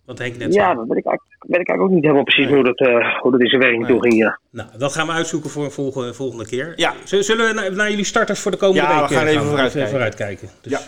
wat 0.06 0.18
Henk 0.18 0.38
net 0.38 0.54
Ja, 0.54 0.64
zei. 0.64 0.76
dat 0.76 0.88
weet 0.88 0.98
ik, 0.98 1.04
weet 1.06 1.60
ik 1.60 1.68
eigenlijk 1.68 1.82
ook 1.82 1.90
niet 1.90 2.02
helemaal 2.04 2.24
precies 2.24 2.48
hoe, 2.50 2.64
dat, 2.64 2.80
eh, 2.80 3.20
hoe 3.20 3.32
dat 3.32 3.42
in 3.42 3.48
zijn 3.48 3.62
werking 3.62 3.82
Nee. 3.84 3.92
toe 3.92 4.02
ging. 4.02 4.16
Ja. 4.18 4.40
Nou, 4.50 4.70
dat 4.78 4.94
gaan 4.94 5.08
we 5.08 5.14
uitzoeken 5.14 5.50
voor 5.50 5.64
een 5.64 5.72
volgende, 5.72 6.14
volgende 6.14 6.46
keer. 6.48 6.74
Ja. 6.76 6.94
Zullen 7.04 7.48
we 7.48 7.54
naar, 7.54 7.72
naar 7.76 7.90
jullie 7.90 8.06
starters 8.06 8.40
voor 8.40 8.52
de 8.52 8.58
komende 8.58 8.82
Ja, 8.82 8.94
we 9.02 9.08
week 9.10 9.18
gaan 9.18 9.28
even 9.28 9.46
vooruitkijken. 9.46 9.90
vooruitkijken. 9.90 10.50
Dus, 10.62 10.72
Ja. 10.72 10.80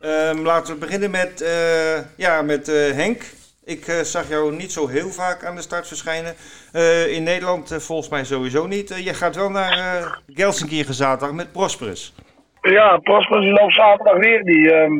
Ehm, 0.00 0.38
laten 0.42 0.74
we 0.74 0.80
beginnen 0.80 1.10
met, 1.10 1.40
eh, 1.40 1.98
ja, 2.16 2.42
met 2.42 2.68
eh, 2.68 2.74
Henk. 2.92 3.22
Ik 3.66 3.86
eh, 3.86 4.00
zag 4.00 4.28
jou 4.28 4.52
niet 4.52 4.72
zo 4.72 4.88
heel 4.88 5.08
vaak 5.08 5.44
aan 5.44 5.54
de 5.54 5.62
start 5.68 5.86
verschijnen. 5.88 6.34
Eh, 6.72 7.16
in 7.16 7.22
Nederland 7.22 7.70
eh, 7.70 7.78
volgens 7.78 8.08
mij 8.08 8.24
sowieso 8.24 8.66
niet. 8.66 9.04
Je 9.04 9.14
gaat 9.14 9.36
wel 9.36 9.50
naar 9.50 9.72
eh 9.72 10.12
Gelsenkirchen 10.26 10.94
zaterdag 10.94 11.36
met 11.36 11.52
Prosperus. 11.52 12.14
Ja, 12.60 12.98
Prosper 12.98 13.40
die 13.40 13.52
loopt 13.52 13.74
zaterdag 13.74 14.18
weer. 14.18 14.42
Die, 14.42 14.72
ehm, 14.72 14.94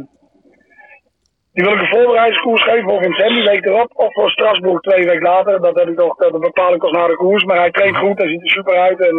die 1.53 1.65
wil 1.65 1.73
ik 1.73 1.81
een 1.81 1.97
voorbereidingskoers 1.97 2.63
geven 2.63 2.85
voor 2.85 3.03
Vincent 3.03 3.35
die 3.35 3.45
week 3.45 3.65
erop. 3.65 3.91
Of 3.95 4.13
voor 4.13 4.31
Strasbourg 4.31 4.81
twee 4.81 5.05
weken 5.05 5.23
later. 5.23 5.61
Dat 5.61 5.79
heb 5.79 5.89
ik 5.89 5.97
nog, 5.97 6.17
dat 6.17 6.41
bepaal 6.41 6.75
ik 6.75 6.83
als 6.83 6.93
na 6.93 7.07
de 7.07 7.17
koers. 7.17 7.45
Maar 7.45 7.59
hij 7.59 7.71
traint 7.71 7.97
goed, 7.97 8.19
hij 8.19 8.29
ziet 8.29 8.43
er 8.43 8.51
super 8.51 8.77
uit. 8.77 9.01
En 9.01 9.17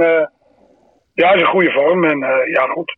ja, 1.14 1.28
hij 1.28 1.36
is 1.36 1.42
in 1.42 1.48
goede 1.48 1.72
vorm. 1.72 2.06
En 2.06 2.20
ja, 2.50 2.66
goed. 2.68 2.98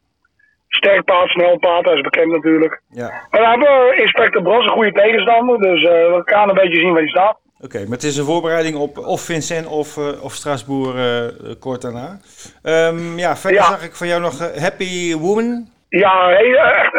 Sterk 0.68 1.04
paard, 1.06 1.30
snel 1.30 1.58
paard, 1.60 1.86
hij 1.86 1.94
is 1.96 2.02
bekend 2.02 2.32
natuurlijk. 2.32 2.82
Ja, 2.90 3.08
Maar 3.32 3.42
we 3.42 3.48
hebben 3.48 3.68
eh, 3.92 4.00
Inspector 4.00 4.42
Bros, 4.42 4.66
een 4.66 4.72
goede 4.72 4.92
tegenstander. 4.92 5.58
Dus 5.60 5.84
eh, 5.84 5.90
we 5.92 6.22
gaan 6.26 6.50
een 6.50 6.56
beetje 6.56 6.76
zien 6.80 6.90
waar 6.92 7.02
hij 7.02 7.08
staat. 7.10 7.38
oké. 7.60 7.80
maar 7.80 7.92
het 7.98 8.04
is 8.04 8.18
een 8.18 8.26
voorbereiding 8.26 8.76
op 8.76 8.98
of 8.98 9.22
Vincent 9.22 9.68
of, 9.68 9.98
eh, 9.98 10.24
of 10.24 10.32
Strasbourg 10.34 10.96
eh, 10.96 11.52
kort 11.60 11.82
daarna. 11.82 12.18
Ehm, 12.64 13.18
ja, 13.18 13.36
verder 13.36 13.60
Ja. 13.60 13.66
zag 13.66 13.84
ik 13.84 13.96
van 13.96 14.08
jou 14.08 14.22
nog 14.22 14.60
Happy 14.60 15.16
Woman. 15.16 15.68
Ja, 15.90 16.30
echt, 16.32 16.94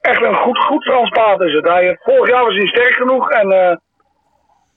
echt 0.00 0.22
een 0.22 0.34
goed, 0.34 0.58
goed 0.58 0.84
Frans 0.84 1.10
paard 1.10 1.40
is 1.40 1.52
het. 1.54 1.66
Hij, 1.68 1.98
vorig 2.02 2.28
jaar 2.30 2.44
was 2.44 2.54
hij 2.54 2.66
sterk 2.66 2.94
genoeg 2.94 3.30
en 3.30 3.48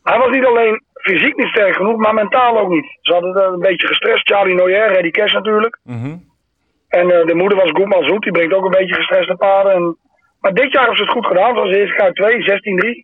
hij 0.04 0.18
was 0.18 0.30
niet 0.30 0.46
alleen 0.46 0.84
fysiek 0.94 1.36
niet 1.36 1.48
sterk 1.48 1.76
genoeg, 1.76 1.96
maar 1.98 2.14
mentaal 2.14 2.60
ook 2.60 2.70
niet. 2.70 2.98
Ze 3.02 3.14
hadden 3.14 3.34
het 3.36 3.54
een 3.54 3.60
beetje 3.60 3.88
gestrest. 3.88 4.28
Charlie 4.32 4.56
Noyer, 4.56 4.88
Reddy 4.94 5.10
Cash 5.12 5.34
natuurlijk. 5.34 5.80
Mhm. 5.84 6.16
En 7.00 7.06
eh, 7.12 7.26
de 7.26 7.36
moeder 7.36 7.58
was 7.58 7.72
Goedman 7.72 8.04
Zoet, 8.04 8.24
die 8.24 8.32
brengt 8.32 8.54
ook 8.54 8.66
een 8.66 8.80
beetje 8.80 9.02
gestreste 9.02 9.36
paarden. 9.36 9.74
En, 9.74 9.98
maar 10.40 10.54
dit 10.54 10.72
jaar 10.72 10.86
hebben 10.86 10.98
ze 10.98 11.04
het 11.04 11.18
goed 11.18 11.26
gedaan. 11.26 11.56
Zoals 11.56 11.72
de 11.72 11.80
eerste 11.80 11.96
kaart 11.96 12.16
2, 12.16 12.42
16-3. 12.42 12.44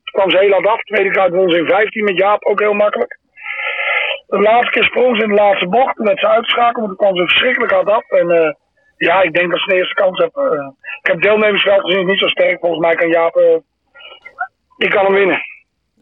Toen 0.04 0.15
kwam 0.17 0.32
ze 0.32 0.38
heel 0.38 0.52
hard 0.52 0.67
af. 0.67 0.82
Tweede 0.82 1.12
kaart 1.12 1.34
won 1.34 1.50
ze 1.50 1.58
in 1.58 1.65
15 1.65 2.04
met 2.04 2.17
Jaap, 2.17 2.45
ook 2.45 2.60
heel 2.60 2.73
makkelijk. 2.73 3.19
De 4.28 4.39
laatste 4.39 4.71
keer 4.71 4.84
sprong 4.84 5.17
ze 5.17 5.23
in 5.23 5.30
de 5.30 5.41
laatste 5.41 5.67
bocht. 5.67 5.95
Toen 5.95 6.06
werd 6.06 6.19
ze 6.19 6.28
uitgeschakeld, 6.28 6.78
maar 6.78 6.88
toen 6.88 7.04
kwam 7.04 7.15
ze 7.15 7.28
verschrikkelijk 7.28 7.71
hard 7.71 7.89
af. 7.89 8.10
En 8.10 8.30
eh, 8.32 8.54
ja, 8.97 9.21
ik 9.21 9.34
denk 9.34 9.52
dat 9.52 9.60
ze 9.60 9.69
de 9.69 9.76
eerste 9.76 10.02
kans 10.02 10.17
hebben. 10.17 10.52
Eh, 10.52 10.67
ik 11.02 11.08
heb 11.12 11.21
deelnemersveld 11.21 11.82
gezien, 11.82 12.00
is 12.00 12.12
niet 12.12 12.19
zo 12.19 12.28
sterk. 12.28 12.60
Volgens 12.60 12.82
mij 12.82 12.95
kan 12.95 13.10
Jaap, 13.10 13.63
die 14.78 14.89
kan 14.89 15.06
hem 15.06 15.13
winnen. 15.13 15.41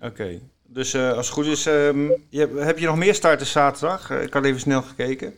Oké. 0.02 0.40
Dus 0.64 0.96
als 0.96 1.28
het 1.28 1.36
goed 1.36 1.46
is, 1.46 1.66
ehm, 1.66 2.08
je, 2.30 2.64
heb 2.70 2.78
je 2.78 2.86
nog 2.86 2.98
meer 2.98 3.14
starters 3.14 3.52
zaterdag? 3.52 4.12
Ik 4.12 4.34
had 4.34 4.46
even 4.46 4.60
snel 4.60 4.82
gekeken. 4.82 5.34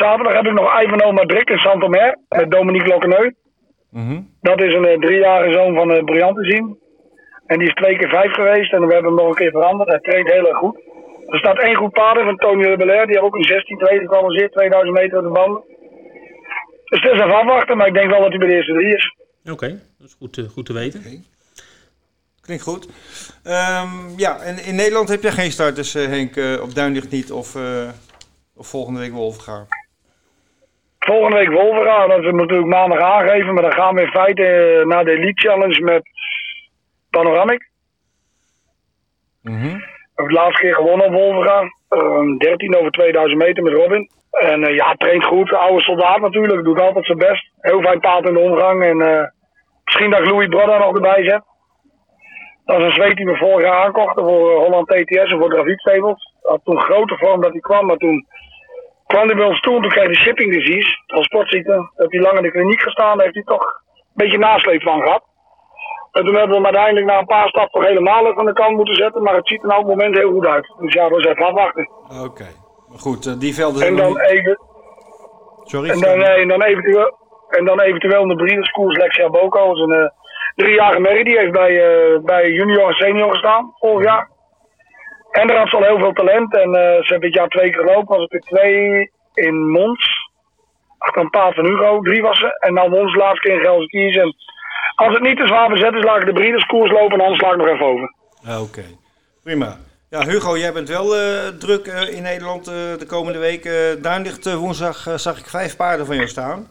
Zaterdag 0.00 0.34
heb 0.34 0.46
ik 0.46 0.52
nog 0.52 0.82
Ivanhoe 0.82 1.12
Madrid 1.12 1.48
in 1.50 1.58
Santomer 1.58 2.18
met 2.28 2.50
Dominique 2.50 2.88
Lokkeneu. 2.88 3.32
Mhm. 3.90 4.20
Dat 4.40 4.62
is 4.62 4.74
een 4.74 4.86
eh, 4.86 4.98
driejarige 4.98 5.52
zoon 5.52 5.74
van 5.74 5.90
uh, 5.90 6.04
Briant 6.04 6.36
te 6.36 6.44
zien. 6.44 6.78
En 7.46 7.58
die 7.58 7.68
is 7.68 7.74
twee 7.74 7.96
keer 7.96 8.08
vijf 8.08 8.32
geweest 8.32 8.72
en 8.72 8.86
we 8.86 8.92
hebben 8.92 9.12
hem 9.12 9.20
nog 9.20 9.28
een 9.28 9.42
keer 9.42 9.50
veranderd. 9.50 9.88
Hij 9.88 9.98
traint 9.98 10.32
heel 10.32 10.48
erg 10.48 10.56
goed. 10.56 10.80
Er 11.26 11.38
staat 11.38 11.58
één 11.58 11.74
goed 11.74 11.92
paard 11.92 12.18
in 12.18 12.24
van 12.24 12.36
Tony 12.36 12.64
Rebelair. 12.64 13.06
Die 13.06 13.14
heeft 13.14 13.26
ook 13.26 13.34
een 13.34 13.44
16 13.44 13.78
tweede 13.78 14.00
gekwalificeerd, 14.00 14.52
2000 14.52 14.94
meter 14.94 15.18
op 15.18 15.24
de 15.24 15.30
band. 15.30 15.64
Dus 16.84 17.00
het 17.02 17.12
is 17.12 17.20
even 17.20 17.34
afwachten, 17.34 17.76
maar 17.76 17.86
ik 17.86 17.94
denk 17.94 18.10
wel 18.10 18.20
dat 18.20 18.28
hij 18.28 18.38
bij 18.38 18.48
de 18.48 18.54
eerste 18.54 18.72
drie 18.72 18.96
is. 18.96 19.14
Oké, 19.52 19.68
dat 19.98 20.08
is 20.08 20.16
goed, 20.18 20.38
eh, 20.38 20.44
goed 20.44 20.66
te 20.66 20.72
weten. 20.72 21.24
Klinkt 22.40 22.62
goed. 22.62 22.88
Ehm, 23.44 23.88
ja, 24.16 24.40
en 24.40 24.64
in 24.64 24.74
Nederland 24.74 25.08
heb 25.08 25.22
jij 25.22 25.32
geen 25.32 25.52
starters, 25.52 25.92
Henk, 25.92 26.36
op 26.62 26.74
Duinlicht 26.74 27.10
niet 27.10 27.32
of, 27.32 27.54
eh, 27.54 27.88
of 28.56 28.66
volgende 28.66 29.00
week 29.00 29.12
Wolfgaar. 29.12 29.79
Volgende 31.00 31.36
week 31.36 31.52
Wolvera, 31.52 32.06
dat 32.06 32.24
is 32.24 32.32
natuurlijk 32.32 32.68
maandag 32.68 32.98
aangegeven. 32.98 33.54
Maar 33.54 33.62
dan 33.62 33.72
gaan 33.72 33.94
we 33.94 34.00
in 34.00 34.10
feite 34.10 34.44
eh, 34.44 34.86
naar 34.86 35.04
de 35.04 35.10
Elite 35.10 35.48
Challenge 35.48 35.80
met 35.80 36.02
Panoramic. 37.10 37.70
Ik 39.42 40.16
heb 40.16 40.26
de 40.26 40.32
laatste 40.32 40.60
keer 40.60 40.74
gewonnen 40.74 41.06
op 41.06 41.12
Wolvera. 41.12 41.62
Ehm, 41.88 42.36
13 42.36 42.76
over 42.76 42.90
2000 42.90 43.42
meter 43.42 43.62
met 43.62 43.72
Robin. 43.72 44.10
En 44.30 44.64
eh, 44.64 44.74
ja, 44.74 44.94
traint 44.94 45.24
goed. 45.24 45.52
Oude 45.52 45.82
soldaat 45.82 46.20
natuurlijk. 46.20 46.64
Doet 46.64 46.80
altijd 46.80 47.06
zijn 47.06 47.18
best. 47.18 47.50
Heel 47.60 47.82
fijn 47.82 48.00
paard 48.00 48.26
in 48.28 48.34
de 48.34 48.40
omgang. 48.40 48.84
En 48.84 49.00
eh, 49.00 49.24
misschien 49.84 50.10
dat 50.10 50.20
ik 50.20 50.30
Louis 50.30 50.48
Brodda 50.48 50.78
nog 50.78 50.94
erbij 50.94 51.24
zet. 51.24 51.42
Dat 52.64 52.78
is 52.78 52.84
een 52.84 52.92
zweet 52.92 53.16
die 53.16 53.26
we 53.26 53.36
vorig 53.36 53.66
jaar 53.66 53.84
aankochten 53.84 54.24
voor 54.24 54.64
Holland 54.64 54.88
TTS 54.88 55.32
en 55.32 55.38
voor 55.38 55.50
Draviet 55.50 55.80
Stables. 55.80 56.34
Had 56.42 56.60
toen 56.64 56.80
grote 56.80 57.16
vorm 57.16 57.40
dat 57.40 57.52
hij 57.52 57.60
kwam. 57.60 57.86
Maar 57.86 57.96
toen 57.96 58.26
kwam 59.12 59.26
hij 59.26 59.36
bij 59.36 59.46
ons 59.52 59.60
toe. 59.60 59.74
en 59.76 59.82
Toen 59.82 59.90
kreeg 59.90 60.06
hij 60.12 60.14
shipping 60.24 60.52
disease. 60.52 60.90
Transportziekte. 61.06 61.90
Heeft 61.96 62.12
hij 62.12 62.20
lang 62.20 62.36
in 62.36 62.42
de 62.42 62.50
kliniek 62.50 62.82
gestaan. 62.82 63.16
Daar 63.16 63.26
heeft 63.26 63.40
hij 63.40 63.54
toch 63.54 63.64
een 63.64 64.20
beetje 64.22 64.38
nasleep 64.38 64.82
van 64.82 65.00
gehad. 65.02 65.22
En 66.12 66.24
toen 66.24 66.34
hebben 66.34 66.48
we 66.48 66.54
hem 66.54 66.64
uiteindelijk 66.64 67.06
na 67.06 67.18
een 67.18 67.34
paar 67.34 67.48
stappen 67.48 67.72
toch 67.80 67.88
helemaal 67.88 68.34
van 68.34 68.46
de 68.46 68.52
kant 68.52 68.76
moeten 68.76 68.94
zetten. 68.94 69.22
Maar 69.22 69.34
het 69.34 69.48
ziet 69.48 69.62
er 69.62 69.68
nou 69.68 69.80
op 69.80 69.86
het 69.86 69.96
moment 69.96 70.16
heel 70.16 70.32
goed 70.32 70.46
uit. 70.46 70.74
Dus 70.78 70.92
ja, 70.92 71.08
dat 71.08 71.18
is 71.18 71.24
even 71.24 71.46
afwachten. 71.46 71.88
Oké. 72.24 72.46
Goed, 72.96 73.26
eh, 73.26 73.38
die 73.38 73.54
velden 73.54 73.82
En 73.86 73.96
zijn 73.96 73.96
dan, 73.96 74.20
even, 74.20 74.58
Sorry? 75.64 75.90
en 75.90 76.00
dan, 76.00 76.22
eh, 76.22 76.40
en 76.42 76.48
dan 76.48 76.62
eventueel, 76.62 77.18
En 77.48 77.64
dan 77.64 77.80
eventueel 77.80 78.26
de 78.26 78.34
Breeders' 78.34 78.70
Koers 78.70 78.96
Lexia 78.96 79.28
Boko. 79.28 79.66
Dat 79.66 79.76
is 79.76 79.82
een 79.82 80.02
uh, 80.02 80.08
driejarige 80.54 81.00
merrie. 81.00 81.24
Die 81.24 81.38
heeft 81.38 81.52
bij, 81.52 81.70
uh, 81.70 82.18
bij 82.24 82.50
junior 82.50 82.88
en 82.88 82.94
senior 82.94 83.30
gestaan 83.30 83.72
vorig 83.78 84.06
jaar. 84.06 84.30
En 85.30 85.56
had 85.56 85.68
ze 85.68 85.76
al 85.76 85.82
heel 85.82 85.98
veel 85.98 86.12
talent. 86.12 86.54
En 86.54 86.68
uh, 86.68 86.80
ze 86.80 87.06
hebben 87.06 87.30
dit 87.30 87.34
jaar 87.34 87.48
twee 87.48 87.70
keer 87.70 87.80
gelopen. 87.80 88.16
Was 88.16 88.22
het 88.22 88.32
er 88.32 88.40
twee 88.40 89.10
in 89.34 89.70
Mons. 89.70 90.28
Achter 90.98 91.22
een 91.22 91.30
paard 91.30 91.54
van 91.54 91.64
Hugo. 91.64 92.00
Drie 92.00 92.22
was 92.22 92.38
ze. 92.38 92.58
En 92.58 92.74
dan 92.74 92.90
Mons 92.90 93.14
laatste 93.14 93.40
keer 93.40 93.54
in 93.54 93.64
Gelsenkirchen. 93.64 94.22
En 94.22 94.34
als 94.94 95.14
het 95.14 95.22
niet 95.22 95.36
te 95.36 95.46
zwaar 95.46 95.68
bezet 95.68 95.94
is, 95.94 96.04
laat 96.04 96.20
ik 96.20 96.26
de 96.26 96.32
Breeders' 96.32 96.66
Koers 96.66 96.90
lopen. 96.90 97.18
En 97.18 97.24
anders 97.24 97.38
sla 97.38 97.50
ik 97.50 97.56
nog 97.56 97.68
even 97.68 97.86
over. 97.86 98.14
Oké, 98.48 98.60
okay. 98.60 98.96
prima. 99.42 99.76
Ja, 100.10 100.24
Hugo, 100.26 100.56
jij 100.56 100.72
bent 100.72 100.88
wel 100.88 101.16
uh, 101.16 101.48
druk 101.58 101.86
uh, 101.86 102.16
in 102.16 102.22
Nederland 102.22 102.68
uh, 102.68 102.74
de 102.74 103.06
komende 103.08 103.38
week. 103.38 103.62
Duinlicht 104.02 104.54
woensdag 104.54 105.06
zag 105.16 105.38
ik 105.38 105.46
vijf 105.46 105.76
paarden 105.76 106.06
van 106.06 106.16
jou 106.16 106.28
staan. 106.28 106.68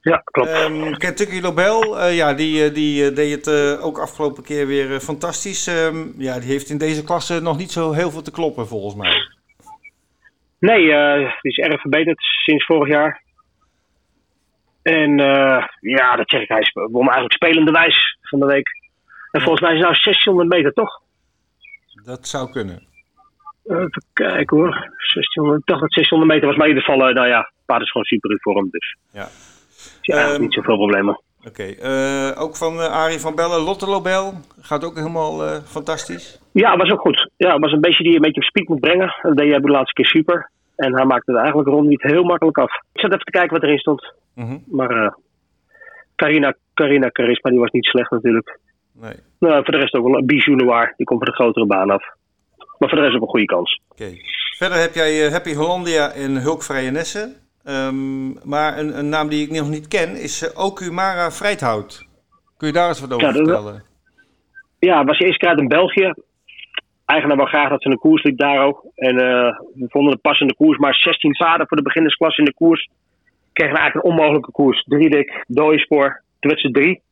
Ja, 0.00 0.16
klopt. 0.24 0.50
Um, 0.50 0.96
Kentucky 0.96 1.40
Lobel, 1.40 2.08
ja, 2.08 2.34
die, 2.34 2.72
die 2.72 3.12
deed 3.12 3.46
het 3.46 3.80
ook 3.80 3.98
afgelopen 3.98 4.42
keer 4.42 4.66
weer 4.66 5.00
fantastisch. 5.00 5.66
Um, 5.66 6.14
ja, 6.16 6.38
die 6.38 6.50
heeft 6.50 6.70
in 6.70 6.78
deze 6.78 7.04
klasse 7.04 7.40
nog 7.40 7.58
niet 7.58 7.70
zo 7.70 7.92
heel 7.92 8.10
veel 8.10 8.22
te 8.22 8.30
kloppen, 8.30 8.66
volgens 8.66 8.94
mij. 8.94 9.12
Nee, 10.58 10.86
die 11.42 11.52
is 11.52 11.58
erg 11.58 11.80
verbeterd 11.80 12.20
sinds 12.44 12.64
vorig 12.66 12.88
jaar. 12.88 13.22
En 14.82 15.16
ja, 15.80 16.16
dat 16.16 16.28
zeg 16.28 16.40
ik, 16.40 16.48
hij 16.48 16.70
won 16.72 17.02
eigenlijk 17.02 17.32
spelende 17.32 17.70
wijs 17.70 18.18
van 18.22 18.38
de 18.38 18.46
week. 18.46 18.68
En 19.30 19.40
volgens 19.40 19.60
mij 19.60 19.70
is 19.70 19.78
het 19.78 19.88
nou 19.88 20.00
600 20.02 20.48
meter, 20.48 20.72
toch? 20.72 21.02
Dat 22.04 22.28
zou 22.28 22.50
kunnen. 22.50 22.86
Even 23.64 24.04
kijken 24.12 24.56
hoor. 24.56 24.70
1600, 24.70 25.60
ik 25.60 25.66
dacht 25.66 25.80
dat 25.80 25.92
600 25.92 26.30
meter 26.30 26.46
was, 26.46 26.56
maar 26.56 26.66
in 26.66 26.74
ieder 26.74 26.88
geval, 26.88 27.08
uh, 27.08 27.14
nou 27.14 27.28
ja, 27.28 27.52
paard 27.66 27.82
is 27.82 27.90
gewoon 27.90 28.06
super 28.06 28.30
in 28.30 28.38
vorm. 28.40 28.68
Dus 28.70 28.96
ja. 29.12 29.28
Ja 30.14 30.34
um, 30.34 30.40
niet 30.40 30.52
zoveel 30.52 30.76
problemen. 30.76 31.20
Oké, 31.38 31.48
okay. 31.48 31.72
uh, 31.82 32.42
ook 32.42 32.56
van 32.56 32.74
uh, 32.74 32.92
Arie 33.02 33.18
van 33.18 33.34
Bellen, 33.34 33.60
Lotte 33.60 33.86
Lobel. 33.86 34.32
Gaat 34.60 34.84
ook 34.84 34.96
helemaal 34.96 35.44
uh, 35.44 35.56
fantastisch. 35.64 36.40
Ja, 36.52 36.76
was 36.76 36.90
ook 36.90 37.00
goed. 37.00 37.30
Ja, 37.36 37.58
was 37.58 37.72
een 37.72 37.80
beetje 37.80 38.02
die 38.02 38.12
je 38.12 38.16
een 38.16 38.22
beetje 38.22 38.40
op 38.40 38.46
speed 38.46 38.68
moet 38.68 38.80
brengen. 38.80 39.16
Dat 39.22 39.36
deed 39.36 39.48
jij 39.48 39.58
de 39.58 39.68
laatste 39.68 39.92
keer 39.92 40.06
super. 40.06 40.50
En 40.76 40.94
hij 40.94 41.04
maakte 41.04 41.30
het 41.30 41.40
eigenlijk 41.40 41.68
rond 41.68 41.88
niet 41.88 42.02
heel 42.02 42.22
makkelijk 42.22 42.58
af. 42.58 42.72
Ik 42.92 43.00
zat 43.00 43.12
even 43.12 43.24
te 43.24 43.30
kijken 43.30 43.52
wat 43.52 43.62
erin 43.62 43.78
stond. 43.78 44.14
Mm 44.34 44.46
-hmm. 44.46 44.62
Maar 44.66 45.16
Carina, 46.16 46.54
Carina 46.74 47.08
Charisma, 47.12 47.50
die 47.50 47.58
was 47.58 47.70
niet 47.70 47.84
slecht 47.84 48.10
natuurlijk. 48.10 48.58
Nee. 48.92 49.14
Nou, 49.38 49.64
voor 49.64 49.72
de 49.74 49.80
rest 49.80 49.94
ook 49.94 50.08
wel. 50.08 50.24
Bijou 50.24 50.56
Noir, 50.56 50.94
die 50.96 51.06
komt 51.06 51.24
van 51.24 51.28
de 51.28 51.42
grotere 51.42 51.66
baan 51.66 51.90
af. 51.90 52.04
Maar 52.78 52.88
voor 52.88 52.98
de 52.98 53.04
rest 53.04 53.16
ook 53.16 53.22
een 53.22 53.28
goede 53.28 53.46
kans. 53.46 53.80
Oké. 53.88 54.02
Okay. 54.02 54.20
Verder 54.56 54.78
heb 54.78 54.94
jij 54.94 55.30
Happy 55.30 55.54
Hollandia 55.54 56.10
en 56.10 56.42
Hulkvrije 56.42 56.90
Nessen. 56.90 57.47
Um, 57.68 58.38
maar 58.44 58.78
een, 58.78 58.98
een, 58.98 59.08
naam 59.08 59.28
die 59.28 59.46
ik 59.46 59.50
nog 59.50 59.68
niet 59.68 59.88
ken 59.88 60.16
is 60.16 60.42
uh, 60.42 60.64
Okumara 60.64 61.30
Vrijthout. 61.30 62.06
Kun 62.56 62.66
je 62.66 62.72
daar 62.72 62.88
eens 62.88 63.00
wat 63.00 63.12
over 63.12 63.26
ja, 63.26 63.32
vertellen? 63.32 63.82
Ja, 64.78 65.04
was 65.04 65.18
eerst 65.18 65.38
keer 65.38 65.48
uit 65.48 65.58
in 65.58 65.68
België. 65.68 66.14
Eigenaar 67.04 67.36
wou 67.36 67.48
graag 67.48 67.68
dat 67.68 67.82
ze 67.82 67.88
een 67.88 67.98
koers 67.98 68.22
liep 68.22 68.38
daar 68.38 68.64
ook. 68.64 68.84
En 68.94 69.14
uh, 69.14 69.58
we 69.74 69.86
vonden 69.88 70.12
een 70.12 70.20
passende 70.20 70.54
koers. 70.54 70.78
Maar 70.78 70.94
16 70.94 71.32
paarden 71.32 71.66
voor 71.68 71.76
de 71.76 71.82
beginnersklasse 71.82 72.40
in 72.40 72.44
de 72.44 72.54
koers. 72.54 72.88
Kregen 73.52 73.76
eigenlijk 73.76 74.06
een 74.06 74.12
onmogelijke 74.12 74.50
koers. 74.50 74.82
Drie 74.82 75.10
dik, 75.10 75.44
dode 75.46 75.78
spoor. 75.78 76.22
Toen 76.40 76.50
werd 76.50 76.60
ze 76.60 76.70
drie. 76.70 77.02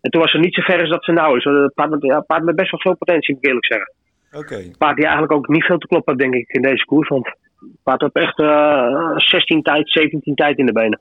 En 0.00 0.10
toen 0.10 0.20
was 0.20 0.30
ze 0.30 0.38
niet 0.38 0.54
zo 0.54 0.62
ver 0.62 0.80
als 0.80 0.90
dat 0.90 1.04
ze 1.04 1.12
nou 1.12 1.36
is. 1.36 1.44
Een 1.44 1.72
paard 1.74 1.90
met, 1.90 2.02
ja, 2.02 2.20
paard 2.20 2.44
met 2.44 2.56
best 2.56 2.70
wel 2.70 2.80
veel 2.80 2.96
potentie, 2.96 3.34
moet 3.34 3.42
ik 3.42 3.48
eerlijk 3.48 3.66
zeggen. 3.66 3.92
Oké. 4.32 4.38
Okay. 4.38 4.74
Paard 4.78 4.96
die 4.96 5.04
eigenlijk 5.04 5.34
ook 5.34 5.48
niet 5.48 5.64
veel 5.64 5.78
te 5.78 5.86
kloppen 5.86 6.12
had, 6.12 6.22
denk 6.22 6.34
ik, 6.34 6.48
in 6.48 6.62
deze 6.62 6.84
koers. 6.84 7.08
Want 7.08 7.36
paard 7.82 8.00
heeft 8.00 8.14
echt 8.14 8.38
uh, 8.38 9.16
16 9.16 9.62
tijd, 9.62 9.90
17 9.90 10.34
tijd 10.34 10.58
in 10.58 10.66
de 10.66 10.72
benen. 10.72 11.00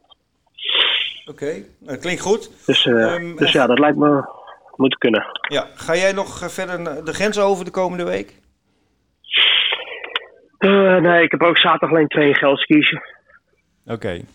Oké, 1.26 1.44
okay. 1.44 1.66
nou, 1.80 1.98
klinkt 1.98 2.22
goed. 2.22 2.66
Dus, 2.66 2.86
uh, 2.86 3.14
um, 3.14 3.36
dus 3.36 3.52
ja, 3.52 3.68
dat 3.68 3.80
lijkt 3.80 3.98
me 3.98 4.24
moeten 4.76 5.00
kunnen. 5.00 5.26
Ja, 5.50 5.68
ga 5.76 5.96
jij 5.96 6.12
nog 6.12 6.52
verder 6.52 7.06
de 7.06 7.14
grens 7.14 7.40
over 7.40 7.66
de 7.66 7.72
komende 7.72 8.04
week? 8.04 8.34
Uh, 10.60 10.98
nee, 10.98 11.24
ik 11.24 11.32
heb 11.32 11.42
ook 11.42 11.58
zaterdag 11.58 11.90
alleen 11.90 12.08
twee 12.08 12.28
in 12.28 12.36
Gelsenkirchen. 12.36 13.04
Oké. 13.84 13.94
Okay. 13.94 14.26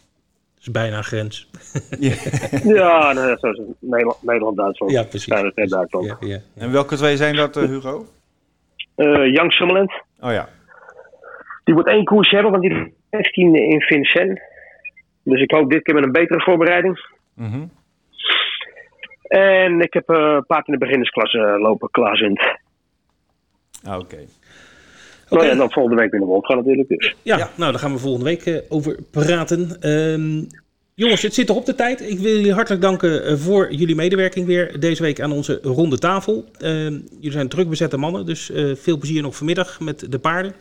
is 0.60 0.70
bijna 0.70 1.02
grens. 1.02 1.50
ja, 2.80 3.12
nee, 3.12 3.36
zo 3.38 3.50
is 3.50 3.58
het. 3.58 3.66
Nederland, 3.78 4.22
Nederland 4.22 4.56
Duitsland. 4.56 4.92
Ja, 4.92 5.02
precies. 5.02 5.28
Duitsland. 5.54 6.06
Ja, 6.06 6.16
ja, 6.20 6.26
ja. 6.28 6.38
En 6.54 6.72
welke 6.72 6.96
twee 6.96 7.16
zijn 7.16 7.36
dat, 7.36 7.56
uh, 7.56 7.64
Hugo? 7.64 8.06
Uh, 8.96 9.32
Young 9.32 9.52
Summerland. 9.52 9.92
Oh 10.20 10.32
ja. 10.32 10.48
Die 11.70 11.78
moet 11.78 11.88
één 11.88 12.04
koers 12.04 12.30
hebben, 12.30 12.50
want 12.50 12.62
die 12.62 12.72
is 12.72 12.92
15 13.10 13.54
in 13.54 13.80
Vincent. 13.80 14.40
Dus 15.22 15.40
ik 15.40 15.50
hoop 15.50 15.70
dit 15.70 15.82
keer 15.82 15.94
met 15.94 16.04
een 16.04 16.12
betere 16.12 16.40
voorbereiding. 16.40 17.06
Mm 17.34 17.50
-hmm. 17.50 17.70
En 19.22 19.80
ik 19.80 19.92
heb 19.92 20.08
een 20.08 20.34
uh, 20.34 20.40
paard 20.46 20.66
in 20.66 20.72
de 20.72 20.78
beginnersklasse 20.78 21.38
lopen, 21.38 21.90
Klaasint. 21.90 22.40
Ah, 23.84 23.94
oké. 23.94 24.04
Okay. 24.04 24.26
Nou 25.28 25.46
ja, 25.46 25.54
dan 25.54 25.70
volgende 25.70 26.00
week 26.00 26.10
weer 26.10 26.20
naar 26.20 26.38
gaan 26.40 26.56
natuurlijk. 26.56 26.88
Dus. 26.88 27.14
Ja, 27.22 27.36
ja, 27.36 27.50
nou 27.56 27.70
daar 27.70 27.80
gaan 27.80 27.92
we 27.92 27.98
volgende 27.98 28.24
week 28.24 28.46
uh, 28.46 28.58
over 28.68 28.98
praten. 29.10 29.90
Um, 29.90 30.46
jongens, 30.94 31.22
het 31.22 31.34
zit 31.34 31.46
toch 31.46 31.56
op 31.56 31.66
de 31.66 31.74
tijd. 31.74 32.10
Ik 32.10 32.18
wil 32.18 32.32
jullie 32.32 32.52
hartelijk 32.52 32.82
danken 32.82 33.38
voor 33.38 33.72
jullie 33.72 33.94
medewerking 33.94 34.46
weer 34.46 34.80
deze 34.80 35.02
week 35.02 35.20
aan 35.20 35.32
onze 35.32 35.58
ronde 35.62 35.98
tafel. 35.98 36.44
Um, 36.58 37.04
jullie 37.10 37.32
zijn 37.32 37.48
druk 37.48 37.68
bezette 37.68 37.96
mannen, 37.96 38.26
dus 38.26 38.50
uh, 38.50 38.74
veel 38.74 38.98
plezier 38.98 39.22
nog 39.22 39.36
vanmiddag 39.36 39.80
met 39.80 40.12
de 40.12 40.18
paarden. 40.18 40.54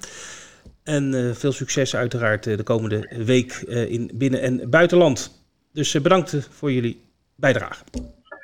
En 0.89 1.35
veel 1.35 1.51
succes 1.51 1.95
uiteraard 1.95 2.43
de 2.43 2.63
komende 2.63 3.23
week 3.25 3.53
in 3.89 4.11
binnen- 4.13 4.41
en 4.41 4.69
buitenland. 4.69 5.43
Dus 5.73 6.01
bedankt 6.01 6.47
voor 6.51 6.71
jullie 6.71 7.01
bijdrage. 7.35 7.83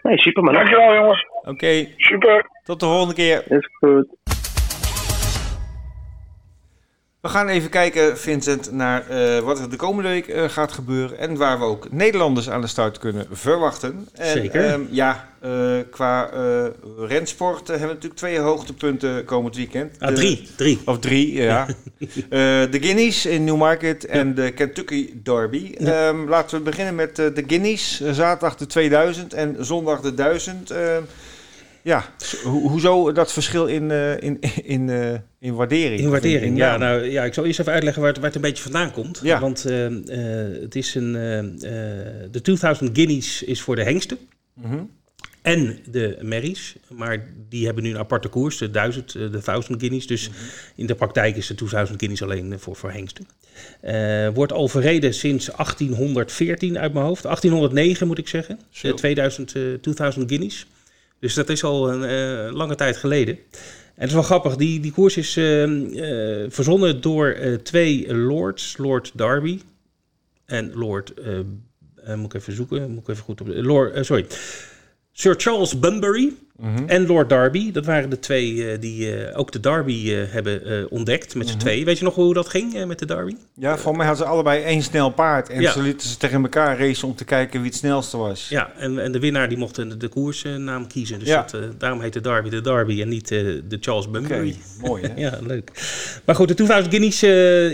Nee, 0.04 0.18
super 0.18 0.44
man. 0.44 0.54
Dankjewel 0.54 0.94
jongens. 0.94 1.26
Oké. 1.40 1.50
Okay. 1.50 1.94
Super. 1.98 2.50
Tot 2.64 2.80
de 2.80 2.86
volgende 2.86 3.14
keer. 3.14 3.44
Is 3.52 3.70
goed. 3.80 4.08
We 7.26 7.32
gaan 7.32 7.48
even 7.48 7.70
kijken, 7.70 8.18
Vincent, 8.18 8.72
naar 8.72 9.06
uh, 9.12 9.40
wat 9.40 9.60
er 9.60 9.70
de 9.70 9.76
komende 9.76 10.10
week 10.10 10.28
uh, 10.28 10.44
gaat 10.50 10.72
gebeuren. 10.72 11.18
En 11.18 11.38
waar 11.38 11.60
we 11.60 11.66
ook 11.66 11.92
Nederlanders 11.92 12.50
aan 12.50 12.62
de 12.62 12.68
start 12.68 12.98
kunnen 12.98 13.28
verwachten. 13.32 14.08
En, 14.14 14.32
Zeker. 14.32 14.74
Um, 14.74 14.88
ja, 14.92 15.30
uh, 15.46 15.52
qua 15.92 16.30
rensport 16.98 17.68
hebben 17.68 17.88
we 17.88 17.94
natuurlijk 17.94 18.20
twee 18.20 18.40
hoogtepunten 18.40 19.26
komend 19.26 19.56
weekend. 19.56 19.96
Ah, 20.00 20.14
drie. 20.14 20.48
drie. 20.56 20.80
Of 20.86 21.00
drie, 21.00 21.34
ja. 21.34 21.68
de 22.72 22.78
Guineas 22.82 23.26
in 23.26 23.44
Newmarket 23.44 24.06
en 24.06 24.36
de 24.36 24.52
Kentucky 24.52 25.14
Derby. 25.24 25.76
Ja. 25.78 26.08
Um, 26.08 26.30
laten 26.30 26.58
we 26.58 26.64
beginnen 26.64 26.96
met 26.96 27.16
de 27.16 27.44
Guineas. 27.48 28.02
zaterdag 28.12 28.56
de 28.56 28.66
2000 28.66 29.34
en 29.34 29.56
zondag 29.60 30.02
de 30.02 30.14
1000. 30.14 30.72
Ja, 31.86 32.06
ho 32.44 32.52
hoezo 32.52 33.12
dat 33.12 33.34
verschil 33.34 33.66
in, 33.66 33.90
uh, 33.90 34.22
in, 34.22 34.40
in, 34.76 34.88
uh, 34.88 35.14
in 35.40 35.56
waardering? 35.56 36.02
In 36.02 36.10
waardering, 36.10 36.42
in, 36.42 36.48
in 36.48 36.56
ja. 36.56 36.78
Nou, 36.78 37.04
ja. 37.04 37.24
Ik 37.24 37.34
zal 37.34 37.46
eerst 37.46 37.60
even 37.60 37.74
uitleggen 37.74 38.02
waar 38.02 38.12
het, 38.12 38.20
waar 38.20 38.32
het 38.32 38.36
een 38.36 38.50
beetje 38.50 38.64
vandaan 38.64 38.92
komt. 38.92 39.20
Ja. 39.24 39.40
Want 39.40 39.70
uh, 39.70 39.88
het 40.62 40.76
is 40.76 40.96
een... 40.96 41.12
de 42.32 42.42
2000 42.42 42.90
Guineas 42.94 43.44
is 43.44 43.62
voor 43.62 43.76
de 43.76 43.84
hengsten. 43.84 44.18
Mm 44.54 44.72
-hmm. 44.72 44.90
En 45.42 45.80
de 45.92 46.18
merries, 46.22 46.76
maar 46.90 47.28
die 47.50 47.66
hebben 47.66 47.84
nu 47.84 47.90
een 47.90 47.98
aparte 47.98 48.28
koers, 48.28 48.58
de 48.58 48.72
1000, 48.72 49.12
de 49.12 49.42
1000 49.44 49.80
Guineas. 49.80 50.08
Dus 50.08 50.30
mm 50.30 50.36
-hmm. 50.36 50.46
in 50.76 50.86
de 50.86 50.96
praktijk 50.96 51.36
is 51.36 51.48
de 51.48 51.56
2000 51.56 52.00
Guineas 52.00 52.22
alleen 52.22 52.60
voor, 52.60 52.76
voor 52.76 52.92
hengsten. 52.92 53.28
wordt 54.34 54.52
al 54.52 54.68
verreden 54.68 55.14
sinds 55.14 55.46
1814 55.46 56.80
uit 56.80 56.94
mijn 56.94 57.06
hoofd. 57.06 57.24
1809 57.24 58.08
moet 58.08 58.18
ik 58.18 58.28
zeggen, 58.28 58.60
de 58.82 58.94
2000, 58.94 59.56
2000 59.82 60.30
Guineas. 60.30 60.66
Dus 61.26 61.34
dat 61.34 61.50
is 61.50 61.64
al 61.64 61.92
een 61.92 62.10
uh, 62.50 62.54
lange 62.54 62.76
tijd 62.76 62.98
geleden. 62.98 63.36
En 63.36 64.02
het 64.02 64.08
is 64.08 64.14
wel 64.14 64.24
grappig, 64.24 64.56
die, 64.56 64.80
die 64.80 64.92
koers 64.92 65.18
is 65.18 65.38
uh, 65.38 65.64
uh, 65.64 66.46
verzonnen 66.50 67.02
door 67.02 67.38
twee 67.64 68.14
lords. 68.14 68.78
Lord 68.78 69.12
Darby 69.14 69.60
en 70.46 70.74
Lord... 70.74 71.14
moet 72.16 72.34
ik 72.34 72.34
even 72.34 72.54
zoeken, 72.54 72.92
moet 72.92 73.02
ik 73.02 73.08
even 73.08 73.24
goed 73.24 73.42
op... 73.42 73.48
Lord, 73.48 74.06
sorry. 74.06 74.26
Sir 75.18 75.36
Charles 75.38 75.80
Bunbury 75.80 76.34
mm 76.58 76.76
-hmm. 76.76 76.88
en 76.88 77.06
Lord 77.06 77.30
Darby. 77.30 77.72
Dat 77.72 77.86
waren 77.86 78.10
de 78.10 78.20
twee 78.20 78.54
uh, 78.54 78.80
die 78.80 79.16
uh, 79.16 79.40
ook 79.40 79.52
de 79.52 79.60
Derby 79.60 80.04
uh, 80.06 80.24
hebben 80.28 80.88
ontdekt 80.92 81.36
met 81.36 81.48
z'n 81.48 81.54
mm 81.54 81.60
-hmm. 81.60 81.68
tweeën. 81.68 81.86
Weet 81.86 81.98
je 81.98 82.04
nog 82.04 82.16
hoe 82.16 82.34
dat 82.34 82.50
ging 82.50 82.86
met 82.86 83.00
de 83.00 83.06
Derby? 83.06 83.36
Ja, 83.54 83.78
voor 83.78 83.96
mij 83.96 84.06
hadden 84.06 84.26
ze 84.26 84.32
allebei 84.32 84.64
één 84.64 84.82
snel 84.82 85.10
paard. 85.10 85.50
En 85.50 85.62
ja. 85.62 85.72
ze 85.72 85.82
lieten 85.82 86.08
ze 86.08 86.18
tegen 86.18 86.42
elkaar 86.42 86.80
racen 86.80 87.08
om 87.08 87.16
te 87.16 87.24
kijken 87.24 87.62
wie 87.62 87.70
het 87.70 87.80
snelste 87.80 88.18
was. 88.18 88.50
Ja, 88.50 88.72
en, 88.78 89.00
en 89.00 89.12
de 89.12 89.20
winnaar 89.20 89.50
die 89.50 89.58
mocht 89.58 89.76
de, 89.76 89.98
de 89.98 90.08
koersnaam 90.08 90.88
kiezen. 90.88 91.20
Dus 91.20 91.28
ja. 91.28 91.48
dat, 91.52 91.80
daarom 91.80 92.02
heet 92.02 92.14
de 92.14 92.22
Derby 92.22 92.50
de 92.50 92.62
Derby 92.62 93.02
en 93.02 93.10
niet 93.10 93.28
de 93.28 93.78
Charles 93.80 94.10
Bunbury. 94.10 94.56
Okay. 94.80 94.90
Mooi 94.90 95.04
hè? 95.04 95.20
ja, 95.30 95.40
leuk. 95.48 95.72
Maar 96.26 96.36
goed, 96.36 96.48
de 96.48 96.54
2000 96.54 96.94
Guineas 96.94 97.24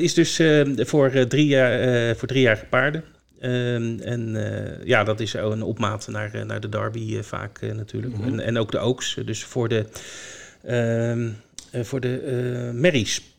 is 0.03 0.13
dus 0.13 0.41
voor, 0.87 1.27
drie 1.27 1.47
jaar, 1.47 2.15
voor 2.15 2.27
driejarige 2.27 2.65
paarden. 2.65 3.03
Um, 3.43 3.99
en 3.99 4.35
uh, 4.35 4.85
ja, 4.85 5.03
dat 5.03 5.19
is 5.19 5.33
een 5.33 5.63
opmaat 5.63 6.07
naar, 6.07 6.45
naar 6.45 6.59
de 6.59 6.69
derby 6.69 7.13
uh, 7.13 7.21
vaak 7.21 7.61
uh, 7.61 7.73
natuurlijk. 7.73 8.13
Mhm. 8.13 8.21
Mm 8.21 8.29
-hmm. 8.29 8.39
en, 8.39 8.45
en 8.45 8.57
ook 8.57 8.71
de 8.71 8.79
Oaks, 8.79 9.17
dus 9.25 9.43
voor 9.43 9.69
de, 9.69 9.85
voor 11.83 11.99
de 11.99 12.71
merries. 12.73 13.30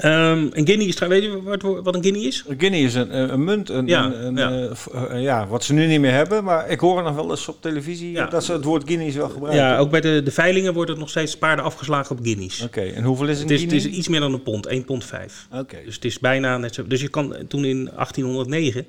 Ehm, 0.00 0.46
een 0.52 0.66
guinea 0.66 0.86
is, 0.86 0.98
weet 0.98 1.22
je 1.22 1.42
wat, 1.42 1.62
wat 1.62 1.94
een 1.94 2.02
guinea 2.02 2.26
is? 2.26 2.44
Een 2.48 2.60
guinea 2.60 2.84
is 2.86 2.94
een, 2.94 3.32
een 3.32 3.44
munt, 3.44 3.68
een, 3.68 3.86
Ja, 3.86 4.12
een, 4.12 4.36
ja. 4.36 4.50
eh, 4.50 4.70
eh, 5.16 5.22
ja, 5.22 5.46
wat 5.46 5.64
ze 5.64 5.72
nu 5.72 5.86
niet 5.86 6.00
meer 6.00 6.12
hebben. 6.12 6.44
Maar 6.44 6.68
ik 6.70 6.80
hoor 6.80 7.02
nog 7.02 7.14
wel 7.14 7.30
eens 7.30 7.48
op 7.48 7.56
televisie 7.62 8.10
Ja. 8.10 8.26
dat 8.26 8.44
ze 8.44 8.52
het 8.52 8.64
woord 8.64 8.82
guineas 8.86 9.14
wel 9.14 9.28
gebruiken. 9.28 9.62
Ja, 9.64 9.78
ook 9.78 9.90
bij 9.90 10.00
de, 10.00 10.20
de 10.24 10.30
veilingen 10.30 10.74
worden 10.74 10.98
nog 10.98 11.08
steeds 11.08 11.38
paarden 11.38 11.64
afgeslagen 11.64 12.16
op 12.18 12.24
guineas. 12.24 12.62
Oké, 12.62 12.80
en 12.80 13.04
hoeveel 13.04 13.28
is 13.28 13.36
een 13.36 13.42
Het 13.42 13.50
is, 13.50 13.60
het 13.60 13.70
guinea? 13.70 13.88
is 13.90 13.96
iets 13.96 14.08
meer 14.08 14.20
dan 14.20 14.32
een 14.32 14.42
pond, 14.42 14.66
1 14.66 14.84
pond 14.84 15.04
5. 15.04 15.46
Oké. 15.52 15.76
Dus 15.84 15.94
het 15.94 16.04
is 16.04 16.18
bijna 16.18 16.58
net 16.58 16.74
zo. 16.74 16.86
Dus 16.86 17.00
je 17.00 17.08
kan 17.08 17.36
toen 17.48 17.64
in 17.64 17.84
1809 17.94 18.86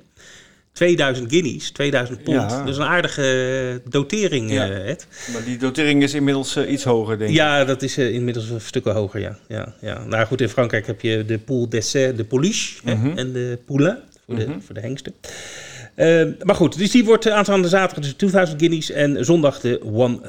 2000 0.72 1.30
guineas, 1.30 1.70
2000 1.70 2.22
pond. 2.22 2.36
Ja. 2.50 2.58
Dat 2.58 2.68
is 2.68 2.76
een 2.76 2.82
aardige 2.84 3.22
eh, 3.84 3.90
dotering, 3.92 4.52
Ja. 4.52 4.70
eh, 4.70 4.88
Ed. 4.90 5.06
Maar 5.32 5.44
die 5.44 5.56
dotering 5.58 6.02
is 6.02 6.14
inmiddels 6.14 6.56
eh, 6.56 6.70
iets 6.72 6.84
hoger, 6.84 7.18
denk 7.18 7.30
ik. 7.30 7.36
Ja, 7.36 7.64
dat 7.64 7.82
is 7.82 7.98
inmiddels 7.98 8.48
een 8.48 8.60
stuk 8.60 8.84
hoger, 8.84 9.20
ja. 9.20 9.38
ja, 9.48 9.74
ja. 9.80 10.04
Nou 10.04 10.26
goed, 10.26 10.40
in 10.40 10.48
Frankrijk 10.48 10.86
heb 10.86 11.00
je 11.00 11.24
de 11.24 11.38
poule 11.38 11.68
d'essai, 11.68 12.14
de 12.16 12.24
pouliche 12.24 12.80
hè, 12.84 12.94
Mhm. 12.94 13.18
en 13.18 13.32
de 13.32 13.58
poulain 13.66 13.98
voor, 14.26 14.36
de, 14.36 14.46
Mhm. 14.46 14.60
voor 14.60 14.74
de 14.74 14.80
hengsten. 14.80 15.14
Eh, 15.94 16.24
maar 16.42 16.54
goed, 16.54 16.78
dus 16.78 16.90
die 16.90 17.04
wordt 17.04 17.30
aanstaande 17.30 17.68
zaterdag 17.68 18.04
dus 18.04 18.12
2000 18.14 18.58
guineas 18.60 18.90
en 18.90 19.24
zondag 19.24 19.60
de 19.60 19.80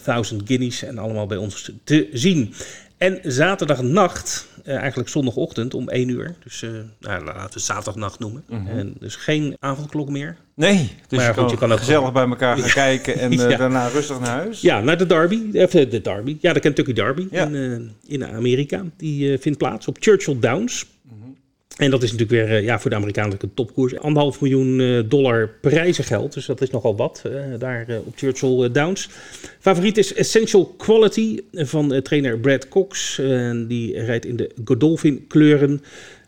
1000 0.03 0.41
guineas. 0.45 0.83
En 0.83 0.97
allemaal 0.97 1.25
bij 1.27 1.37
ons 1.37 1.71
te 1.83 2.09
zien. 2.13 2.53
En 2.97 3.19
zaterdagnacht, 3.23 4.47
eh, 4.63 4.75
eigenlijk 4.75 5.09
zondagochtend 5.09 5.73
om 5.73 5.89
1 5.89 6.09
uur. 6.09 6.35
Dus 6.43 6.61
eh, 6.63 6.69
nou, 6.99 7.23
laten 7.23 7.33
we 7.47 7.53
het 7.53 7.61
zaterdagnacht 7.61 8.19
noemen. 8.19 8.43
Mhm. 8.49 8.67
En 8.67 8.93
dus 8.99 9.15
geen 9.15 9.55
avondklok 9.59 10.09
meer. 10.09 10.37
Nee, 10.55 10.91
dus 11.07 11.17
Maar 11.19 11.27
je, 11.27 11.33
goed, 11.33 11.35
kan 11.43 11.47
je 11.51 11.57
kan 11.57 11.71
ook 11.71 11.77
gezellig 11.77 11.97
gewoon- 12.07 12.13
bij 12.13 12.27
elkaar 12.27 12.57
gaan 12.57 12.69
kijken 12.85 13.19
en 13.19 13.31
eh, 13.31 13.49
Ja. 13.49 13.57
daarna 13.57 13.87
rustig 13.87 14.19
naar 14.19 14.29
huis. 14.29 14.61
Ja, 14.61 14.79
naar 14.81 14.97
de 14.97 15.05
Derby. 15.05 15.57
Of 15.57 15.73
eh, 15.73 15.89
de 15.89 16.01
Derby. 16.01 16.37
Ja, 16.41 16.53
de 16.53 16.59
Kentucky 16.59 16.93
Derby 16.93 17.27
Ja. 17.31 17.45
in, 17.45 17.91
in 18.07 18.25
Amerika. 18.25 18.83
Die 18.97 19.37
vindt 19.37 19.57
plaats 19.57 19.87
op 19.87 19.97
Churchill 19.99 20.39
Downs. 20.39 20.85
En 21.77 21.91
dat 21.91 22.03
is 22.03 22.11
natuurlijk 22.11 22.47
weer 22.47 22.57
eh, 22.57 22.63
ja, 22.63 22.79
voor 22.79 22.89
de 22.89 22.95
Amerikanen 22.95 23.37
een 23.41 23.53
topkoers. 23.53 23.97
Anderhalf 23.97 24.41
miljoen 24.41 24.79
eh, 24.79 25.09
dollar 25.09 25.49
prijzengeld. 25.61 26.33
Dus 26.33 26.45
dat 26.45 26.61
is 26.61 26.69
nogal 26.69 26.95
wat 26.95 27.21
eh, 27.25 27.31
daar 27.59 27.85
op 28.05 28.13
Churchill 28.15 28.71
Downs. 28.71 29.09
Favoriet 29.59 29.97
is 29.97 30.13
Essential 30.13 30.65
Quality 30.77 31.39
van 31.53 32.01
trainer 32.01 32.39
Brad 32.39 32.67
Cox. 32.67 33.21
Die 33.67 33.99
rijdt 33.99 34.25
in 34.25 34.35
de 34.35 34.51
Godolphin 34.65 35.25
kleuren. 35.27 35.81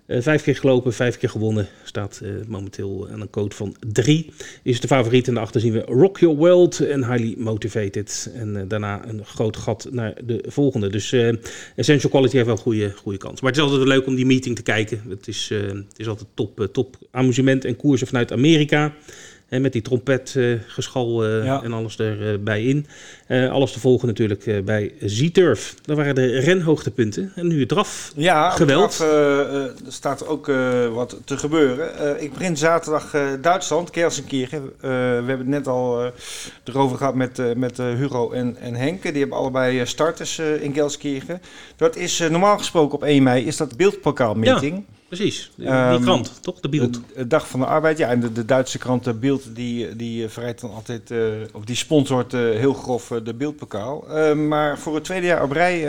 Eh, 0.06 0.22
vijf 0.22 0.44
keer 0.44 0.56
gelopen, 0.56 0.94
vijf 0.94 1.18
keer 1.18 1.30
gewonnen. 1.30 1.68
Staat 1.84 2.22
eh, 2.24 2.30
momenteel 2.48 3.08
aan 3.12 3.22
een 3.22 3.30
code 3.30 3.56
van 3.56 3.76
drie. 3.92 4.32
Is 4.64 4.80
de 4.80 4.88
favoriet. 4.88 5.28
En 5.28 5.34
daarachter 5.34 5.62
zien 5.62 5.74
we 5.74 5.80
Rock 5.80 6.20
Your 6.20 6.36
World 6.36 6.80
en 6.80 7.12
Highly 7.12 7.36
Motivated. 7.38 8.32
En 8.34 8.56
eh, 8.56 8.64
daarna 8.68 9.08
een 9.08 9.26
groot 9.26 9.58
gat 9.58 9.88
naar 9.92 10.14
de 10.26 10.44
volgende. 10.48 10.90
Dus 10.90 11.12
eh, 11.12 11.34
Essential 11.76 12.10
Quality 12.12 12.36
heeft 12.36 12.48
wel 12.48 12.56
een 12.56 12.62
goede, 12.62 12.92
goede 12.96 13.18
kans. 13.18 13.42
Maar 13.42 13.52
het 13.52 13.60
is 13.60 13.66
altijd 13.66 13.88
leuk 13.88 14.06
om 14.06 14.16
die 14.16 14.26
meeting 14.26 14.56
te 14.56 14.64
kijken. 14.64 15.02
Het 15.10 15.28
is, 15.28 15.50
eh, 15.52 15.60
het 15.62 15.98
is 15.98 16.08
altijd 16.08 16.28
top, 16.34 16.60
eh, 16.60 16.68
top 16.68 16.98
amusement 17.12 17.66
en 17.66 17.76
koersen 17.76 18.08
vanuit 18.08 18.32
Amerika. 18.32 18.94
Met 19.60 19.74
die 19.74 19.82
trompetgeschal 19.82 21.26
eh 21.26 21.44
Ja. 21.46 21.64
en 21.64 21.74
alles 21.74 21.98
erbij 22.00 22.64
in. 22.64 22.88
Eh, 23.28 23.52
alles 23.52 23.72
te 23.72 23.80
volgen 23.80 24.08
natuurlijk 24.08 24.46
eh, 24.46 24.62
bij 24.64 24.94
Z-Turf. 25.00 25.76
Dat 25.82 25.98
waren 25.98 26.16
de 26.16 26.40
renhoogtepunten. 26.40 27.32
En 27.36 27.48
nu 27.48 27.60
het 27.60 27.70
draf. 27.70 28.12
Ja, 28.16 28.50
Geweld. 28.50 29.00
eh, 29.02 29.40
eh, 29.40 29.64
er 29.64 29.72
staat 29.88 30.28
ook 30.28 30.48
eh, 30.50 30.88
wat 30.88 31.18
te 31.26 31.38
gebeuren. 31.38 31.98
Eh, 32.18 32.24
ik 32.24 32.34
begin 32.34 32.58
zaterdag 32.58 33.14
eh, 33.14 33.28
Duitsland, 33.42 33.90
Kersenkirchen. 33.90 34.62
Eh 34.82 34.90
we 34.90 35.32
hebben 35.32 35.38
het 35.38 35.48
net 35.48 35.68
al 35.68 36.04
eh, 36.04 36.10
erover 36.64 36.98
gehad 36.98 37.16
met, 37.16 37.40
eh, 37.40 37.46
met 37.56 37.80
eh, 37.80 37.86
Hugo 37.94 38.32
en, 38.32 38.58
en 38.60 38.76
Henke. 38.76 39.12
Die 39.12 39.20
hebben 39.20 39.38
allebei 39.38 39.80
eh, 39.80 39.86
starters 39.86 40.38
eh, 40.40 40.64
in 40.64 40.74
Gelsenkirchen. 40.74 41.42
Dat 41.76 41.96
is 41.96 42.20
eh, 42.20 42.30
normaal 42.30 42.58
gesproken 42.58 42.96
op 42.96 43.04
1 43.04 43.24
mei, 43.24 43.46
is 43.46 43.58
dat 43.58 43.78
beeldpokaalmeeting. 43.78 44.86
Precies. 45.16 45.52
Die 45.56 45.68
Ehm, 45.68 46.02
krant, 46.02 46.44
toch? 46.44 46.60
De 46.60 46.70
beeld. 46.70 46.94
De, 46.94 47.02
de 47.16 47.28
Dag 47.28 47.48
van 47.48 47.60
de 47.60 47.66
Arbeid, 47.66 47.98
ja. 47.98 48.10
En 48.10 48.20
de, 48.20 48.32
de 48.32 48.46
Duitse 48.46 48.78
krant 48.78 49.08
eh, 49.08 49.14
Bild, 49.14 49.56
die, 49.56 49.96
die 49.96 50.30
verrijdt 50.30 50.62
dan 50.62 50.74
altijd, 50.74 51.12
eh, 51.12 51.20
of 51.54 51.66
die 51.66 51.76
sponsort 51.76 52.34
eh, 52.34 52.40
heel 52.40 52.74
grof 52.74 53.12
eh, 53.12 53.18
de 53.24 53.34
Beeldpokaal. 53.34 54.08
Eh, 54.10 54.36
maar 54.36 54.80
voor 54.80 54.96
het 54.96 55.04
tweede 55.04 55.26
jaar 55.26 55.44
op 55.44 55.52
rij 55.52 55.80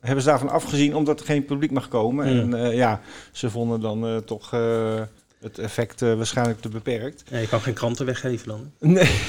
hebben 0.00 0.22
ze 0.22 0.28
daarvan 0.28 0.48
afgezien, 0.48 0.94
omdat 0.96 1.20
er 1.20 1.26
geen 1.26 1.44
publiek 1.44 1.70
mag 1.70 1.88
komen. 1.88 2.46
Mm. 2.46 2.54
En 2.54 2.76
ja, 2.76 3.00
ze 3.32 3.50
vonden 3.50 3.80
dan 3.80 4.22
toch 4.24 4.50
het 5.46 5.58
effect 5.58 6.02
eh, 6.02 6.14
waarschijnlijk 6.14 6.60
te 6.60 6.68
beperkt. 6.68 7.22
Ja, 7.28 7.38
je 7.38 7.48
kan 7.48 7.60
geen 7.60 7.74
kranten 7.74 8.06
weggeven 8.06 8.48
dan. 8.48 8.70
Nee. 8.78 9.10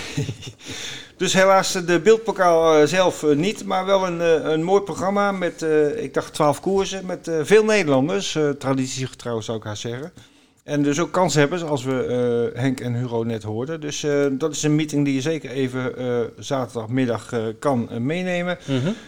Dus 1.18 1.34
helaas 1.34 1.76
eh, 1.76 1.88
de 1.88 2.00
beeldpokaal 2.00 2.78
eh, 2.78 2.88
zelf 2.88 3.26
niet, 3.36 3.66
maar 3.66 3.86
wel 3.86 4.08
een, 4.08 4.52
een 4.52 4.64
mooi 4.64 4.82
programma 4.82 5.32
met, 5.32 5.66
ik 5.96 6.14
dacht, 6.14 6.34
12 6.34 6.60
koersen 6.60 7.06
met 7.06 7.32
veel 7.42 7.64
Nederlanders. 7.64 8.38
traditiegetrouw 8.60 9.42
zou 9.42 9.58
ik 9.58 9.64
haar 9.64 9.78
zeggen. 9.78 10.12
En 10.64 10.84
dus 10.84 11.00
ook 11.00 11.12
kanshebbers, 11.12 11.64
als 11.64 11.84
we 11.84 12.52
Henk 12.54 12.80
en 12.80 12.94
Hugo 12.94 13.24
net 13.24 13.44
hoorden. 13.44 13.82
Dus 13.82 14.06
dat 14.32 14.52
is 14.52 14.64
een 14.64 14.76
meeting 14.76 15.06
die 15.06 15.14
je 15.14 15.22
zeker 15.22 15.50
even 15.50 15.94
zaterdagmiddag 16.40 17.34
kan 17.60 17.90
meenemen. 18.00 18.58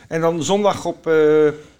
En 0.07 0.22
dan 0.22 0.43
zondag 0.43 0.86
op, 0.86 1.10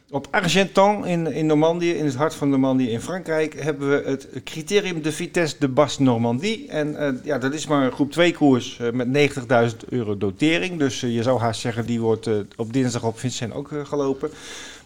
op 0.10 0.28
Argentan 0.32 1.06
in, 1.06 1.34
in 1.34 1.46
Normandië, 1.46 1.92
in 1.92 2.06
het 2.06 2.16
hart 2.16 2.36
van 2.36 2.50
Normandië 2.50 2.90
in 2.90 3.02
Frankrijk, 3.02 3.64
hebben 3.64 3.90
we 3.90 4.10
het 4.10 4.28
criterium 4.44 5.02
de 5.02 5.12
Vitesse 5.12 5.56
de 5.60 5.68
Basse 5.68 6.04
Normandie. 6.04 6.68
En 6.68 6.96
eh, 6.96 7.14
ja, 7.24 7.38
dat 7.38 7.54
is 7.54 7.68
maar 7.68 7.86
een 7.86 7.92
groep 7.92 8.12
2 8.12 8.34
koers 8.34 8.80
eh, 8.80 8.92
met 8.92 9.32
90.000 9.72 9.78
euro 9.90 10.18
dotering. 10.18 10.80
Dus 10.80 11.04
eh, 11.04 11.16
je 11.16 11.24
zou 11.24 11.40
haast 11.40 11.62
zeggen, 11.62 11.86
die 11.86 12.00
wordt 12.00 12.30
op 12.56 12.74
dinsdag 12.74 13.04
op 13.04 13.20
Vincent 13.20 13.54
ook 13.54 13.72
gelopen. 13.84 14.30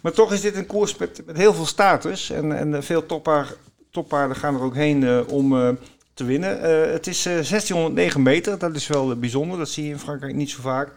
Maar 0.00 0.12
toch 0.12 0.32
is 0.32 0.40
dit 0.40 0.56
een 0.56 0.66
koers 0.66 0.96
met, 0.96 1.22
heel 1.32 1.54
veel 1.54 1.66
status. 1.66 2.30
En, 2.30 2.58
en 2.58 2.82
veel 2.82 3.06
toppaar, 3.06 3.52
toppaarden 3.90 4.36
gaan 4.36 4.54
er 4.54 4.62
ook 4.62 4.74
heen 4.74 5.26
om 5.28 5.76
te 6.14 6.24
winnen. 6.24 6.60
Het 6.92 7.06
is 7.06 7.26
eh, 7.26 7.32
1609 7.32 8.22
meter, 8.22 8.58
dat 8.58 8.76
is 8.76 8.86
wel 8.86 9.16
bijzonder. 9.16 9.58
Dat 9.58 9.68
zie 9.68 9.84
je 9.84 9.90
in 9.90 9.98
Frankrijk 9.98 10.34
niet 10.34 10.50
zo 10.50 10.60
vaak. 10.60 10.92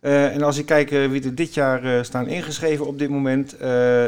Eh, 0.00 0.34
en 0.34 0.42
als 0.42 0.58
ik 0.58 0.66
kijk 0.66 0.90
eh, 0.90 1.06
wie 1.06 1.24
er 1.24 1.34
dit 1.34 1.54
jaar 1.54 1.84
eh, 1.84 2.02
staan 2.02 2.26
ingeschreven 2.26 2.86
op 2.86 2.98
dit 2.98 3.08
moment, 3.08 3.56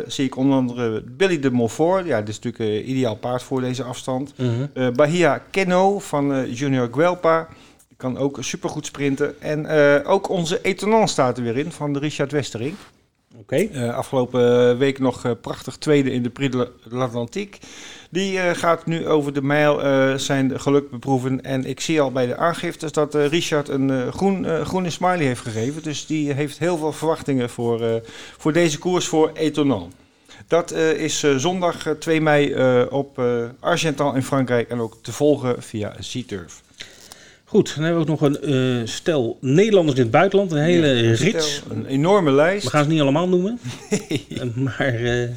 zie 0.07 0.24
ik 0.24 0.36
onder 0.36 0.57
andere 0.57 1.03
Billy 1.03 1.38
de 1.38 1.51
Montfort. 1.51 2.07
Ja, 2.07 2.18
dit 2.18 2.28
is 2.28 2.38
natuurlijk 2.41 2.84
een 2.84 2.91
ideaal 2.91 3.16
paard 3.16 3.43
voor 3.43 3.61
deze 3.61 3.82
afstand. 3.82 4.32
Mhm. 4.36 4.93
Bahia 4.93 5.43
Keno 5.51 5.99
van 5.99 6.51
Junior 6.53 6.88
Guelpa. 6.93 7.49
Die 7.88 7.97
kan 7.97 8.18
ook 8.18 8.38
supergoed 8.41 8.86
sprinten. 8.86 9.41
En 9.41 9.66
ook 10.05 10.28
onze 10.28 10.61
Etonant 10.62 11.11
staat 11.11 11.36
er 11.38 11.45
weer 11.45 11.57
in 11.57 11.72
van 11.72 11.93
de 11.93 11.99
Richard 11.99 12.32
Westering. 12.32 12.74
Eh, 13.47 13.95
afgelopen 13.95 14.78
week 14.78 14.99
nog 14.99 15.24
eh, 15.24 15.33
prachtig 15.41 15.76
tweede 15.76 16.12
in 16.12 16.22
de 16.22 16.31
Prix 16.31 16.57
de 16.57 16.70
l'Atlantique. 16.89 17.61
Die 18.11 18.41
eh, 18.41 18.57
gaat 18.57 18.87
nu 18.87 19.07
over 19.07 19.33
de 19.33 19.43
mijl 19.43 20.18
zijn 20.18 20.61
geluk 20.61 20.91
beproeven. 20.91 21.43
En 21.43 21.64
ik 21.64 21.81
zie 21.81 22.01
al 22.01 22.12
bij 22.12 22.26
de 22.26 22.37
aangiftes 22.37 22.93
dat 22.93 23.14
Richard 23.14 23.68
een 23.68 24.12
groen, 24.12 24.64
groene 24.64 24.91
smiley 24.91 25.24
heeft 25.24 25.41
gegeven. 25.41 25.83
Dus 25.83 26.07
die 26.07 26.33
heeft 26.33 26.59
heel 26.59 26.76
veel 26.76 26.93
verwachtingen 26.93 27.51
voor, 27.51 28.03
voor 28.39 28.53
deze 28.53 28.78
koers 28.78 29.07
voor 29.07 29.31
Etonant. 29.35 29.95
Dat 30.47 30.72
is 30.72 31.26
zondag 31.37 31.87
eh, 31.87 31.93
2 31.93 32.20
mei 32.20 32.55
op 32.89 33.22
Argentan 33.61 34.14
in 34.14 34.22
Frankrijk 34.22 34.68
en 34.68 34.81
ook 34.81 34.97
te 35.03 35.12
volgen 35.12 35.62
via 35.62 35.95
Z-Turf. 35.99 36.62
Goed, 37.51 37.74
dan 37.74 37.84
hebben 37.84 38.05
we 38.07 38.12
ook 38.12 38.20
nog 38.20 38.30
een 38.30 38.80
eh, 38.80 38.86
stel 38.86 39.38
Nederlanders 39.40 39.96
in 39.96 40.03
het 40.03 40.11
buitenland. 40.12 40.53
Een 40.53 40.59
hele 40.59 40.86
Ja, 40.86 41.14
rits. 41.14 41.62
Een 41.70 41.86
enorme 41.86 42.32
lijst. 42.32 42.64
We 42.64 42.70
gaan 42.70 42.84
ze 42.84 42.90
niet 42.90 43.01
allemaal 43.01 43.28
noemen. 43.28 43.59
Eh, 44.30 44.42
maar 44.55 44.94
eh, 44.94 45.28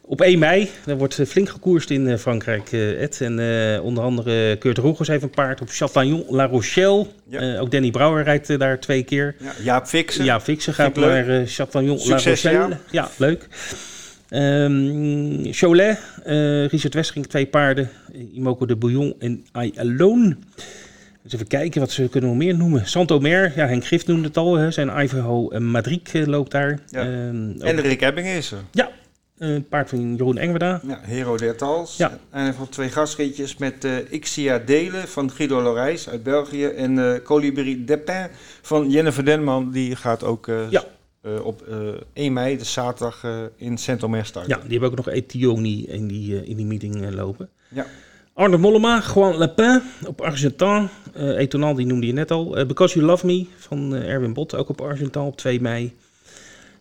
op 0.00 0.20
1 0.20 0.38
mei, 0.38 0.70
dan 0.84 0.98
wordt 0.98 1.20
flink 1.26 1.48
gekoerst 1.48 1.90
in 1.90 2.18
Frankrijk, 2.18 2.72
Ed. 2.72 3.20
En 3.20 3.40
onder 3.80 4.04
andere 4.04 4.56
Kurt 4.56 4.78
Roegers 4.78 5.08
heeft 5.08 5.22
een 5.22 5.30
paard 5.30 5.60
op 5.60 5.68
Chatillon-La 5.70 6.46
Rochelle. 6.46 7.06
Ja. 7.28 7.40
Eh, 7.40 7.60
ook 7.60 7.70
Danny 7.70 7.90
Brouwer 7.90 8.24
rijdt 8.24 8.58
daar 8.58 8.80
twee 8.80 9.02
keer. 9.02 9.34
Ja, 9.38 9.52
Jaap 9.62 9.86
Fixen. 9.86 10.24
Ja, 10.24 10.40
Fixen 10.40 10.74
gaat 10.74 10.94
naar 10.94 11.28
eh, 11.28 11.46
Chatillon-La 11.46 11.98
Succes, 12.18 12.42
Rochelle. 12.42 12.68
ja. 12.68 12.78
Ja, 12.90 13.10
leuk. 13.16 13.48
Ehm 14.28 15.52
Cholet, 15.52 15.98
Richard 16.70 16.94
Westring, 16.94 17.26
twee 17.26 17.46
paarden. 17.46 17.90
Imoko 18.34 18.66
de 18.66 18.76
Bouillon 18.76 19.14
en 19.18 19.44
I 19.62 19.72
Alone. 19.76 20.36
Dus 21.24 21.32
even 21.32 21.46
kijken 21.46 21.80
wat 21.80 21.90
ze 21.90 22.08
kunnen 22.08 22.30
we 22.30 22.36
meer 22.36 22.56
noemen. 22.56 22.86
Santomer, 22.86 23.52
ja, 23.56 23.66
Henk 23.66 23.84
Gift 23.84 24.06
noemde 24.06 24.26
het 24.28 24.36
al. 24.36 24.54
Hè. 24.56 24.70
Zijn 24.70 25.02
Ivanhoe 25.04 25.52
eh, 25.54 25.60
Madrid 25.60 26.10
eh, 26.14 26.26
loopt 26.26 26.50
daar. 26.50 26.78
Ja. 26.90 27.00
Ehm, 27.00 27.60
En 27.60 27.80
Rick 27.80 28.00
Ebbing 28.02 28.26
is 28.26 28.50
er. 28.52 28.58
ja, 28.70 28.90
een 29.38 29.68
paard 29.68 29.88
van 29.88 30.14
Jeroen 30.16 30.38
Engwerda. 30.38 30.80
Ja, 30.86 31.00
Hero 31.02 31.36
Dertals. 31.36 31.96
Ja. 31.96 32.18
En 32.30 32.54
van 32.54 32.68
twee 32.68 32.88
gastritjes 32.88 33.56
met 33.56 33.84
eh 33.84 33.92
Ixia 34.12 34.58
Delen 34.58 35.08
van 35.08 35.30
Guido 35.30 35.62
Lorijs 35.62 36.08
uit 36.08 36.22
België. 36.22 36.64
En 36.66 36.98
eh 37.14 37.22
Colibri 37.22 37.84
Depin 37.84 38.26
van 38.62 38.90
Jennifer 38.90 39.24
Denman. 39.24 39.70
Die 39.70 39.96
gaat 39.96 40.24
ook 40.24 40.48
eh, 40.48 40.70
Ja. 40.70 40.84
eh, 41.22 41.44
op 41.44 41.62
eh 41.68 41.76
1 42.12 42.32
mei, 42.32 42.56
de 42.58 42.64
zaterdag, 42.64 43.24
eh, 43.24 43.38
in 43.56 43.78
Saint-Omer 43.78 44.24
starten. 44.26 44.56
Ja, 44.56 44.62
die 44.62 44.70
hebben 44.78 44.90
ook 44.90 44.96
nog 44.96 45.08
Etioni 45.08 45.86
in 45.86 46.06
die, 46.06 46.40
eh, 46.40 46.48
in 46.48 46.56
die 46.56 46.66
meeting 46.66 47.02
eh, 47.06 47.10
lopen. 47.12 47.48
Ja. 47.68 47.86
Arnold 48.34 48.60
Mollema, 48.60 49.00
Juan 49.00 49.38
Lepin 49.38 49.82
op 50.06 50.20
Argentan. 50.20 50.88
Eh 51.12 51.38
Etonal, 51.38 51.74
die 51.74 51.86
noemde 51.86 52.06
je 52.06 52.12
net 52.12 52.30
al. 52.30 52.56
Eh, 52.56 52.66
Because 52.66 52.94
You 52.94 53.06
Love 53.06 53.26
Me 53.26 53.46
van 53.56 53.94
eh, 53.94 54.08
Erwin 54.08 54.32
Bot, 54.32 54.54
ook 54.54 54.68
op 54.68 54.80
Argentan 54.80 55.26
op 55.26 55.36
2 55.36 55.60
mei. 55.60 55.92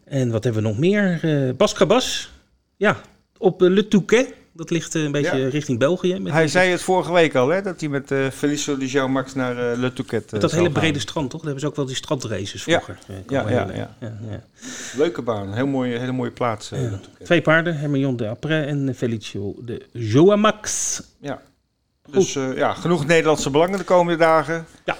En 0.03 0.31
wat 0.31 0.43
hebben 0.43 0.61
we 0.61 0.67
nog 0.67 0.77
meer? 0.77 1.19
Bas 1.57 1.73
Cabas. 1.73 2.31
Ja, 2.77 3.01
op 3.37 3.61
Le 3.61 3.87
Touquet. 3.87 4.33
Dat 4.55 4.69
ligt 4.69 4.95
eh, 4.95 5.03
een 5.03 5.11
beetje 5.11 5.37
Ja. 5.37 5.47
richting 5.49 5.79
België. 5.79 6.19
Met, 6.19 6.33
Hij 6.33 6.47
zei 6.47 6.69
het 6.69 6.81
vorige 6.81 7.11
week 7.13 7.35
al, 7.35 7.47
hè, 7.49 7.61
dat 7.61 7.79
hij 7.79 7.89
met 7.89 8.11
eh 8.11 8.29
Felicio 8.29 8.77
de 8.77 8.87
Jean 8.87 9.11
Max 9.11 9.33
naar 9.33 9.71
eh, 9.71 9.77
Le 9.77 9.93
Touquet 9.93 10.31
met 10.31 10.41
dat 10.41 10.51
hele 10.51 10.63
gaan. 10.63 10.73
brede 10.73 10.99
strand, 10.99 11.29
toch? 11.29 11.41
Daar 11.41 11.49
hebben 11.49 11.61
ze 11.61 11.67
ook 11.67 11.75
wel 11.75 11.85
die 11.85 11.95
strandraces 11.95 12.63
vroeger. 12.63 12.97
Ja, 13.27 13.49
ja, 13.49 13.49
ja. 13.49 13.71
ja, 13.99 14.17
ja. 14.29 14.43
Leuke 14.97 15.21
baan, 15.21 15.53
heel 15.53 15.67
mooie, 15.67 15.97
hele 15.99 16.11
mooie 16.11 16.31
plaats. 16.31 16.71
Twee 17.23 17.41
paarden, 17.41 17.77
Hermion 17.77 18.15
de 18.17 18.27
Après 18.27 18.65
en 18.67 18.95
Felicio 18.95 19.55
de 19.59 19.85
Joamax. 19.91 21.01
Ja. 21.19 21.41
Dus 22.11 22.33
ja, 22.33 22.73
genoeg 22.73 23.05
Nederlandse 23.05 23.49
belangen 23.49 23.77
de 23.77 23.83
komende 23.83 24.19
dagen. 24.19 24.65
Ja. 24.85 24.95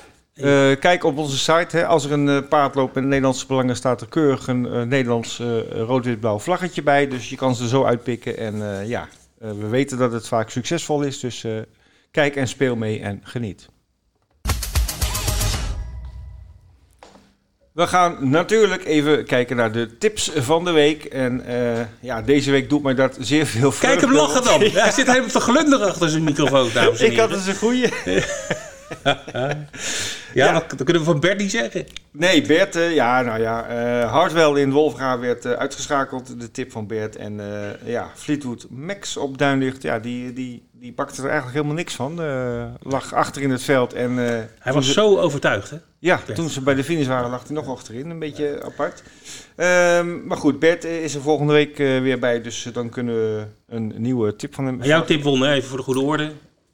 Kijk 0.75 1.03
op 1.03 1.17
onze 1.17 1.37
site. 1.37 1.77
Hè, 1.77 1.85
als 1.85 2.05
er 2.05 2.11
een 2.11 2.29
eh, 2.29 2.37
paard 2.49 2.75
loopt 2.75 2.95
met 2.95 3.03
Nederlandse 3.03 3.45
belangen, 3.47 3.75
staat 3.75 4.01
er 4.01 4.07
keurig 4.07 4.47
een 4.47 4.65
eh, 4.65 4.81
Nederlands 4.81 5.41
rood-wit-blauw 5.71 6.39
vlaggetje 6.39 6.83
bij. 6.83 7.07
Dus 7.07 7.29
je 7.29 7.35
kan 7.35 7.55
ze 7.55 7.67
zo 7.67 7.83
uitpikken. 7.83 8.37
En 8.37 8.87
ja, 8.87 9.07
we 9.51 9.67
weten 9.67 9.97
dat 9.97 10.11
het 10.11 10.27
vaak 10.27 10.49
succesvol 10.49 11.01
is. 11.01 11.19
Dus 11.19 11.43
eh, 11.43 11.51
kijk 12.11 12.35
en 12.35 12.47
speel 12.47 12.75
mee 12.75 12.99
en 12.99 13.19
geniet. 13.23 13.67
We 17.73 17.87
gaan 17.87 18.29
natuurlijk 18.29 18.85
even 18.85 19.25
kijken 19.25 19.55
naar 19.55 19.71
de 19.71 19.97
tips 19.97 20.31
van 20.35 20.63
de 20.65 20.71
week. 20.71 21.03
En 21.03 21.45
eh, 21.45 21.85
ja, 21.99 22.21
deze 22.21 22.51
week 22.51 22.69
doet 22.69 22.83
mij 22.83 22.93
dat 22.93 23.15
zeer 23.19 23.45
veel 23.45 23.71
Kijk 23.79 24.01
hem 24.01 24.09
vreugde. 24.09 24.15
lachen 24.27 24.43
dan. 24.43 24.61
Hij 24.81 24.91
zit 24.91 25.07
helemaal 25.07 25.29
te 25.29 25.39
glunderen 25.39 25.87
achter 25.87 26.09
zijn 26.09 26.23
microfoon, 26.23 26.69
dames 26.73 26.99
en 26.99 27.11
Ik 27.11 27.17
had 27.17 27.29
heren. 27.29 27.45
eens 27.45 27.47
een 27.47 27.55
goeie. 27.55 27.89
Ja, 30.33 30.53
Dat, 30.53 30.69
dat 30.69 30.83
kunnen 30.83 31.01
we 31.03 31.09
van 31.11 31.19
Bert 31.19 31.39
niet 31.39 31.51
zeggen. 31.51 31.85
Nee, 32.11 32.41
Bert, 32.41 32.75
eh, 32.75 32.93
ja, 32.93 33.21
nou 33.21 33.41
ja, 33.41 33.65
eh 33.67 34.11
Hardwell 34.11 34.61
in 34.61 34.71
Wolfga 34.71 35.19
werd 35.19 35.45
eh, 35.45 35.51
uitgeschakeld, 35.51 36.39
de 36.39 36.51
tip 36.51 36.71
van 36.71 36.87
Bert. 36.87 37.15
En 37.15 37.41
ja, 37.85 38.11
Fleetwood 38.15 38.67
Max 38.69 39.17
op 39.17 39.37
Duinlicht, 39.37 39.81
ja, 39.81 39.99
die, 39.99 40.33
die, 40.33 40.63
die 40.71 40.91
pakte 40.93 41.15
er 41.21 41.23
eigenlijk 41.27 41.53
helemaal 41.55 41.75
niks 41.75 41.93
van. 41.95 42.15
Lag 42.81 43.13
achter 43.13 43.41
in 43.41 43.49
het 43.51 43.63
veld 43.63 43.93
en... 43.93 44.15
Hij 44.59 44.73
was 44.73 44.85
ze- 44.85 44.91
zo 44.91 45.17
overtuigd, 45.17 45.69
hè? 45.69 45.77
Ja, 45.99 46.19
Bert. 46.25 46.37
toen 46.37 46.49
ze 46.49 46.61
bij 46.61 46.73
de 46.75 46.83
finish 46.83 47.07
waren 47.07 47.29
lag 47.29 47.43
hij 47.47 47.55
nog 47.55 47.67
achterin, 47.69 48.09
een 48.09 48.19
beetje 48.19 48.63
apart. 48.63 49.03
Ehm, 49.55 50.27
maar 50.27 50.37
goed, 50.37 50.59
Bert 50.59 50.83
is 50.83 51.15
er 51.15 51.21
volgende 51.21 51.53
week 51.53 51.77
weer 51.77 52.19
bij, 52.19 52.41
dus 52.41 52.69
dan 52.73 52.89
kunnen 52.89 53.15
we 53.15 53.45
een 53.69 53.93
nieuwe 53.97 54.35
tip 54.35 54.53
van 54.55 54.65
hem... 54.65 54.83
Jouw 54.83 55.03
tip 55.05 55.23
won, 55.23 55.41
hè? 55.41 55.53
even 55.53 55.67
voor 55.69 55.77
de 55.77 55.83
goede 55.83 56.01
orde. 56.01 56.31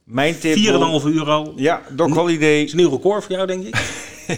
4,5 0.10 0.16
Mijn 0.16 0.39
tip... 0.39 0.57
uur 0.57 1.30
al. 1.30 1.53
Ja, 1.55 1.82
Doc 1.89 2.12
Holiday. 2.12 2.62
is 2.62 2.72
een 2.72 2.78
nieuw 2.78 2.89
record 2.89 3.24
voor 3.24 3.36
jou, 3.36 3.47
denk 3.47 3.66
ik. 3.66 3.76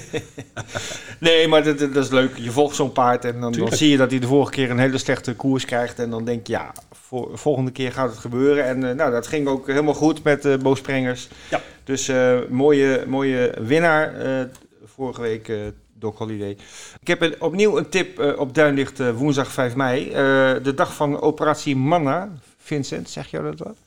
Nee, 1.19 1.47
maar 1.47 1.63
dat, 1.63 1.79
dat 1.79 1.95
is 1.95 2.09
leuk. 2.09 2.37
Je 2.37 2.51
volgt 2.51 2.75
zo'n 2.75 2.91
paard 2.91 3.25
en 3.25 3.39
dan, 3.39 3.51
dan 3.51 3.71
zie 3.71 3.89
je 3.89 3.97
dat 3.97 4.11
hij 4.11 4.19
de 4.19 4.27
vorige 4.27 4.51
keer 4.51 4.69
een 4.69 4.79
hele 4.79 4.97
slechte 4.97 5.35
koers 5.35 5.65
krijgt. 5.65 5.99
En 5.99 6.09
dan 6.09 6.25
denk 6.25 6.47
je, 6.47 6.53
ja, 6.53 6.71
voor, 6.91 7.29
volgende 7.33 7.71
keer 7.71 7.91
gaat 7.91 8.09
het 8.09 8.19
gebeuren. 8.19 8.65
En 8.65 8.89
eh, 8.89 8.95
nou, 8.95 9.11
dat 9.11 9.27
ging 9.27 9.47
ook 9.47 9.67
helemaal 9.67 9.93
goed 9.93 10.23
met 10.23 10.45
eh 10.45 10.57
Bo 10.57 10.75
Sprengers. 10.75 11.27
Ja. 11.49 11.61
Dus 11.83 12.07
eh, 12.07 12.37
mooie, 12.49 13.03
mooie 13.07 13.53
winnaar 13.61 14.13
vorige 14.85 15.21
week, 15.21 15.51
Doc 15.93 16.17
Holiday. 16.17 16.57
Ik 17.01 17.07
heb 17.07 17.21
een, 17.21 17.41
opnieuw 17.41 17.77
een 17.77 17.89
tip 17.89 18.35
op 18.37 18.55
Duinlicht 18.55 19.11
woensdag 19.13 19.51
5 19.51 19.75
mei. 19.75 20.09
De 20.63 20.73
dag 20.75 20.93
van 20.93 21.21
operatie 21.21 21.75
Manna. 21.75 22.29
Vincent, 22.57 23.09
zeg 23.09 23.27
jou 23.27 23.43
dat 23.43 23.59
wat? 23.59 23.77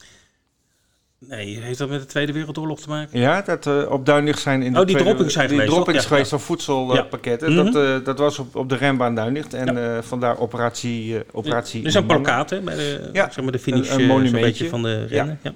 Nee, 1.28 1.58
heeft 1.60 1.78
dat 1.78 1.88
met 1.88 2.00
de 2.00 2.06
Tweede 2.06 2.32
Wereldoorlog 2.32 2.80
te 2.80 2.88
maken? 2.88 3.18
Ja, 3.20 3.42
dat 3.42 3.66
eh, 3.66 3.90
op 3.90 4.06
Duinlicht 4.06 4.40
zijn 4.40 4.62
in 4.62 4.72
de 4.72 4.78
Oh, 4.78 4.84
die 4.86 4.94
tweede- 4.94 5.04
droppings 5.04 5.32
zijn 5.34 5.46
die 5.48 5.56
geweest, 5.56 5.74
droppings 5.74 6.02
Ja, 6.02 6.08
geweest 6.08 6.30
ja. 6.30 6.36
van 6.36 6.46
voedselpakketten. 6.46 7.52
Mhm. 7.54 7.64
dat, 7.72 7.84
eh, 7.84 8.04
dat 8.04 8.18
was 8.18 8.38
op, 8.38 8.56
op 8.56 8.68
de 8.68 8.76
rembaan 8.76 9.14
Duinlicht. 9.14 9.54
En 9.54 9.78
eh, 9.96 9.98
vandaar 10.02 10.38
operatie, 10.38 11.16
operatie 11.32 11.80
Er 11.80 11.86
is 11.86 11.94
een 11.94 12.04
Manna. 12.06 12.22
plakkaat, 12.22 12.50
hè? 12.50 12.60
Bij 12.60 12.74
de, 12.74 13.10
Ja, 13.12 13.30
zeg 13.30 13.42
maar 13.44 13.52
de 13.52 13.58
finish, 13.58 13.90
een- 13.90 14.10
een 14.10 14.28
zo'n 14.28 14.40
beetje 14.40 14.68
van 14.68 14.82
de 14.82 15.04
rennen. 15.06 15.38
Ja. 15.42 15.54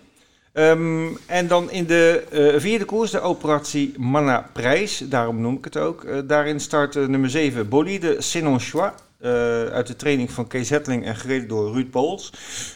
Ehm, 0.52 1.06
en 1.26 1.46
dan 1.48 1.70
in 1.70 1.86
de 1.86 2.22
vierde 2.58 2.84
koers, 2.84 3.10
de 3.10 3.20
operatie 3.20 3.94
Manna 3.96 4.50
Prijs. 4.52 4.98
Daarom 5.08 5.40
noem 5.40 5.56
ik 5.56 5.64
het 5.64 5.76
ook. 5.76 6.06
Daarin 6.28 6.60
start 6.60 6.94
nummer 6.94 7.30
7 7.30 7.68
Bolide 7.68 8.16
Senonchois. 8.18 8.90
Eh 9.18 9.64
uit 9.64 9.86
de 9.86 9.96
training 9.96 10.30
van 10.30 10.46
Kees 10.46 10.70
Hetling 10.70 11.04
en 11.04 11.16
gereden 11.16 11.48
door 11.48 11.72
Ruud 11.72 11.90
Pools. 11.90 12.32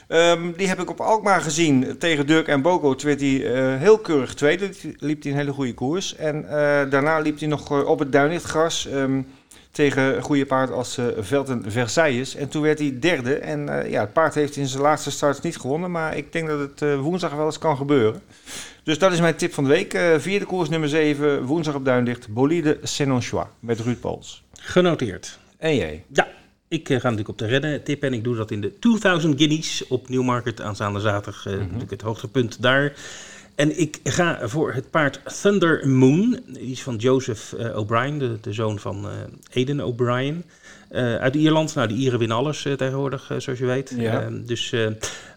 Ehm, 0.08 0.52
die 0.56 0.68
heb 0.68 0.80
ik 0.80 0.90
op 0.90 1.00
Alkmaar 1.00 1.40
gezien 1.40 1.98
tegen 1.98 2.26
Dirk 2.26 2.48
en 2.48 2.62
Bogo. 2.62 2.94
Toen 2.94 3.08
werd 3.08 3.20
hij 3.20 3.54
eh, 3.54 3.80
heel 3.80 3.98
keurig 3.98 4.34
tweede. 4.34 4.70
Liep 4.98 5.22
hij 5.22 5.32
een 5.32 5.38
hele 5.38 5.52
goede 5.52 5.74
koers. 5.74 6.16
En 6.16 6.48
eh, 6.48 6.90
daarna 6.90 7.18
liep 7.18 7.38
hij 7.38 7.48
nog 7.48 7.84
op 7.86 7.98
het 7.98 8.12
Duinlichtgras. 8.12 8.86
ehm, 8.86 9.22
tegen 9.70 10.16
een 10.16 10.22
goede 10.22 10.46
paard 10.46 10.70
als 10.70 10.98
Velten 11.18 11.64
Versailles. 11.66 12.34
En 12.34 12.48
toen 12.48 12.62
werd 12.62 12.78
hij 12.78 12.96
derde. 13.00 13.34
En 13.34 13.90
ja, 13.90 14.00
het 14.00 14.12
paard 14.12 14.34
heeft 14.34 14.56
in 14.56 14.66
zijn 14.66 14.82
laatste 14.82 15.10
starts 15.10 15.40
niet 15.40 15.56
gewonnen. 15.56 15.90
Maar 15.90 16.16
ik 16.16 16.32
denk 16.32 16.48
dat 16.48 16.58
het 16.58 16.96
woensdag 16.96 17.34
wel 17.34 17.46
eens 17.46 17.58
kan 17.58 17.76
gebeuren. 17.76 18.22
Dus 18.84 18.98
dat 18.98 19.12
is 19.12 19.20
mijn 19.20 19.36
tip 19.36 19.52
van 19.52 19.64
de 19.64 19.70
week. 19.70 19.98
Vierde 20.18 20.44
koers 20.44 20.68
nummer 20.68 20.88
7, 20.88 21.44
woensdag 21.44 21.74
op 21.74 21.84
Duinlicht. 21.84 22.28
Bolide 22.28 22.78
Senonchois 22.82 23.46
met 23.60 23.80
Ruud 23.80 24.00
Pools. 24.00 24.44
Genoteerd. 24.60 25.38
En 25.62 25.76
jij? 25.76 26.04
Ja, 26.12 26.28
ik 26.68 26.88
eh, 26.88 26.96
ga 26.96 27.02
natuurlijk 27.02 27.28
op 27.28 27.38
de 27.38 27.46
rennen 27.46 27.82
tippen 27.82 28.08
en 28.08 28.14
ik 28.14 28.24
doe 28.24 28.36
dat 28.36 28.50
in 28.50 28.60
de 28.60 28.78
2000 28.78 29.38
Guineas 29.38 29.84
op 29.88 30.08
Newmarket 30.08 30.60
aanstaande 30.60 31.00
zaterdag. 31.00 31.46
eh, 31.46 31.52
Natuurlijk 31.58 31.90
het 31.90 32.02
hoogtepunt 32.02 32.62
daar. 32.62 32.92
En 33.54 33.80
ik 33.80 34.00
ga 34.04 34.48
voor 34.48 34.72
het 34.72 34.90
paard 34.90 35.40
Thunder 35.42 35.88
Moon. 35.88 36.40
Die 36.46 36.70
is 36.70 36.82
van 36.82 36.96
Joseph 36.96 37.52
eh, 37.52 37.76
O'Brien, 37.78 38.18
de, 38.18 38.38
de 38.40 38.52
zoon 38.52 38.78
van 38.78 39.04
eh 39.08 39.56
Aiden 39.56 39.80
O'Brien. 39.80 40.44
Eh, 40.92 41.14
uit 41.14 41.34
Ierland. 41.34 41.74
Nou, 41.74 41.88
die 41.88 41.96
Ieren 41.96 42.18
winnen 42.18 42.36
alles 42.36 42.64
eh, 42.64 42.72
tegenwoordig, 42.72 43.30
eh, 43.30 43.38
zoals 43.38 43.58
je 43.58 43.66
weet. 43.66 43.94
Ja. 43.96 44.20
Eh, 44.20 44.26
dus, 44.44 44.74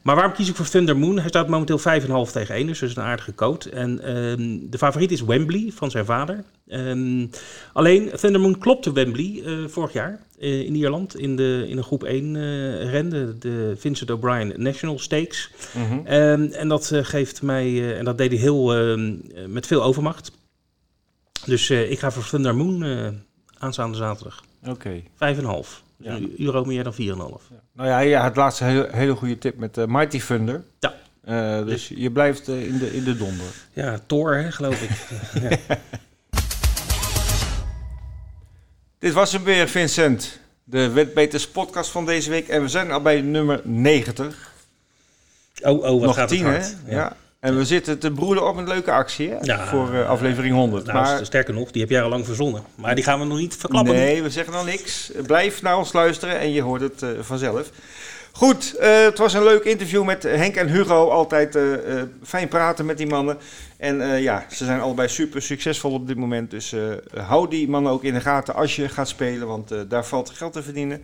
maar 0.02 0.16
waarom 0.16 0.34
kies 0.34 0.50
ik 0.50 0.56
voor 0.56 0.70
Thunder 0.70 0.98
Moon? 0.98 1.20
Hij 1.20 1.28
staat 1.28 1.48
momenteel 1.48 1.80
5,5 1.80 2.32
tegen 2.32 2.56
1, 2.56 2.68
dus 2.68 2.80
dat 2.80 2.90
is 2.90 2.96
een 2.96 3.04
aardige 3.04 3.36
coat. 3.36 3.66
En 3.66 4.02
ehm, 4.02 4.58
de 4.70 4.78
favoriet 4.78 5.12
is 5.12 5.22
Wembley 5.22 5.72
van 5.76 5.92
zijn 5.92 6.06
vader. 6.06 6.44
Ehm, 6.68 7.28
alleen 7.74 8.12
Thunder 8.20 8.42
Moon 8.42 8.58
klopte 8.58 8.94
Wembley 8.94 9.44
vorig 9.68 9.94
jaar 9.94 10.20
in 10.38 10.76
Ierland 10.76 11.18
in, 11.20 11.36
de, 11.36 11.66
in 11.68 11.78
een 11.78 11.84
groep 11.84 12.04
1 12.04 12.36
eh 12.36 12.90
ren, 12.92 13.10
de, 13.10 13.38
de 13.40 13.74
Vincent 13.78 14.12
O'Brien 14.12 14.54
National 14.58 15.00
Stakes. 15.00 15.52
Ehm, 16.06 16.42
en 16.52 16.68
dat 16.68 16.92
geeft 16.94 17.42
mij, 17.42 17.98
en 17.98 18.06
dat 18.06 18.18
deed 18.18 18.32
hij 18.32 18.40
heel, 18.40 18.74
ehm, 18.74 19.16
met 19.48 19.68
veel 19.68 19.84
overmacht. 19.84 20.32
Dus 21.46 21.70
ik 21.70 22.00
ga 22.00 22.12
voor 22.12 22.28
Thunder 22.30 22.56
Moon 22.56 22.84
aanstaande 23.58 23.98
zaterdag. 23.98 24.44
Oké. 24.68 25.02
5,5. 25.02 25.08
Ja. 25.98 26.16
Een 26.16 26.34
euro 26.38 26.64
meer 26.64 26.84
dan 26.84 26.94
4,5. 26.94 26.98
Nou 27.72 27.90
ja, 27.90 28.00
ja, 28.00 28.24
het 28.24 28.36
laatste 28.36 28.64
hele, 28.64 28.88
hele 28.92 29.16
goede 29.16 29.38
tip 29.38 29.58
met 29.58 29.78
eh, 29.78 29.86
Mighty 29.88 30.20
Thunder. 30.20 30.64
Ja. 30.80 30.94
Eh, 31.22 31.66
dus 31.66 31.88
je 31.88 32.12
blijft 32.12 32.48
eh, 32.48 32.66
in, 32.68 32.78
de, 32.78 32.96
in 32.96 33.04
de 33.04 33.18
donder. 33.18 33.46
Ja, 33.74 34.00
Thor, 34.06 34.36
hè, 34.36 34.52
geloof 34.52 34.82
ik. 34.82 34.90
Dit 39.00 39.14
was 39.14 39.32
hem 39.32 39.44
weer, 39.44 39.68
Vincent. 39.68 40.40
De 40.64 40.90
Wetbeters 40.90 41.48
podcast 41.48 41.90
van 41.90 42.06
deze 42.06 42.30
week. 42.30 42.48
En 42.48 42.62
we 42.62 42.68
zijn 42.68 42.92
al 42.92 43.02
bij 43.02 43.22
nummer 43.22 43.62
90. 43.64 44.54
Oh, 45.62 45.72
oh, 45.72 45.82
wat 45.82 46.02
Nog 46.02 46.16
gaat 46.16 46.30
10, 46.30 46.46
het 46.46 46.56
hè? 46.56 46.60
hard. 46.62 46.76
Ja. 46.88 47.16
En 47.46 47.58
we 47.58 47.66
zitten 47.66 48.00
te 48.00 48.12
broeden 48.12 48.48
op 48.48 48.58
een 48.58 48.68
leuke 48.68 48.92
actie, 48.92 49.30
hè? 49.30 49.38
Ja. 49.42 49.68
Voor 49.68 49.94
eh, 49.94 50.10
aflevering 50.10 50.54
100. 50.56 50.86
Nou, 50.86 50.98
maar 51.00 51.26
sterker 51.26 51.54
nog, 51.54 51.72
die 51.72 51.82
heb 51.82 51.92
jij 51.92 52.02
al 52.02 52.10
lang 52.10 52.26
verzonnen. 52.26 52.64
Maar 52.76 52.96
die 52.96 53.04
gaan 53.04 53.20
we 53.20 53.26
nog 53.26 53.38
niet 53.38 53.56
verklappen. 53.56 53.94
nee, 53.94 54.24
we 54.24 54.30
zeggen 54.30 54.54
nog 54.54 54.66
niks. 54.66 55.12
Blijf 55.26 55.62
naar 55.62 55.78
ons 55.78 55.94
luisteren 55.94 56.40
en 56.40 56.52
je 56.52 56.62
hoort 56.62 56.82
het 56.82 57.02
eh, 57.02 57.10
vanzelf. 57.22 57.70
Goed, 58.32 58.76
eh, 58.76 59.04
het 59.04 59.18
was 59.18 59.34
een 59.34 59.44
leuk 59.44 59.64
interview 59.64 60.04
met 60.04 60.24
Henk 60.24 60.56
en 60.56 60.70
Hugo. 60.70 61.10
Altijd 61.10 61.56
eh, 61.56 61.74
eh, 61.74 62.08
fijn 62.24 62.48
praten 62.48 62.86
met 62.86 62.98
die 62.98 63.08
mannen. 63.08 63.38
En 63.78 64.02
eh, 64.02 64.22
ja, 64.22 64.46
ze 64.50 64.66
zijn 64.66 64.80
allebei 64.80 65.08
super 65.08 65.42
succesvol 65.42 65.92
op 65.92 66.08
dit 66.08 66.18
moment. 66.18 66.52
Dus 66.52 66.74
eh, 66.74 66.82
hou 67.28 67.50
die 67.50 67.70
mannen 67.70 67.92
ook 67.92 68.04
in 68.04 68.14
de 68.14 68.22
gaten 68.22 68.56
als 68.56 68.76
je 68.76 68.90
gaat 68.90 69.08
spelen, 69.08 69.48
want 69.48 69.72
eh, 69.72 69.80
daar 69.88 70.06
valt 70.06 70.30
geld 70.30 70.54
te 70.54 70.64
verdienen. 70.64 71.04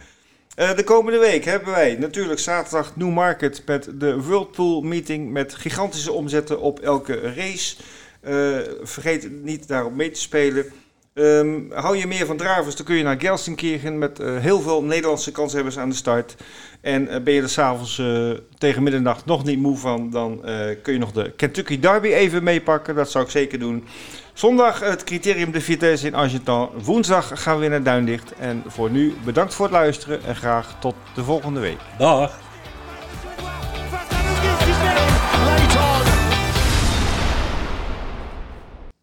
Eh, 0.56 0.76
de 0.76 0.84
komende 0.84 1.20
week 1.20 1.46
hebben 1.46 1.72
wij 1.72 1.96
natuurlijk 2.00 2.40
zaterdag 2.40 2.96
New 2.96 3.14
Market 3.14 3.64
met 3.66 3.90
de 3.94 4.22
Whirlpool 4.22 4.82
Meeting 4.82 5.32
met 5.32 5.56
gigantische 5.56 6.12
omzetten 6.12 6.60
op 6.60 6.80
elke 6.80 7.34
race. 7.36 7.76
Eh, 8.22 8.58
vergeet 8.82 9.44
niet 9.44 9.68
daarop 9.68 9.96
mee 9.96 10.12
te 10.12 10.20
spelen. 10.20 10.66
Ehm, 11.14 11.60
hou 11.70 11.98
je 11.98 12.08
meer 12.08 12.26
van 12.26 12.38
dravers, 12.38 12.76
dan 12.76 12.86
kun 12.86 12.96
je 12.96 13.04
naar 13.04 13.20
Gelsenkirchen 13.20 13.98
met 13.98 14.20
eh, 14.20 14.38
heel 14.38 14.62
veel 14.62 14.84
Nederlandse 14.84 15.32
kanshebbers 15.32 15.78
aan 15.78 15.90
de 15.90 15.96
start. 15.96 16.36
En 16.82 17.24
ben 17.24 17.34
je 17.34 17.42
er 17.42 17.50
s'avonds 17.50 18.02
tegen 18.58 18.84
middernacht 18.84 19.26
nog 19.26 19.44
niet 19.44 19.60
moe 19.60 19.78
van, 19.78 20.10
dan 20.10 20.42
kun 20.82 20.94
je 20.94 21.00
nog 21.00 21.12
de 21.12 21.32
Kentucky 21.32 21.80
Derby 21.80 22.08
even 22.08 22.44
meepakken. 22.44 22.96
Dat 22.96 23.12
zou 23.12 23.24
ik 23.24 23.32
zeker 23.32 23.60
doen. 23.60 23.84
Zondag 24.34 24.80
het 24.80 25.04
criterium 25.04 25.52
de 25.52 25.62
Vitesse 25.62 26.08
in 26.08 26.16
Argentan. 26.16 26.70
Woensdag 26.84 27.42
gaan 27.42 27.54
we 27.54 27.60
weer 27.60 27.70
naar 27.70 27.84
Duindicht. 27.84 28.34
En 28.40 28.64
voor 28.68 28.90
nu 28.90 29.16
bedankt 29.24 29.54
voor 29.54 29.66
het 29.66 29.74
luisteren 29.74 30.24
en 30.24 30.36
graag 30.36 30.76
tot 30.80 30.96
de 31.16 31.24
volgende 31.24 31.60
week. 31.60 31.80
Dag. 31.98 32.51